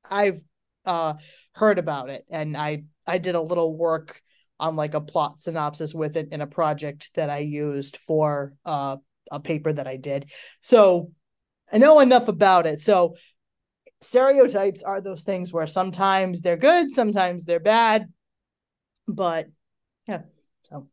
i've 0.10 0.42
uh 0.86 1.16
heard 1.54 1.80
about 1.80 2.10
it. 2.10 2.26
And 2.30 2.56
i 2.56 2.84
i 3.08 3.18
did 3.18 3.36
a 3.36 3.42
little 3.42 3.76
work 3.76 4.22
on 4.60 4.76
like 4.76 4.94
a 4.94 5.02
plot 5.02 5.42
synopsis 5.42 5.94
with 5.94 6.16
it 6.16 6.30
in 6.32 6.42
a 6.42 6.48
project 6.48 7.12
that 7.16 7.30
i 7.30 7.40
used 7.40 7.98
for 7.98 8.54
uh 8.66 8.98
a 9.32 9.40
paper 9.40 9.74
that 9.74 9.88
i 9.88 9.98
did. 9.98 10.30
So 10.62 11.12
i 11.72 11.78
know 11.78 12.00
enough 12.00 12.28
about 12.28 12.68
it. 12.68 12.82
So 12.82 13.16
stereotypes 14.02 14.84
are 14.84 15.02
those 15.02 15.24
things 15.24 15.52
where 15.52 15.68
sometimes 15.68 16.42
they're 16.42 16.58
good, 16.58 16.94
sometimes 16.94 17.46
they're 17.46 17.60
bad. 17.60 18.12
But 19.08 19.48
yeah, 20.08 20.24
so. 20.64 20.88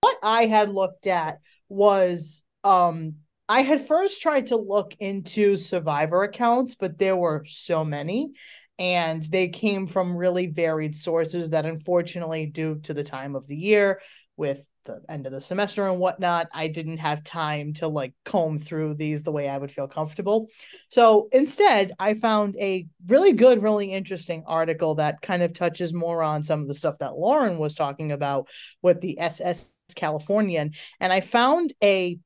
What 0.00 0.18
I 0.22 0.46
had 0.46 0.70
looked 0.70 1.06
at 1.06 1.40
was 1.68 2.42
um 2.64 3.16
I 3.48 3.62
had 3.62 3.80
first 3.80 4.22
tried 4.22 4.48
to 4.48 4.56
look 4.56 4.94
into 4.98 5.56
survivor 5.56 6.24
accounts, 6.24 6.74
but 6.74 6.98
there 6.98 7.16
were 7.16 7.44
so 7.44 7.84
many 7.84 8.32
and 8.78 9.22
they 9.24 9.48
came 9.48 9.86
from 9.86 10.16
really 10.16 10.48
varied 10.48 10.96
sources 10.96 11.50
that 11.50 11.64
unfortunately 11.64 12.46
due 12.46 12.80
to 12.80 12.92
the 12.92 13.04
time 13.04 13.34
of 13.34 13.46
the 13.46 13.56
year 13.56 14.00
with 14.36 14.66
the 14.86 15.02
end 15.08 15.26
of 15.26 15.32
the 15.32 15.40
semester 15.40 15.86
and 15.88 15.98
whatnot 15.98 16.48
i 16.52 16.66
didn't 16.66 16.98
have 16.98 17.22
time 17.22 17.72
to 17.72 17.88
like 17.88 18.14
comb 18.24 18.58
through 18.58 18.94
these 18.94 19.22
the 19.22 19.32
way 19.32 19.48
i 19.48 19.58
would 19.58 19.70
feel 19.70 19.86
comfortable. 19.86 20.48
So 20.88 21.28
instead 21.32 21.92
i 21.98 22.14
found 22.14 22.56
a 22.58 22.86
really 23.06 23.32
good 23.32 23.62
really 23.62 23.92
interesting 23.92 24.44
article 24.46 24.94
that 24.96 25.20
kind 25.20 25.42
of 25.42 25.52
touches 25.52 25.92
more 25.92 26.22
on 26.22 26.42
some 26.42 26.62
of 26.62 26.68
the 26.68 26.74
stuff 26.74 26.98
that 26.98 27.16
lauren 27.16 27.58
was 27.58 27.74
talking 27.74 28.12
about 28.12 28.48
with 28.82 29.00
the 29.00 29.18
ss 29.20 29.74
californian. 29.94 30.72
And 31.00 31.12
i 31.12 31.20
found 31.20 31.74
a 31.82 32.18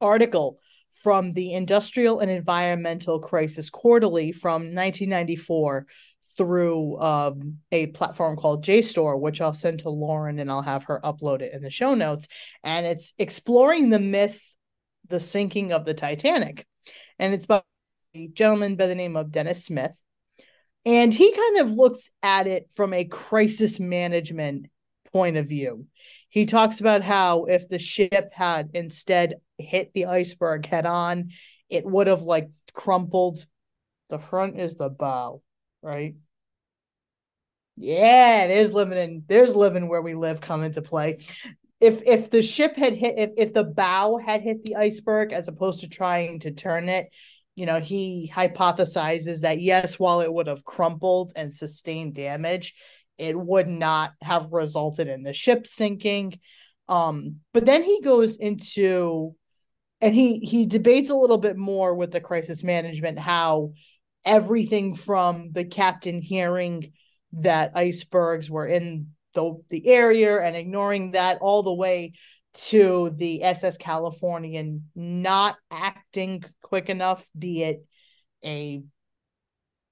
article 0.00 0.58
from 1.02 1.32
the 1.32 1.52
Industrial 1.54 2.20
and 2.20 2.30
Environmental 2.30 3.18
Crisis 3.18 3.68
Quarterly 3.68 4.30
from 4.32 4.62
1994 4.62 5.86
through 6.36 6.98
um, 6.98 7.58
a 7.70 7.86
platform 7.88 8.36
called 8.36 8.64
JSTOR, 8.64 9.18
which 9.18 9.40
I'll 9.40 9.54
send 9.54 9.80
to 9.80 9.90
Lauren 9.90 10.38
and 10.38 10.50
I'll 10.50 10.62
have 10.62 10.84
her 10.84 11.00
upload 11.04 11.42
it 11.42 11.52
in 11.52 11.62
the 11.62 11.70
show 11.70 11.94
notes. 11.94 12.28
And 12.62 12.86
it's 12.86 13.14
exploring 13.18 13.90
the 13.90 14.00
myth, 14.00 14.42
the 15.08 15.20
sinking 15.20 15.72
of 15.72 15.84
the 15.84 15.94
Titanic. 15.94 16.66
And 17.18 17.34
it's 17.34 17.46
by 17.46 17.62
a 18.14 18.28
gentleman 18.28 18.76
by 18.76 18.86
the 18.86 18.94
name 18.94 19.16
of 19.16 19.30
Dennis 19.30 19.64
Smith. 19.64 19.96
And 20.84 21.14
he 21.14 21.32
kind 21.32 21.58
of 21.58 21.72
looks 21.72 22.10
at 22.22 22.46
it 22.46 22.68
from 22.72 22.92
a 22.92 23.04
crisis 23.04 23.80
management 23.80 24.66
point 25.12 25.36
of 25.36 25.48
view. 25.48 25.86
He 26.28 26.46
talks 26.46 26.80
about 26.80 27.02
how 27.02 27.44
if 27.44 27.68
the 27.68 27.78
ship 27.78 28.32
had 28.32 28.70
instead 28.74 29.36
hit 29.56 29.92
the 29.94 30.06
iceberg 30.06 30.66
head 30.66 30.84
on, 30.84 31.30
it 31.68 31.86
would 31.86 32.08
have 32.08 32.22
like 32.22 32.50
crumpled. 32.72 33.46
The 34.10 34.18
front 34.18 34.58
is 34.58 34.74
the 34.74 34.90
bow, 34.90 35.42
right? 35.84 36.14
Yeah, 37.76 38.46
there's 38.46 38.72
living 38.72 38.98
in 38.98 39.24
there's 39.26 39.54
living 39.54 39.88
where 39.88 40.02
we 40.02 40.14
live 40.14 40.40
come 40.40 40.62
into 40.64 40.82
play. 40.82 41.18
If 41.80 42.02
if 42.06 42.30
the 42.30 42.42
ship 42.42 42.76
had 42.76 42.94
hit 42.94 43.14
if 43.18 43.32
if 43.36 43.52
the 43.52 43.64
bow 43.64 44.16
had 44.16 44.42
hit 44.42 44.64
the 44.64 44.76
iceberg 44.76 45.32
as 45.32 45.48
opposed 45.48 45.80
to 45.80 45.88
trying 45.88 46.40
to 46.40 46.52
turn 46.52 46.88
it, 46.88 47.10
you 47.56 47.66
know, 47.66 47.80
he 47.80 48.30
hypothesizes 48.32 49.40
that 49.40 49.60
yes, 49.60 49.98
while 49.98 50.20
it 50.20 50.32
would 50.32 50.46
have 50.46 50.64
crumpled 50.64 51.32
and 51.36 51.52
sustained 51.52 52.14
damage, 52.14 52.74
it 53.18 53.38
would 53.38 53.68
not 53.68 54.12
have 54.22 54.52
resulted 54.52 55.08
in 55.08 55.22
the 55.22 55.32
ship 55.32 55.66
sinking. 55.66 56.38
Um, 56.88 57.40
but 57.52 57.66
then 57.66 57.82
he 57.82 58.00
goes 58.00 58.36
into 58.36 59.34
and 60.00 60.14
he 60.14 60.38
he 60.38 60.66
debates 60.66 61.10
a 61.10 61.16
little 61.16 61.38
bit 61.38 61.56
more 61.56 61.94
with 61.94 62.12
the 62.12 62.20
crisis 62.20 62.62
management 62.62 63.18
how 63.18 63.72
everything 64.24 64.94
from 64.94 65.50
the 65.52 65.64
captain 65.64 66.20
hearing 66.20 66.92
that 67.32 67.72
icebergs 67.74 68.50
were 68.50 68.66
in 68.66 69.08
the 69.34 69.54
the 69.68 69.86
area 69.88 70.40
and 70.40 70.56
ignoring 70.56 71.12
that 71.12 71.38
all 71.40 71.62
the 71.62 71.74
way 71.74 72.12
to 72.54 73.10
the 73.16 73.42
SS 73.42 73.76
Californian 73.76 74.88
not 74.94 75.56
acting 75.70 76.44
quick 76.62 76.88
enough, 76.88 77.26
be 77.36 77.64
it 77.64 77.84
a 78.44 78.82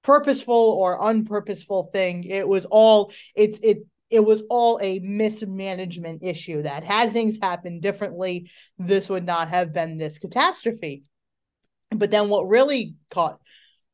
purposeful 0.03 0.53
or 0.53 0.99
unpurposeful 0.99 1.91
thing. 1.91 2.23
It 2.23 2.47
was 2.47 2.65
all 2.65 3.11
it's 3.35 3.59
it 3.61 3.79
it 4.09 4.23
was 4.23 4.43
all 4.49 4.79
a 4.81 4.99
mismanagement 4.99 6.21
issue 6.23 6.61
that 6.61 6.83
had 6.83 7.11
things 7.11 7.39
happen 7.41 7.79
differently, 7.79 8.51
this 8.77 9.09
would 9.09 9.25
not 9.25 9.49
have 9.49 9.73
been 9.73 9.97
this 9.97 10.19
catastrophe. 10.19 11.03
But 11.89 12.11
then 12.11 12.29
what 12.29 12.43
really 12.47 12.95
caught 13.09 13.39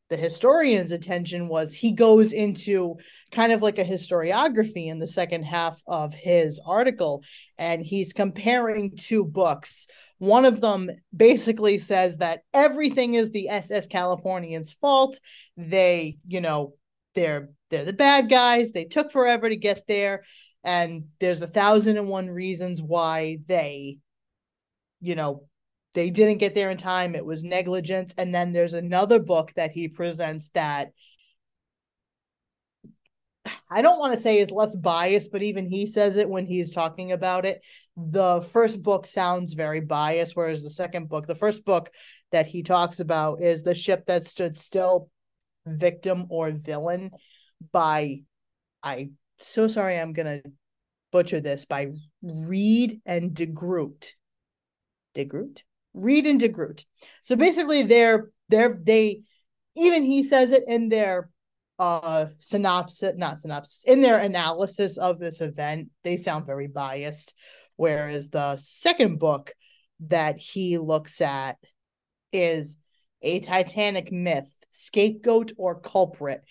the 0.09 0.17
historian's 0.17 0.91
attention 0.91 1.47
was 1.47 1.73
he 1.73 1.91
goes 1.91 2.33
into 2.33 2.95
kind 3.31 3.51
of 3.51 3.61
like 3.61 3.77
a 3.77 3.85
historiography 3.85 4.87
in 4.87 4.99
the 4.99 5.07
second 5.07 5.43
half 5.43 5.81
of 5.87 6.13
his 6.13 6.59
article 6.65 7.23
and 7.57 7.85
he's 7.85 8.11
comparing 8.11 8.95
two 8.97 9.23
books. 9.23 9.87
One 10.17 10.45
of 10.45 10.61
them 10.61 10.89
basically 11.15 11.77
says 11.77 12.17
that 12.17 12.41
everything 12.53 13.13
is 13.13 13.31
the 13.31 13.49
ss 13.49 13.87
californian's 13.87 14.71
fault. 14.73 15.19
They 15.55 16.17
you 16.27 16.41
know 16.41 16.73
they're 17.13 17.49
they're 17.69 17.85
the 17.85 17.93
bad 17.93 18.29
guys. 18.29 18.71
They 18.71 18.85
took 18.85 19.11
forever 19.11 19.47
to 19.47 19.55
get 19.55 19.83
there 19.87 20.23
and 20.63 21.05
there's 21.19 21.41
a 21.41 21.47
thousand 21.47 21.97
and 21.97 22.09
one 22.09 22.29
reasons 22.29 22.81
why 22.81 23.37
they 23.47 23.99
you 25.01 25.15
know 25.15 25.43
they 25.93 26.09
didn't 26.09 26.37
get 26.37 26.53
there 26.53 26.69
in 26.69 26.77
time 26.77 27.15
it 27.15 27.25
was 27.25 27.43
negligence 27.43 28.13
and 28.17 28.33
then 28.33 28.51
there's 28.51 28.73
another 28.73 29.19
book 29.19 29.51
that 29.55 29.71
he 29.71 29.87
presents 29.87 30.49
that 30.51 30.91
I 33.71 33.81
don't 33.81 33.99
want 33.99 34.13
to 34.13 34.19
say 34.19 34.39
is 34.39 34.51
less 34.51 34.75
biased, 34.75 35.31
but 35.31 35.43
even 35.43 35.69
he 35.69 35.85
says 35.85 36.17
it 36.17 36.29
when 36.29 36.45
he's 36.45 36.73
talking 36.73 37.11
about 37.11 37.45
it. 37.45 37.63
The 37.95 38.41
first 38.41 38.81
book 38.81 39.05
sounds 39.05 39.53
very 39.53 39.79
biased, 39.79 40.35
whereas 40.35 40.63
the 40.63 40.69
second 40.69 41.07
book, 41.07 41.27
the 41.27 41.35
first 41.35 41.65
book 41.65 41.91
that 42.31 42.47
he 42.47 42.63
talks 42.63 42.99
about 42.99 43.41
is 43.41 43.63
The 43.63 43.75
Ship 43.75 44.03
That 44.07 44.25
Stood 44.25 44.57
Still, 44.57 45.09
Victim 45.65 46.25
or 46.29 46.51
Villain 46.51 47.11
by 47.71 48.21
I 48.81 49.09
so 49.37 49.67
sorry 49.67 49.99
I'm 49.99 50.13
gonna 50.13 50.41
butcher 51.11 51.39
this 51.41 51.65
by 51.65 51.91
Reade 52.21 53.01
and 53.05 53.31
DeGroot. 53.31 54.13
DeGroot? 55.15 55.63
Reade 55.93 56.27
and 56.27 56.39
DeGroot. 56.39 56.85
So 57.23 57.35
basically 57.35 57.83
they're 57.83 58.29
they're 58.49 58.79
they 58.81 59.21
even 59.75 60.03
he 60.03 60.23
says 60.23 60.51
it 60.51 60.63
in 60.67 60.89
their 60.89 61.29
uh 61.77 62.27
synopsis, 62.39 63.15
not 63.15 63.39
synopsis, 63.39 63.83
in 63.85 64.01
their 64.01 64.19
analysis 64.19 64.97
of 64.97 65.19
this 65.19 65.41
event, 65.41 65.89
they 66.03 66.17
sound 66.17 66.45
very 66.45 66.67
biased. 66.67 67.33
Whereas 67.75 68.29
the 68.29 68.57
second 68.57 69.19
book 69.19 69.53
that 70.07 70.37
he 70.37 70.77
looks 70.77 71.21
at 71.21 71.57
is 72.33 72.77
a 73.21 73.39
Titanic 73.39 74.11
myth, 74.11 74.53
scapegoat 74.69 75.53
or 75.57 75.79
culprit 75.79 76.43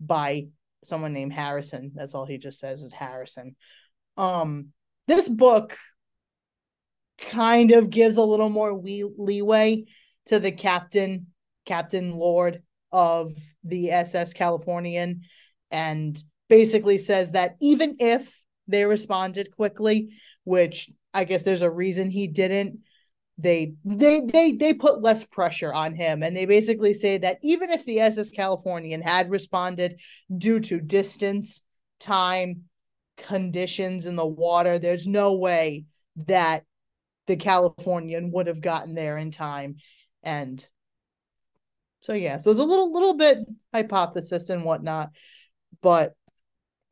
by 0.00 0.46
someone 0.84 1.12
named 1.12 1.32
Harrison. 1.32 1.92
That's 1.94 2.14
all 2.14 2.26
he 2.26 2.38
just 2.38 2.58
says 2.58 2.82
is 2.82 2.92
Harrison. 2.92 3.56
Um, 4.16 4.68
this 5.08 5.28
book 5.28 5.76
kind 7.18 7.72
of 7.72 7.90
gives 7.90 8.16
a 8.16 8.22
little 8.22 8.48
more 8.48 8.72
leeway 8.74 9.84
to 10.26 10.38
the 10.38 10.52
captain, 10.52 11.28
Captain 11.64 12.16
Lord 12.16 12.62
of 12.90 13.32
the 13.64 13.90
SS 13.90 14.32
Californian, 14.32 15.22
and 15.70 16.22
basically 16.48 16.98
says 16.98 17.32
that 17.32 17.56
even 17.60 17.96
if 17.98 18.42
they 18.68 18.84
responded 18.84 19.54
quickly, 19.54 20.10
which 20.44 20.90
I 21.14 21.24
guess 21.24 21.44
there's 21.44 21.62
a 21.62 21.70
reason 21.70 22.10
he 22.10 22.26
didn't, 22.26 22.80
they 23.38 23.74
they 23.84 24.20
they 24.20 24.52
they 24.52 24.74
put 24.74 25.02
less 25.02 25.24
pressure 25.24 25.72
on 25.72 25.94
him. 25.94 26.22
And 26.22 26.36
they 26.36 26.46
basically 26.46 26.94
say 26.94 27.18
that 27.18 27.38
even 27.42 27.70
if 27.70 27.84
the 27.84 28.00
SS 28.00 28.30
Californian 28.30 29.00
had 29.00 29.30
responded 29.30 30.00
due 30.36 30.60
to 30.60 30.80
distance, 30.80 31.62
time, 31.98 32.64
conditions 33.16 34.06
in 34.06 34.16
the 34.16 34.26
water, 34.26 34.78
there's 34.78 35.06
no 35.06 35.36
way 35.36 35.84
that 36.26 36.64
the 37.26 37.36
Californian 37.36 38.30
would 38.32 38.46
have 38.46 38.60
gotten 38.60 38.94
there 38.94 39.16
in 39.16 39.30
time. 39.30 39.76
And 40.22 40.66
so 42.00 42.14
yeah, 42.14 42.38
so 42.38 42.50
it's 42.50 42.60
a 42.60 42.64
little 42.64 42.92
little 42.92 43.14
bit 43.14 43.38
hypothesis 43.72 44.50
and 44.50 44.64
whatnot. 44.64 45.10
But 45.80 46.14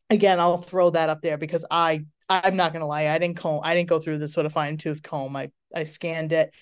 again, 0.08 0.40
I'll 0.40 0.58
throw 0.58 0.90
that 0.90 1.10
up 1.10 1.20
there 1.20 1.36
because 1.36 1.66
I 1.70 2.04
I'm 2.28 2.56
not 2.56 2.72
gonna 2.72 2.86
lie, 2.86 3.08
I 3.08 3.18
didn't 3.18 3.36
comb 3.36 3.60
I 3.64 3.74
didn't 3.74 3.88
go 3.88 3.98
through 3.98 4.18
this 4.18 4.36
with 4.36 4.46
a 4.46 4.50
fine 4.50 4.76
tooth 4.76 5.02
comb. 5.02 5.36
I 5.36 5.50
I 5.74 5.84
scanned 5.84 6.32
it, 6.32 6.52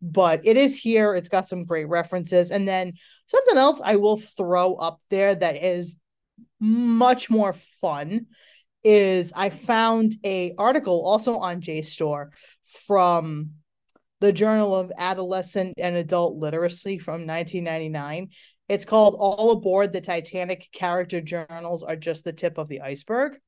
but 0.00 0.40
it 0.44 0.56
is 0.56 0.76
here. 0.76 1.14
It's 1.14 1.28
got 1.28 1.48
some 1.48 1.64
great 1.64 1.88
references. 1.88 2.50
And 2.50 2.66
then 2.66 2.94
something 3.26 3.58
else 3.58 3.80
I 3.84 3.96
will 3.96 4.18
throw 4.18 4.74
up 4.74 5.00
there 5.10 5.34
that 5.34 5.62
is 5.62 5.98
much 6.60 7.30
more 7.30 7.52
fun 7.52 8.26
is 8.84 9.32
I 9.34 9.50
found 9.50 10.14
a 10.24 10.54
article 10.56 11.04
also 11.04 11.36
on 11.36 11.60
JSTOR 11.60 12.28
from 12.86 13.50
the 14.20 14.32
Journal 14.32 14.74
of 14.74 14.92
Adolescent 14.96 15.74
and 15.78 15.96
Adult 15.96 16.38
Literacy 16.38 16.98
from 16.98 17.26
1999. 17.26 18.30
It's 18.68 18.84
called 18.84 19.16
All 19.18 19.52
Aboard 19.52 19.92
the 19.92 20.00
Titanic 20.00 20.68
Character 20.72 21.20
Journals 21.20 21.82
Are 21.82 21.96
Just 21.96 22.24
the 22.24 22.32
Tip 22.32 22.58
of 22.58 22.68
the 22.68 22.82
Iceberg. 22.82 23.38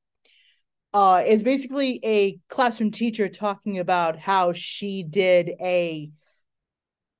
Uh, 0.93 1.23
is 1.25 1.41
basically 1.41 2.01
a 2.03 2.37
classroom 2.49 2.91
teacher 2.91 3.29
talking 3.29 3.79
about 3.79 4.19
how 4.19 4.51
she 4.51 5.03
did 5.03 5.51
a 5.61 6.09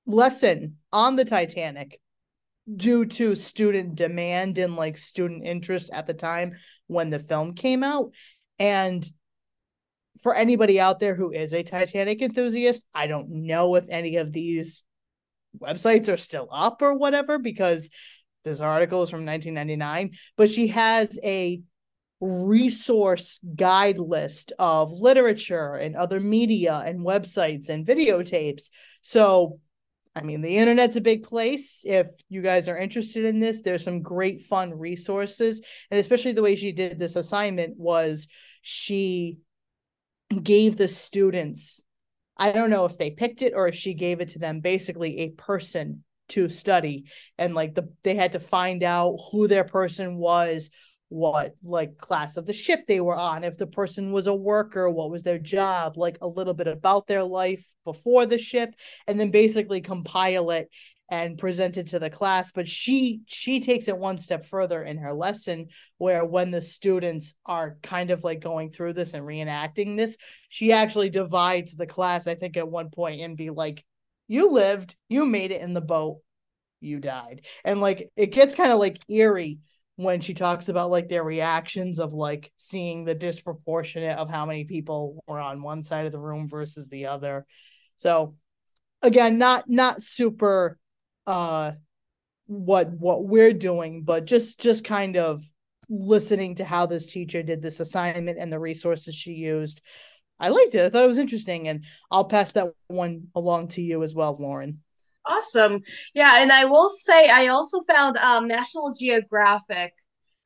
lesson 0.06 0.78
on 0.92 1.16
the 1.16 1.24
Titanic 1.24 2.02
due 2.76 3.06
to 3.06 3.36
student 3.36 3.96
demand 3.96 4.58
and 4.58 4.76
like 4.76 4.98
student 4.98 5.46
interest 5.46 5.90
at 5.94 6.06
the 6.06 6.14
time 6.14 6.54
when 6.88 7.10
the 7.10 7.20
film 7.20 7.54
came 7.54 7.84
out. 7.84 8.12
And 8.60 9.10
for 10.20 10.36
anybody 10.36 10.80
out 10.80 11.00
there 11.00 11.16
who 11.16 11.32
is 11.32 11.54
a 11.54 11.64
Titanic 11.64 12.22
enthusiast, 12.22 12.84
I 12.94 13.08
don't 13.08 13.30
know 13.30 13.76
if 13.76 13.86
any 13.90 14.18
of 14.18 14.32
these 14.32 14.84
websites 15.60 16.12
are 16.12 16.18
still 16.18 16.48
up 16.52 16.82
or 16.82 16.94
whatever 16.94 17.40
because 17.40 17.90
this 18.44 18.62
article 18.62 19.02
is 19.04 19.10
from 19.10 19.26
1999, 19.26 20.12
but 20.38 20.50
she 20.50 20.68
has 20.68 21.20
a 21.24 21.62
resource 22.20 23.40
guide 23.56 24.00
list 24.00 24.54
of 24.60 24.92
literature 24.92 25.74
and 25.74 25.96
other 25.96 26.20
media 26.20 26.82
and 26.86 27.00
websites 27.06 27.70
and 27.70 27.86
videotapes. 27.86 28.70
So, 29.02 29.60
I 30.16 30.22
mean, 30.22 30.42
the 30.42 30.58
internet's 30.58 30.98
a 30.98 31.02
big 31.02 31.24
place. 31.24 31.84
If 31.86 32.08
you 32.30 32.42
guys 32.42 32.68
are 32.68 32.78
interested 32.78 33.26
in 33.26 33.40
this, 33.40 33.62
there's 33.62 33.84
some 33.84 34.02
great 34.02 34.42
fun 34.42 34.78
resources. 34.78 35.62
And 35.90 36.00
especially 36.00 36.34
the 36.34 36.44
way 36.44 36.56
she 36.56 36.72
did 36.72 37.00
this 37.00 37.16
assignment 37.16 37.78
was 37.78 38.28
she 38.62 39.40
gave 40.40 40.78
the 40.78 40.88
students, 40.88 41.84
I 42.38 42.52
don't 42.52 42.70
know 42.70 42.86
if 42.86 42.98
they 42.98 43.12
picked 43.12 43.42
it 43.42 43.54
or 43.56 43.68
if 43.68 43.76
she 43.76 43.94
gave 43.94 44.22
it 44.22 44.30
to 44.30 44.40
them, 44.40 44.60
basically 44.62 45.20
a 45.20 45.30
person 45.30 46.04
to 46.30 46.50
study. 46.50 47.06
And 47.38 47.54
like 47.54 47.76
the 47.76 47.90
they 48.04 48.16
had 48.16 48.32
to 48.34 48.40
find 48.40 48.84
out 48.84 49.18
who 49.32 49.48
their 49.48 49.66
person 49.66 50.16
was, 50.18 50.70
what 51.10 51.56
like 51.62 51.98
class 51.98 52.38
of 52.38 52.46
the 52.46 52.54
ship 52.54 52.88
they 52.88 53.02
were 53.02 53.16
on, 53.16 53.44
if 53.44 53.58
the 53.58 53.68
person 53.68 54.14
was 54.14 54.28
a 54.28 54.34
worker, 54.34 54.90
what 54.90 55.12
was 55.12 55.24
their 55.24 55.40
job, 55.40 55.98
like 55.98 56.18
a 56.22 56.28
little 56.28 56.54
bit 56.54 56.68
about 56.68 57.06
their 57.06 57.24
life 57.24 57.68
before 57.84 58.26
the 58.26 58.38
ship, 58.38 58.74
and 59.08 59.20
then 59.20 59.30
basically 59.30 59.82
compile 59.82 60.52
it 60.52 60.70
and 61.12 61.38
present 61.38 61.78
it 61.78 61.88
to 61.88 62.00
the 62.00 62.10
class 62.10 62.52
but 62.52 62.68
she 62.68 63.22
she 63.28 63.60
takes 63.60 63.88
it 63.88 63.98
one 63.98 64.18
step 64.18 64.46
further 64.46 64.82
in 64.84 64.98
her 64.98 65.14
lesson 65.14 65.68
where 65.98 66.26
when 66.26 66.50
the 66.50 66.62
students 66.62 67.34
are 67.46 67.78
kind 67.84 68.10
of 68.10 68.24
like 68.24 68.40
going 68.40 68.72
through 68.72 68.94
this 68.94 69.14
and 69.14 69.26
reenacting 69.26 69.96
this 69.96 70.18
she 70.50 70.72
actually 70.72 71.10
divides 71.10 71.76
the 71.76 71.86
class 71.86 72.26
i 72.28 72.34
think 72.34 72.58
at 72.58 72.68
one 72.68 72.90
point 72.90 73.22
and 73.22 73.38
be 73.38 73.50
like 73.50 73.86
you 74.28 74.50
lived 74.50 74.96
you 75.10 75.26
made 75.26 75.52
it 75.52 75.62
in 75.62 75.74
the 75.74 75.82
boat 75.82 76.20
you 76.80 77.00
died 77.00 77.42
and 77.64 77.82
like 77.82 78.10
it 78.16 78.32
gets 78.32 78.56
kind 78.56 78.72
of 78.72 78.80
like 78.80 78.98
eerie 79.08 79.60
when 79.98 80.20
she 80.20 80.34
talks 80.34 80.70
about 80.70 80.90
like 80.90 81.10
their 81.10 81.24
reactions 81.24 82.00
of 82.00 82.14
like 82.14 82.52
seeing 82.58 83.06
the 83.06 83.14
disproportionate 83.14 84.18
of 84.18 84.30
how 84.30 84.46
many 84.46 84.64
people 84.64 85.24
were 85.28 85.40
on 85.40 85.62
one 85.62 85.84
side 85.84 86.08
of 86.08 86.12
the 86.12 86.20
room 86.20 86.48
versus 86.48 86.90
the 86.90 87.06
other. 87.06 87.46
So 87.98 88.36
again, 89.02 89.38
not 89.38 89.70
not 89.70 90.02
super 90.02 90.80
uh 91.32 91.72
what 92.48 92.92
what 92.92 93.26
we're 93.26 93.54
doing, 93.54 94.04
but 94.04 94.26
just 94.26 94.60
just 94.60 94.84
kind 94.84 95.16
of 95.16 95.44
listening 95.90 96.56
to 96.56 96.66
how 96.66 96.86
this 96.86 97.12
teacher 97.12 97.44
did 97.44 97.62
this 97.62 97.80
assignment 97.80 98.38
and 98.38 98.52
the 98.52 98.60
resources 98.60 99.16
she 99.16 99.32
used. 99.32 99.82
I 100.40 100.50
liked 100.50 100.76
it. 100.76 100.86
I 100.86 100.90
thought 100.90 101.04
it 101.04 101.08
was 101.08 101.18
interesting 101.18 101.68
and 101.68 101.86
I'll 102.10 102.26
pass 102.26 102.52
that 102.54 102.74
one 102.88 103.28
along 103.36 103.70
to 103.70 103.82
you 103.82 104.04
as 104.04 104.16
well, 104.16 104.36
Lauren. 104.40 104.82
Awesome. 105.26 105.82
Yeah, 106.16 106.42
and 106.42 106.52
I 106.52 106.66
will 106.66 106.90
say 106.90 107.30
I 107.30 107.48
also 107.48 107.84
found 107.84 108.18
um, 108.18 108.48
National 108.48 108.92
Geographic 108.92 109.94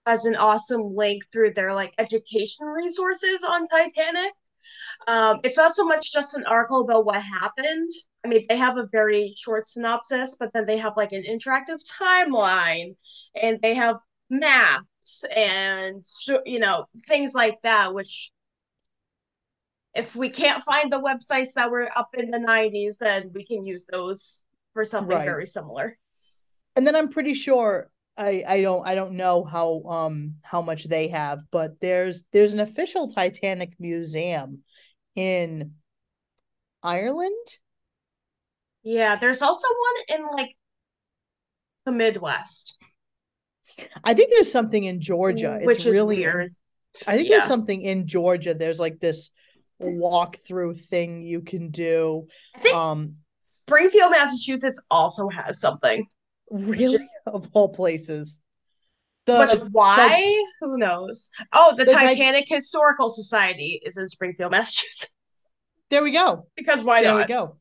as 0.06 0.26
an 0.26 0.36
awesome 0.36 0.96
link 0.96 1.24
through 1.32 1.54
their 1.54 1.74
like 1.74 1.94
education 1.98 2.68
resources 2.68 3.44
on 3.44 3.68
Titanic. 3.68 4.34
Um, 5.08 5.40
it's 5.44 5.58
not 5.58 5.76
so 5.76 5.86
much 5.86 6.12
just 6.12 6.36
an 6.36 6.46
article 6.46 6.82
about 6.82 7.06
what 7.06 7.22
happened. 7.22 7.92
I 8.26 8.28
mean, 8.28 8.46
they 8.50 8.58
have 8.58 8.78
a 8.78 8.88
very 8.92 9.36
short 9.38 9.68
synopsis, 9.68 10.36
but 10.40 10.52
then 10.52 10.66
they 10.66 10.78
have 10.78 10.98
like 10.98 11.12
an 11.12 11.24
interactive 11.24 11.80
timeline 12.02 12.96
and 13.40 13.60
they 13.62 13.76
have 13.76 13.98
maps 14.30 15.24
and 15.36 16.04
you 16.48 16.58
know 16.58 16.86
things 17.08 17.36
like 17.36 17.54
that 17.62 17.94
which 17.94 18.32
if 19.94 20.16
we 20.16 20.30
can't 20.30 20.64
find 20.64 20.92
the 20.92 21.00
websites 21.00 21.54
that 21.54 21.70
were 21.70 21.88
up 21.96 22.10
in 22.18 22.32
the 22.32 22.40
90s 22.40 22.98
then 22.98 23.30
we 23.36 23.46
can 23.46 23.64
use 23.64 23.86
those 23.86 24.46
for 24.74 24.84
something 24.84 25.18
right. 25.18 25.26
very 25.26 25.46
similar. 25.46 25.98
And 26.76 26.86
then 26.86 26.96
I'm 26.96 27.10
pretty 27.10 27.34
sure 27.34 27.90
I 28.18 28.44
I 28.48 28.62
don't 28.62 28.86
I 28.86 28.96
don't 28.96 29.14
know 29.14 29.44
how 29.44 29.84
um 29.84 30.36
how 30.44 30.62
much 30.62 30.86
they 30.86 31.08
have, 31.10 31.40
but 31.52 31.80
there's 31.80 32.24
there's 32.32 32.54
an 32.54 32.60
official 32.60 33.08
Titanic 33.08 33.74
museum 33.80 34.64
in 35.16 35.76
Ireland. 36.84 37.48
Yeah, 38.86 39.16
there's 39.16 39.42
also 39.42 39.68
one 39.68 40.20
in 40.20 40.28
like 40.38 40.56
the 41.86 41.92
Midwest. 41.92 42.78
I 44.04 44.14
think 44.14 44.30
there's 44.30 44.52
something 44.52 44.84
in 44.84 45.02
Georgia. 45.02 45.60
Which 45.62 45.78
it's 45.78 45.88
is 45.88 45.96
really 45.96 46.20
weird. 46.20 46.56
I 47.06 47.18
think 47.18 47.28
yeah. 47.28 47.38
there's 47.38 47.48
something 47.48 47.82
in 47.82 48.08
Georgia. 48.08 48.54
There's 48.54 48.80
like 48.80 49.00
this 49.00 49.32
walk 49.80 50.38
through 50.38 50.76
thing 50.76 51.24
you 51.24 51.42
can 51.42 51.72
do. 51.72 52.28
I 52.56 52.60
think 52.60 52.76
um 52.76 53.16
Springfield, 53.42 54.12
Massachusetts 54.12 54.82
also 54.90 55.30
has 55.30 55.60
something. 55.60 56.06
Really? 56.52 57.10
of 57.26 57.50
all 57.54 57.70
places. 57.70 58.40
The, 59.26 59.40
Which 59.40 59.72
why? 59.72 60.46
who 60.62 60.78
knows? 60.78 61.32
Oh, 61.52 61.74
the, 61.76 61.86
the 61.86 61.92
Titanic 61.92 62.46
Historical 62.48 63.10
Society 63.10 63.82
is 63.84 63.98
in 63.98 64.08
Springfield, 64.08 64.52
Massachusetts. 64.52 65.12
There 65.90 66.04
we 66.04 66.12
go. 66.12 66.48
Because 66.56 66.84
why 66.84 67.02
there 67.02 67.12
not? 67.12 67.28
There 67.28 67.38
we 67.40 67.48
go. 67.48 67.58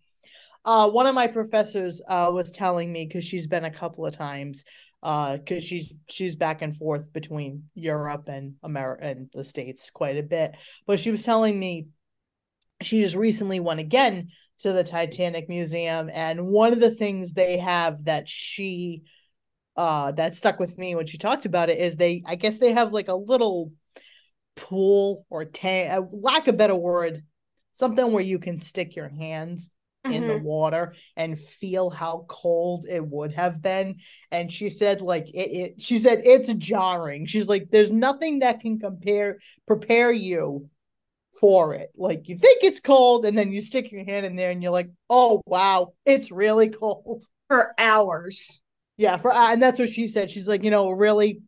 Uh, 0.65 0.89
one 0.89 1.07
of 1.07 1.15
my 1.15 1.27
professors 1.27 2.01
uh, 2.09 2.31
was 2.33 2.53
telling 2.53 2.91
me 2.91 3.05
because 3.05 3.25
she's 3.25 3.47
been 3.47 3.65
a 3.65 3.71
couple 3.71 4.07
of 4.07 4.17
times 4.17 4.65
because 5.03 5.43
uh, 5.51 5.61
she's 5.61 5.93
she's 6.09 6.35
back 6.35 6.63
and 6.63 6.75
forth 6.75 7.13
between 7.13 7.65
Europe 7.75 8.25
and 8.29 8.55
America 8.63 9.05
and 9.05 9.29
the 9.35 9.45
states 9.45 9.91
quite 9.91 10.17
a 10.17 10.23
bit. 10.23 10.57
But 10.87 10.99
she 10.99 11.11
was 11.11 11.25
telling 11.25 11.59
me 11.59 11.89
she 12.81 13.03
just 13.03 13.15
recently 13.15 13.61
went 13.61 13.81
again 13.81 14.29
to 14.59 14.73
the 14.73 14.85
Titanic 14.85 15.49
Museum, 15.49 16.11
and 16.13 16.47
one 16.47 16.73
of 16.73 16.81
the 16.81 16.91
things 16.91 17.33
they 17.35 17.59
have 17.59 18.05
that 18.05 18.29
she 18.29 19.03
uh 19.77 20.13
that 20.13 20.35
stuck 20.35 20.59
with 20.59 20.79
me 20.79 20.95
when 20.95 21.05
she 21.05 21.19
talked 21.19 21.45
about 21.45 21.69
it 21.69 21.79
is 21.79 21.97
they 21.97 22.23
I 22.27 22.37
guess 22.37 22.59
they 22.59 22.73
have 22.73 22.93
like 22.93 23.09
a 23.09 23.15
little 23.15 23.73
pool 24.57 25.27
or 25.29 25.45
tank, 25.45 25.91
uh, 25.93 26.03
lack 26.13 26.49
of 26.49 26.57
better 26.57 26.77
word, 26.77 27.25
something 27.73 28.13
where 28.13 28.23
you 28.23 28.39
can 28.39 28.59
stick 28.59 28.97
your 28.97 29.09
hands 29.09 29.71
mm-hmm. 30.05 30.15
in 30.15 30.27
the 30.27 30.35
mm-hmm. 30.35 30.45
water 30.45 30.95
and 31.17 31.39
feel 31.39 31.91
how 31.91 32.25
cold 32.29 32.87
it 32.89 33.05
would 33.05 33.33
have 33.33 33.63
been. 33.63 33.97
And 34.31 34.51
she 34.51 34.69
said, 34.69 35.01
like 35.01 35.29
it, 35.29 35.51
it 35.51 35.83
she 35.83 35.99
said 35.99 36.23
it's 36.25 36.53
jarring. 36.55 37.27
She's 37.27 37.49
like, 37.49 37.71
there's 37.71 37.91
nothing 37.91 38.41
that 38.41 38.61
can 38.61 38.79
compare 38.79 39.39
prepare 39.67 40.13
you 40.13 40.69
for 41.41 41.75
it. 41.75 41.91
Like 41.97 42.29
you 42.29 42.37
think 42.37 42.63
it's 42.63 42.81
cold, 42.81 43.27
and 43.27 43.37
then 43.37 43.53
you 43.53 43.61
stick 43.61 43.91
your 43.91 44.05
hand 44.05 44.27
in 44.27 44.37
there, 44.37 44.51
and 44.51 44.63
you're 44.63 44.73
like, 44.73 44.91
"Oh 45.11 45.43
wow, 45.47 45.95
it's 46.05 46.31
really 46.31 46.69
cold 46.69 47.25
for 47.49 47.75
hours." 47.79 48.63
Yeah, 48.97 49.17
for 49.17 49.33
and 49.33 49.61
that's 49.61 49.79
what 49.79 49.89
she 49.89 50.07
said. 50.07 50.31
She's 50.31 50.49
like, 50.49 50.63
you 50.63 50.71
know, 50.71 50.91
really, 50.91 51.43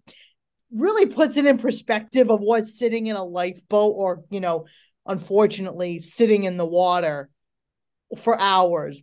really 0.73 1.07
puts 1.07 1.37
it 1.37 1.47
in 1.47 1.59
perspective 1.59 2.31
of 2.31 2.41
what 2.41 2.67
sitting 2.67 3.07
in 3.07 3.17
a 3.17 3.25
lifeboat, 3.25 3.95
or 3.97 4.25
you 4.31 4.41
know, 4.41 4.67
unfortunately, 5.07 6.01
sitting 6.01 6.45
in 6.45 6.57
the 6.57 6.67
water 6.67 7.31
for 8.17 8.39
hours 8.39 9.03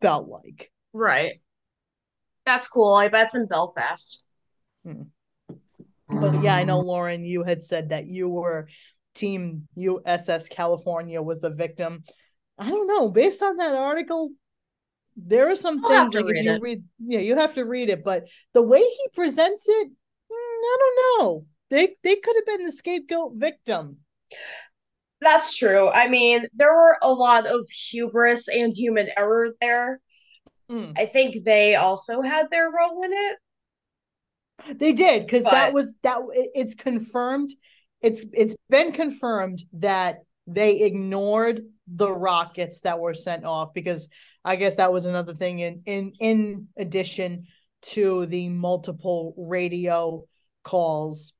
felt 0.00 0.28
like. 0.28 0.70
Right. 0.92 1.40
That's 2.44 2.68
cool. 2.68 2.94
I 2.94 3.08
bet 3.08 3.26
it's 3.26 3.34
in 3.34 3.46
Belfast. 3.46 4.22
Hmm. 4.84 5.02
But 6.08 6.42
yeah, 6.42 6.56
I 6.56 6.64
know 6.64 6.80
Lauren, 6.80 7.24
you 7.24 7.44
had 7.44 7.62
said 7.62 7.90
that 7.90 8.06
you 8.06 8.28
were 8.28 8.68
team 9.14 9.68
USS 9.76 10.48
California 10.50 11.22
was 11.22 11.40
the 11.40 11.50
victim. 11.50 12.02
I 12.58 12.68
don't 12.68 12.86
know. 12.86 13.08
Based 13.08 13.42
on 13.42 13.56
that 13.58 13.74
article, 13.74 14.30
there 15.16 15.50
are 15.50 15.56
some 15.56 15.84
I'll 15.84 16.08
things 16.08 16.14
like 16.14 16.36
if 16.36 16.42
you 16.42 16.52
it. 16.52 16.62
read, 16.62 16.84
yeah, 16.98 17.20
you 17.20 17.36
have 17.36 17.54
to 17.54 17.64
read 17.64 17.90
it. 17.90 18.04
But 18.04 18.28
the 18.52 18.62
way 18.62 18.80
he 18.80 19.08
presents 19.14 19.68
it, 19.68 19.88
mm, 19.88 20.32
I 20.32 20.76
don't 20.78 21.20
know. 21.20 21.46
They 21.68 21.96
they 22.02 22.16
could 22.16 22.36
have 22.36 22.46
been 22.46 22.66
the 22.66 22.72
scapegoat 22.72 23.34
victim. 23.36 23.98
That's 25.20 25.56
true. 25.56 25.88
I 25.90 26.08
mean, 26.08 26.46
there 26.54 26.72
were 26.72 26.96
a 27.02 27.12
lot 27.12 27.46
of 27.46 27.68
hubris 27.68 28.48
and 28.48 28.72
human 28.74 29.08
error 29.16 29.50
there. 29.60 30.00
Mm. 30.70 30.98
I 30.98 31.06
think 31.06 31.44
they 31.44 31.74
also 31.74 32.22
had 32.22 32.50
their 32.50 32.70
role 32.70 33.02
in 33.02 33.12
it. 33.12 33.36
They 34.78 34.92
did 34.92 35.22
because 35.22 35.44
that 35.44 35.72
was 35.72 35.94
that. 36.02 36.20
It's 36.32 36.74
confirmed 36.74 37.50
it's 38.02 38.22
it's 38.32 38.56
been 38.68 38.92
confirmed 38.92 39.62
that 39.74 40.18
they 40.46 40.80
ignored 40.80 41.62
the 41.86 42.10
rockets 42.10 42.82
that 42.82 42.98
were 42.98 43.14
sent 43.14 43.44
off 43.44 43.74
because 43.74 44.08
I 44.44 44.56
guess 44.56 44.76
that 44.76 44.92
was 44.92 45.06
another 45.06 45.34
thing 45.34 45.58
in 45.58 45.82
in 45.86 46.12
in 46.18 46.68
addition 46.76 47.46
to 47.82 48.26
the 48.26 48.48
multiple 48.48 49.34
radio 49.36 50.24
calls 50.62 51.32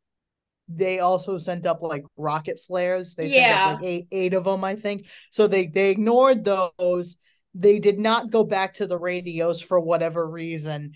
they 0.72 1.00
also 1.00 1.38
sent 1.38 1.66
up 1.66 1.82
like 1.82 2.04
rocket 2.16 2.60
flares. 2.60 3.14
They 3.14 3.26
yeah. 3.28 3.64
sent 3.64 3.70
up 3.70 3.80
like 3.80 3.88
eight, 3.88 4.08
eight 4.12 4.34
of 4.34 4.44
them 4.44 4.64
i 4.64 4.76
think. 4.76 5.06
So 5.30 5.46
they 5.46 5.66
they 5.66 5.90
ignored 5.90 6.44
those. 6.44 7.16
They 7.54 7.78
did 7.78 7.98
not 7.98 8.30
go 8.30 8.44
back 8.44 8.74
to 8.74 8.86
the 8.86 8.98
radios 8.98 9.60
for 9.60 9.80
whatever 9.80 10.28
reason. 10.28 10.92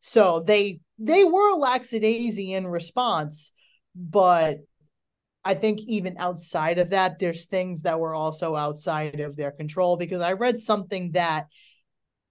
So 0.00 0.40
they 0.40 0.80
they 0.98 1.24
were 1.24 1.56
lackadaisy 1.56 2.52
in 2.52 2.66
response, 2.66 3.52
but 3.94 4.58
I 5.44 5.54
think 5.54 5.80
even 5.80 6.16
outside 6.18 6.78
of 6.78 6.90
that, 6.90 7.18
there's 7.18 7.46
things 7.46 7.82
that 7.82 8.00
were 8.00 8.14
also 8.14 8.56
outside 8.56 9.20
of 9.20 9.36
their 9.36 9.50
control 9.50 9.96
because 9.96 10.20
I 10.20 10.32
read 10.32 10.60
something 10.60 11.12
that 11.12 11.46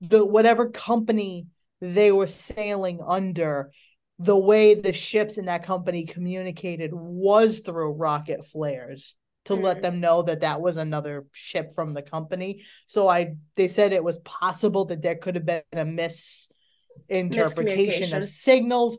the 0.01 0.23
whatever 0.25 0.69
company 0.69 1.47
they 1.81 2.11
were 2.11 2.27
sailing 2.27 2.99
under, 3.05 3.71
the 4.19 4.37
way 4.37 4.75
the 4.75 4.93
ships 4.93 5.37
in 5.37 5.45
that 5.45 5.63
company 5.63 6.05
communicated 6.05 6.91
was 6.93 7.59
through 7.59 7.91
rocket 7.91 8.45
flares 8.45 9.15
to 9.45 9.53
mm-hmm. 9.53 9.63
let 9.63 9.81
them 9.81 9.99
know 9.99 10.21
that 10.23 10.41
that 10.41 10.61
was 10.61 10.77
another 10.77 11.25
ship 11.31 11.71
from 11.73 11.93
the 11.93 12.01
company. 12.01 12.63
So 12.87 13.07
I 13.07 13.35
they 13.55 13.67
said 13.67 13.93
it 13.93 14.03
was 14.03 14.17
possible 14.19 14.85
that 14.85 15.01
there 15.01 15.15
could 15.15 15.35
have 15.35 15.45
been 15.45 15.63
a 15.71 15.85
misinterpretation 15.85 18.17
of 18.17 18.27
signals, 18.27 18.97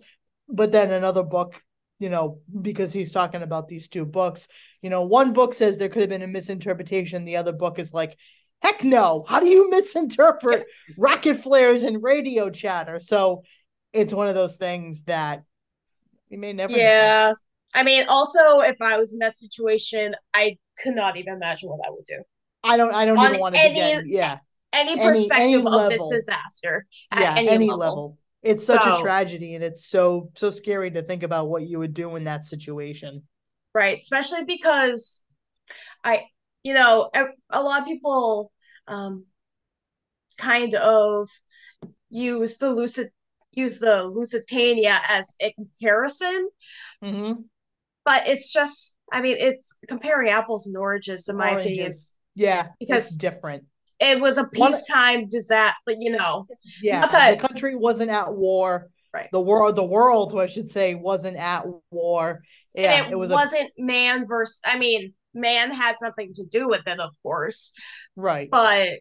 but 0.49 0.73
then 0.73 0.93
another 0.93 1.23
book 1.23 1.63
you 1.99 2.11
know, 2.11 2.41
because 2.63 2.93
he's 2.93 3.13
talking 3.13 3.43
about 3.43 3.69
these 3.69 3.89
two 3.89 4.05
books. 4.05 4.49
You 4.83 4.91
know, 4.91 5.03
one 5.03 5.33
book 5.33 5.53
says 5.53 5.79
there 5.79 5.89
could 5.89 6.03
have 6.03 6.11
been 6.11 6.23
a 6.23 6.29
misinterpretation. 6.29 7.25
The 7.25 7.37
other 7.37 7.53
book 7.53 7.79
is 7.79 7.93
like, 7.93 8.17
heck 8.63 8.85
no. 8.85 9.25
How 9.27 9.41
do 9.41 9.47
you 9.47 9.69
misinterpret 9.71 10.67
rocket 10.99 11.35
flares 11.35 11.83
and 11.83 12.03
radio 12.03 12.51
chatter? 12.51 13.01
So 13.01 13.43
it's 13.93 14.13
one 14.13 14.29
of 14.29 14.35
those 14.35 14.57
things 14.57 15.05
that 15.05 15.43
you 16.29 16.39
may 16.39 16.53
never. 16.53 16.77
Yeah. 16.77 17.33
Know. 17.33 17.37
I 17.75 17.83
mean, 17.83 18.05
also, 18.09 18.61
if 18.61 18.77
I 18.81 18.97
was 18.99 19.13
in 19.13 19.19
that 19.21 19.37
situation, 19.37 20.15
I 20.35 20.57
could 20.83 20.95
not 20.95 21.17
even 21.17 21.35
imagine 21.35 21.69
what 21.69 21.81
I 21.87 21.91
would 21.91 22.05
do. 22.05 22.23
I 22.65 22.77
don't. 22.77 22.95
I 22.95 23.05
don't 23.05 23.19
On 23.19 23.27
even 23.27 23.41
want 23.41 23.55
to 23.55 23.63
begin. 23.63 24.05
Yeah. 24.07 24.39
Any 24.73 24.97
perspective 24.97 25.37
any, 25.37 25.55
any 25.55 25.67
of 25.67 25.91
this 25.91 26.09
disaster. 26.09 26.87
yeah. 27.15 27.35
Any, 27.37 27.49
any 27.49 27.67
level. 27.67 27.79
level 27.79 28.19
it's 28.43 28.65
such 28.65 28.83
so, 28.83 28.99
a 28.99 29.01
tragedy 29.01 29.55
and 29.55 29.65
it's 29.65 29.87
so 29.87 30.31
so 30.37 30.51
scary 30.51 30.91
to 30.91 31.03
think 31.03 31.23
about 31.23 31.49
what 31.49 31.67
you 31.67 31.79
would 31.79 31.95
do 31.95 32.17
in 32.17 32.25
that 32.25 32.45
situation 32.45 33.23
right 33.75 33.99
especially 33.99 34.45
because 34.45 35.25
i 36.05 36.25
you 36.63 36.75
know 36.75 37.11
a 37.51 37.63
lot 37.63 37.83
of 37.83 37.87
people 37.87 38.53
um 38.87 39.25
kind 40.37 40.75
of 40.75 41.29
use 42.11 42.59
the 42.59 42.71
lucid 42.71 43.09
use 43.59 43.79
the 43.79 44.05
lusitania 44.05 44.99
as 45.09 45.35
a 45.41 45.53
comparison 45.53 46.49
mm-hmm. 47.05 47.33
but 48.05 48.27
it's 48.27 48.53
just 48.53 48.97
i 49.13 49.21
mean 49.21 49.37
it's 49.39 49.77
comparing 49.89 50.31
apples 50.31 50.67
and 50.67 50.77
oranges 50.77 51.29
in 51.29 51.37
my 51.37 51.53
oranges. 51.53 51.67
opinion 51.69 51.93
yeah 52.35 52.69
because 52.79 53.11
different 53.17 53.65
it 54.01 54.21
was 54.21 54.39
a 54.39 54.47
peacetime 54.49 55.27
disaster, 55.27 55.77
but 55.85 55.97
you 55.99 56.13
know, 56.13 56.47
yeah, 56.83 57.07
that, 57.07 57.41
the 57.41 57.49
country 57.49 57.75
wasn't 57.75 58.11
at 58.11 58.33
war. 58.33 58.91
Right. 59.13 59.29
The 59.33 59.41
world, 59.41 59.75
the 59.75 59.85
world, 59.85 60.39
I 60.39 60.47
should 60.47 60.71
say, 60.71 60.95
wasn't 60.95 61.37
at 61.37 61.65
war. 61.91 62.43
Yeah, 62.75 62.93
and 62.93 63.07
it, 63.07 63.13
it 63.13 63.17
was 63.17 63.31
wasn't 63.31 63.71
a, 63.77 63.83
man 63.83 64.27
versus. 64.27 64.61
I 64.65 64.79
mean, 64.79 65.15
man 65.35 65.73
had 65.73 65.99
something 65.99 66.33
to 66.35 66.47
do 66.47 66.69
with 66.69 66.87
it, 66.87 67.01
of 67.01 67.11
course. 67.23 67.73
Right. 68.15 68.49
But 68.51 69.01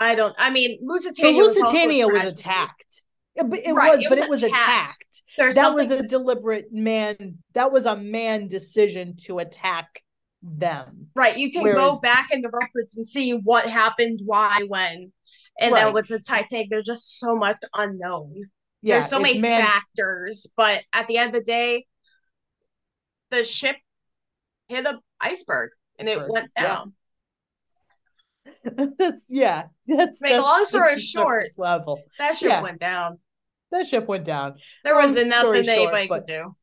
I 0.00 0.14
don't. 0.14 0.34
I 0.38 0.50
mean, 0.50 0.78
Lusitania. 0.82 1.32
The 1.32 1.38
Lusitania 1.38 2.08
was, 2.08 2.24
was 2.24 2.32
attacked. 2.32 3.02
It, 3.36 3.46
it 3.66 3.72
right, 3.72 3.92
was, 3.92 4.02
it 4.02 4.10
was, 4.10 4.18
but 4.18 4.24
it 4.24 4.30
was 4.30 4.42
attacked. 4.42 5.22
attacked. 5.38 5.54
that 5.54 5.54
something... 5.54 5.74
was 5.74 5.90
a 5.90 6.02
deliberate 6.02 6.72
man. 6.72 7.38
That 7.54 7.72
was 7.72 7.86
a 7.86 7.96
man 7.96 8.48
decision 8.48 9.16
to 9.24 9.38
attack 9.38 10.02
them. 10.42 11.08
Right. 11.14 11.36
You 11.36 11.50
can 11.50 11.62
Whereas, 11.62 11.78
go 11.78 12.00
back 12.00 12.28
in 12.30 12.42
the 12.42 12.50
records 12.52 12.96
and 12.96 13.06
see 13.06 13.32
what 13.32 13.66
happened, 13.66 14.20
why, 14.24 14.62
when. 14.68 15.12
And 15.58 15.72
right. 15.72 15.84
then 15.84 15.94
with 15.94 16.08
the 16.08 16.18
Titanic, 16.18 16.68
there's 16.70 16.84
just 16.84 17.18
so 17.18 17.34
much 17.34 17.56
unknown. 17.74 18.34
Yeah, 18.82 18.96
there's 18.96 19.08
so 19.08 19.18
many 19.18 19.38
man- 19.38 19.64
factors, 19.64 20.46
but 20.56 20.82
at 20.92 21.06
the 21.06 21.16
end 21.16 21.34
of 21.34 21.40
the 21.40 21.44
day, 21.44 21.86
the 23.30 23.44
ship 23.44 23.76
hit 24.68 24.84
the 24.84 24.98
iceberg 25.20 25.70
and 25.98 26.08
it 26.08 26.28
went 26.28 26.50
down. 26.54 26.88
Yeah. 26.88 27.03
that's 28.98 29.26
yeah. 29.30 29.64
That's 29.86 30.20
make 30.20 30.32
that's, 30.32 30.42
long 30.42 30.64
story 30.64 30.98
short. 30.98 31.46
Level 31.56 32.00
that 32.18 32.36
ship 32.36 32.50
yeah. 32.50 32.62
went 32.62 32.78
down. 32.78 33.18
That 33.70 33.86
ship 33.86 34.06
went 34.06 34.24
down. 34.24 34.56
There 34.84 34.94
wasn't 34.94 35.28
nothing 35.28 35.68
anybody 35.68 36.08
could 36.08 36.26
do. 36.26 36.54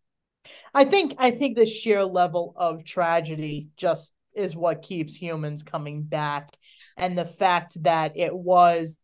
I 0.74 0.86
think 0.86 1.16
I 1.18 1.32
think 1.32 1.56
the 1.56 1.66
sheer 1.66 2.04
level 2.04 2.54
of 2.56 2.84
tragedy 2.84 3.68
just 3.78 4.14
is 4.34 4.56
what 4.56 4.82
keeps 4.82 5.16
humans 5.16 5.64
coming 5.64 6.04
back 6.04 6.50
and 6.98 7.18
the 7.18 7.26
fact 7.26 7.82
that 7.84 8.14
it 8.16 8.34
was 8.34 8.98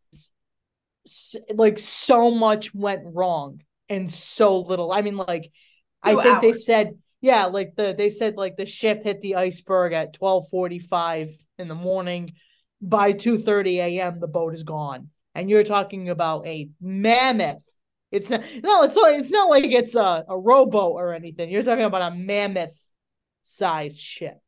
like 1.54 1.78
so 1.78 2.32
much 2.32 2.74
went 2.74 3.02
wrong 3.14 3.62
and 3.90 4.12
so 4.12 4.60
little. 4.60 4.92
I 4.92 5.02
mean 5.02 5.18
like 5.18 5.44
Two 5.44 5.50
I 6.20 6.24
think 6.24 6.36
hours. 6.36 6.42
they 6.42 6.54
said 6.54 6.98
yeah, 7.22 7.46
like 7.46 7.76
the 7.76 7.96
they 7.98 8.10
said 8.10 8.38
like 8.38 8.58
the 8.58 8.66
ship 8.66 9.04
hit 9.04 9.22
the 9.22 9.36
iceberg 9.36 9.94
at 9.94 10.18
12:45 10.18 11.32
in 11.58 11.68
the 11.68 11.76
morning 11.76 12.34
by 12.82 13.14
2:30 13.14 13.78
a.m. 13.78 14.20
the 14.20 14.28
boat 14.28 14.54
is 14.54 14.64
gone. 14.64 15.10
And 15.36 15.50
you're 15.50 15.64
talking 15.64 16.10
about 16.10 16.48
a 16.48 16.70
mammoth 16.82 17.62
it's 18.12 18.30
not 18.30 18.42
no, 18.64 18.84
it's 18.84 18.96
like 18.96 19.20
it's 19.20 19.32
not 19.32 19.50
like 19.50 19.66
it's 19.66 19.96
a, 19.96 20.24
a 20.28 20.40
rowboat 20.40 20.94
or 20.94 21.14
anything. 21.14 21.50
You're 21.50 21.64
talking 21.64 21.84
about 21.84 22.12
a 22.12 22.16
mammoth 22.16 22.78
sized 23.44 23.98
ship. 23.98 24.40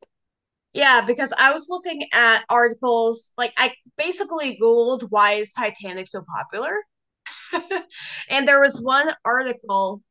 Yeah, 0.72 1.02
because 1.02 1.34
I 1.38 1.52
was 1.52 1.68
looking 1.68 2.08
at 2.14 2.44
articles, 2.50 3.34
like 3.38 3.54
I 3.58 3.74
basically 3.98 4.58
Googled 4.62 5.08
why 5.10 5.34
is 5.34 5.52
Titanic 5.52 6.08
so 6.08 6.24
popular? 6.34 6.74
and 8.30 8.48
there 8.48 8.62
was 8.62 8.80
one 8.80 9.12
article 9.26 10.02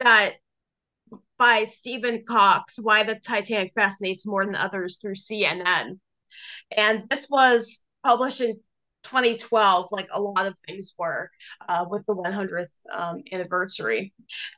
that 0.00 0.34
by 1.38 1.64
Stephen 1.64 2.24
Cox, 2.26 2.78
Why 2.80 3.02
the 3.02 3.16
Titanic 3.16 3.72
Fascinates 3.74 4.26
More 4.26 4.46
Than 4.46 4.54
Others 4.54 4.98
through 4.98 5.16
CNN. 5.16 5.98
And 6.74 7.04
this 7.08 7.28
was 7.28 7.82
published 8.04 8.40
in 8.40 8.56
2012, 9.04 9.88
like 9.90 10.08
a 10.12 10.20
lot 10.20 10.46
of 10.46 10.58
things 10.66 10.94
were 10.98 11.30
uh, 11.68 11.84
with 11.88 12.04
the 12.06 12.14
100th 12.14 12.66
um, 12.92 13.22
anniversary. 13.32 14.12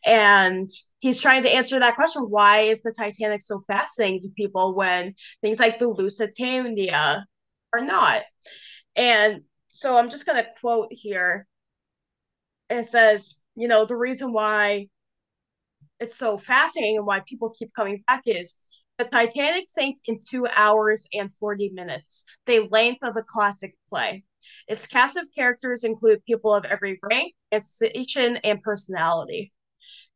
And 0.04 0.68
he's 1.00 1.20
trying 1.20 1.42
to 1.42 1.54
answer 1.54 1.78
that 1.78 1.96
question 1.96 2.22
why 2.22 2.60
is 2.60 2.80
the 2.80 2.94
Titanic 2.96 3.42
so 3.42 3.58
fascinating 3.66 4.20
to 4.20 4.28
people 4.36 4.74
when 4.74 5.14
things 5.42 5.60
like 5.60 5.78
the 5.78 5.88
Lusitania 5.88 7.26
are 7.72 7.80
not? 7.80 8.22
And 8.96 9.42
so 9.72 9.96
I'm 9.96 10.10
just 10.10 10.26
going 10.26 10.42
to 10.42 10.50
quote 10.60 10.88
here. 10.90 11.46
And 12.70 12.80
it 12.80 12.88
says, 12.88 13.34
you 13.54 13.68
know, 13.68 13.84
the 13.86 13.96
reason 13.96 14.32
why 14.32 14.88
it's 16.00 16.16
so 16.16 16.38
fascinating 16.38 16.96
and 16.96 17.06
why 17.06 17.20
people 17.26 17.50
keep 17.50 17.72
coming 17.74 18.02
back 18.06 18.22
is 18.26 18.56
the 18.98 19.04
Titanic 19.04 19.70
sank 19.70 19.98
in 20.06 20.18
two 20.18 20.46
hours 20.54 21.06
and 21.14 21.32
40 21.34 21.70
minutes, 21.70 22.24
the 22.46 22.68
length 22.70 23.02
of 23.02 23.16
a 23.16 23.22
classic 23.22 23.74
play. 23.88 24.24
Its 24.66 24.86
cast 24.86 25.16
of 25.16 25.28
characters 25.34 25.84
include 25.84 26.24
people 26.24 26.52
of 26.52 26.64
every 26.64 26.98
rank, 27.02 27.34
station, 27.60 28.36
and 28.38 28.62
personality. 28.62 29.52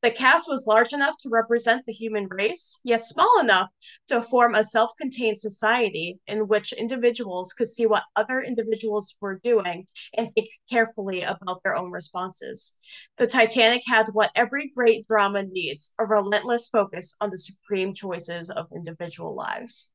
The 0.03 0.11
cast 0.11 0.49
was 0.49 0.67
large 0.67 0.93
enough 0.93 1.17
to 1.19 1.29
represent 1.29 1.87
the 1.87 1.93
human 1.93 2.27
race, 2.29 2.81
yet 2.83 3.05
small 3.05 3.39
enough 3.39 3.71
to 4.09 4.21
form 4.21 4.57
a 4.57 4.65
self 4.65 4.91
contained 5.01 5.39
society 5.39 6.19
in 6.27 6.49
which 6.49 6.73
individuals 6.73 7.53
could 7.53 7.69
see 7.69 7.87
what 7.87 8.03
other 8.17 8.41
individuals 8.41 9.15
were 9.21 9.39
doing 9.45 9.87
and 10.19 10.35
think 10.35 10.49
carefully 10.69 11.23
about 11.23 11.63
their 11.63 11.77
own 11.77 11.93
responses. 11.93 12.75
The 13.17 13.29
Titanic 13.29 13.83
had 13.87 14.09
what 14.13 14.33
every 14.35 14.73
great 14.75 15.07
drama 15.07 15.45
needs 15.45 15.95
a 16.01 16.05
relentless 16.05 16.69
focus 16.69 17.15
on 17.21 17.31
the 17.31 17.39
supreme 17.39 17.95
choices 17.95 18.51
of 18.51 18.67
individual 18.75 19.37
lives. 19.37 19.93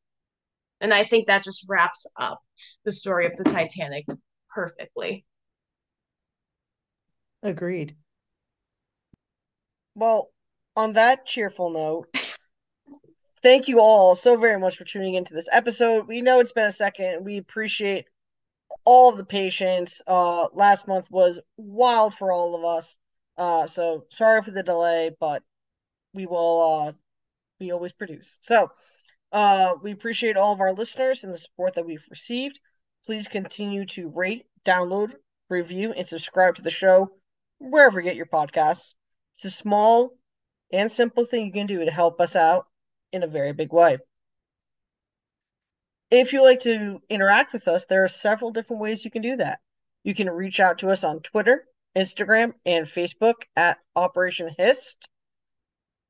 And 0.79 0.93
I 0.93 1.03
think 1.03 1.27
that 1.27 1.43
just 1.43 1.65
wraps 1.67 2.09
up 2.17 2.39
the 2.85 2.93
story 2.93 3.25
of 3.25 3.35
the 3.35 3.43
Titanic 3.43 4.05
perfectly. 4.49 5.25
Agreed. 7.43 7.97
Well, 9.97 10.29
on 10.75 10.93
that 10.93 11.25
cheerful 11.25 11.71
note, 11.71 12.15
thank 13.41 13.67
you 13.67 13.79
all 13.79 14.13
so 14.13 14.37
very 14.37 14.59
much 14.59 14.77
for 14.77 14.83
tuning 14.83 15.15
into 15.15 15.33
this 15.33 15.49
episode. 15.51 16.07
We 16.07 16.21
know 16.21 16.39
it's 16.39 16.51
been 16.51 16.67
a 16.67 16.71
second. 16.71 17.25
We 17.25 17.37
appreciate 17.37 18.05
all 18.85 19.11
the 19.11 19.25
patience. 19.25 20.03
Uh, 20.05 20.49
last 20.53 20.87
month 20.87 21.09
was 21.09 21.39
wild 21.57 22.13
for 22.13 22.31
all 22.31 22.53
of 22.53 22.63
us. 22.63 22.95
Uh, 23.37 23.65
so 23.65 24.05
sorry 24.09 24.43
for 24.43 24.51
the 24.51 24.61
delay, 24.61 25.09
but 25.19 25.41
we 26.13 26.27
will 26.27 26.85
uh, 26.85 26.91
we 27.59 27.71
always 27.71 27.93
produce. 27.93 28.37
So 28.43 28.69
uh, 29.31 29.73
we 29.81 29.93
appreciate 29.93 30.37
all 30.37 30.53
of 30.53 30.61
our 30.61 30.73
listeners 30.73 31.23
and 31.23 31.33
the 31.33 31.39
support 31.39 31.73
that 31.73 31.87
we've 31.87 32.05
received. 32.11 32.61
Please 33.03 33.27
continue 33.27 33.87
to 33.87 34.09
rate, 34.09 34.45
download, 34.63 35.13
review, 35.49 35.91
and 35.91 36.05
subscribe 36.05 36.53
to 36.57 36.61
the 36.61 36.69
show 36.69 37.09
wherever 37.57 37.99
you 37.99 38.05
get 38.05 38.15
your 38.15 38.27
podcasts. 38.27 38.93
It's 39.37 39.45
a 39.45 39.49
small 39.49 40.17
and 40.71 40.91
simple 40.91 41.25
thing 41.25 41.45
you 41.45 41.53
can 41.53 41.67
do 41.67 41.83
to 41.83 41.91
help 41.91 42.19
us 42.19 42.35
out 42.35 42.67
in 43.13 43.23
a 43.23 43.27
very 43.27 43.53
big 43.53 43.71
way. 43.71 43.99
If 46.11 46.33
you 46.33 46.43
like 46.43 46.59
to 46.61 47.01
interact 47.09 47.53
with 47.53 47.67
us, 47.67 47.85
there 47.85 48.03
are 48.03 48.09
several 48.09 48.51
different 48.51 48.81
ways 48.81 49.05
you 49.05 49.11
can 49.11 49.21
do 49.21 49.37
that. 49.37 49.59
You 50.03 50.13
can 50.13 50.29
reach 50.29 50.59
out 50.59 50.79
to 50.79 50.89
us 50.89 51.03
on 51.03 51.21
Twitter 51.21 51.65
Instagram, 51.97 52.53
and 52.65 52.85
Facebook 52.85 53.43
at 53.55 53.79
Operation 53.95 54.53
Hist. 54.57 55.09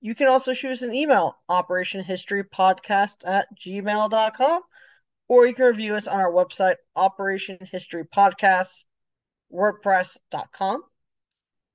You 0.02 0.14
can 0.16 0.28
also 0.28 0.54
shoot 0.54 0.72
us 0.72 0.82
an 0.82 0.94
email, 0.94 1.38
operationhistorypodcast 1.50 3.26
at 3.26 3.48
gmail.com, 3.58 4.62
or 5.30 5.48
you 5.48 5.54
can 5.54 5.66
review 5.66 5.96
us 5.96 6.08
on 6.08 6.20
our 6.20 6.32
website, 6.32 6.76
Operation 6.96 7.58
History 7.72 8.04
Podcasts, 8.04 8.86
WordPress.com. 9.52 10.84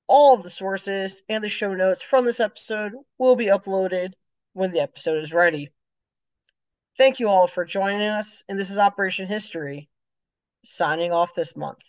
All 0.07 0.35
of 0.35 0.43
the 0.43 0.51
sources 0.51 1.23
and 1.29 1.43
the 1.43 1.49
show 1.49 1.75
notes 1.75 2.03
from 2.03 2.25
this 2.25 2.41
episode 2.41 2.93
will 3.19 3.37
be 3.37 3.47
uploaded 3.47 4.13
when 4.53 4.73
the 4.73 4.81
episode 4.81 5.23
is 5.23 5.33
ready. 5.33 5.71
Thank 6.97 7.21
you 7.21 7.29
all 7.29 7.47
for 7.47 7.65
joining 7.65 8.03
us, 8.03 8.45
and 8.49 8.59
this 8.59 8.71
is 8.71 8.79
Operation 8.79 9.27
History, 9.27 9.89
signing 10.63 11.13
off 11.13 11.35
this 11.35 11.57
month. 11.57 11.83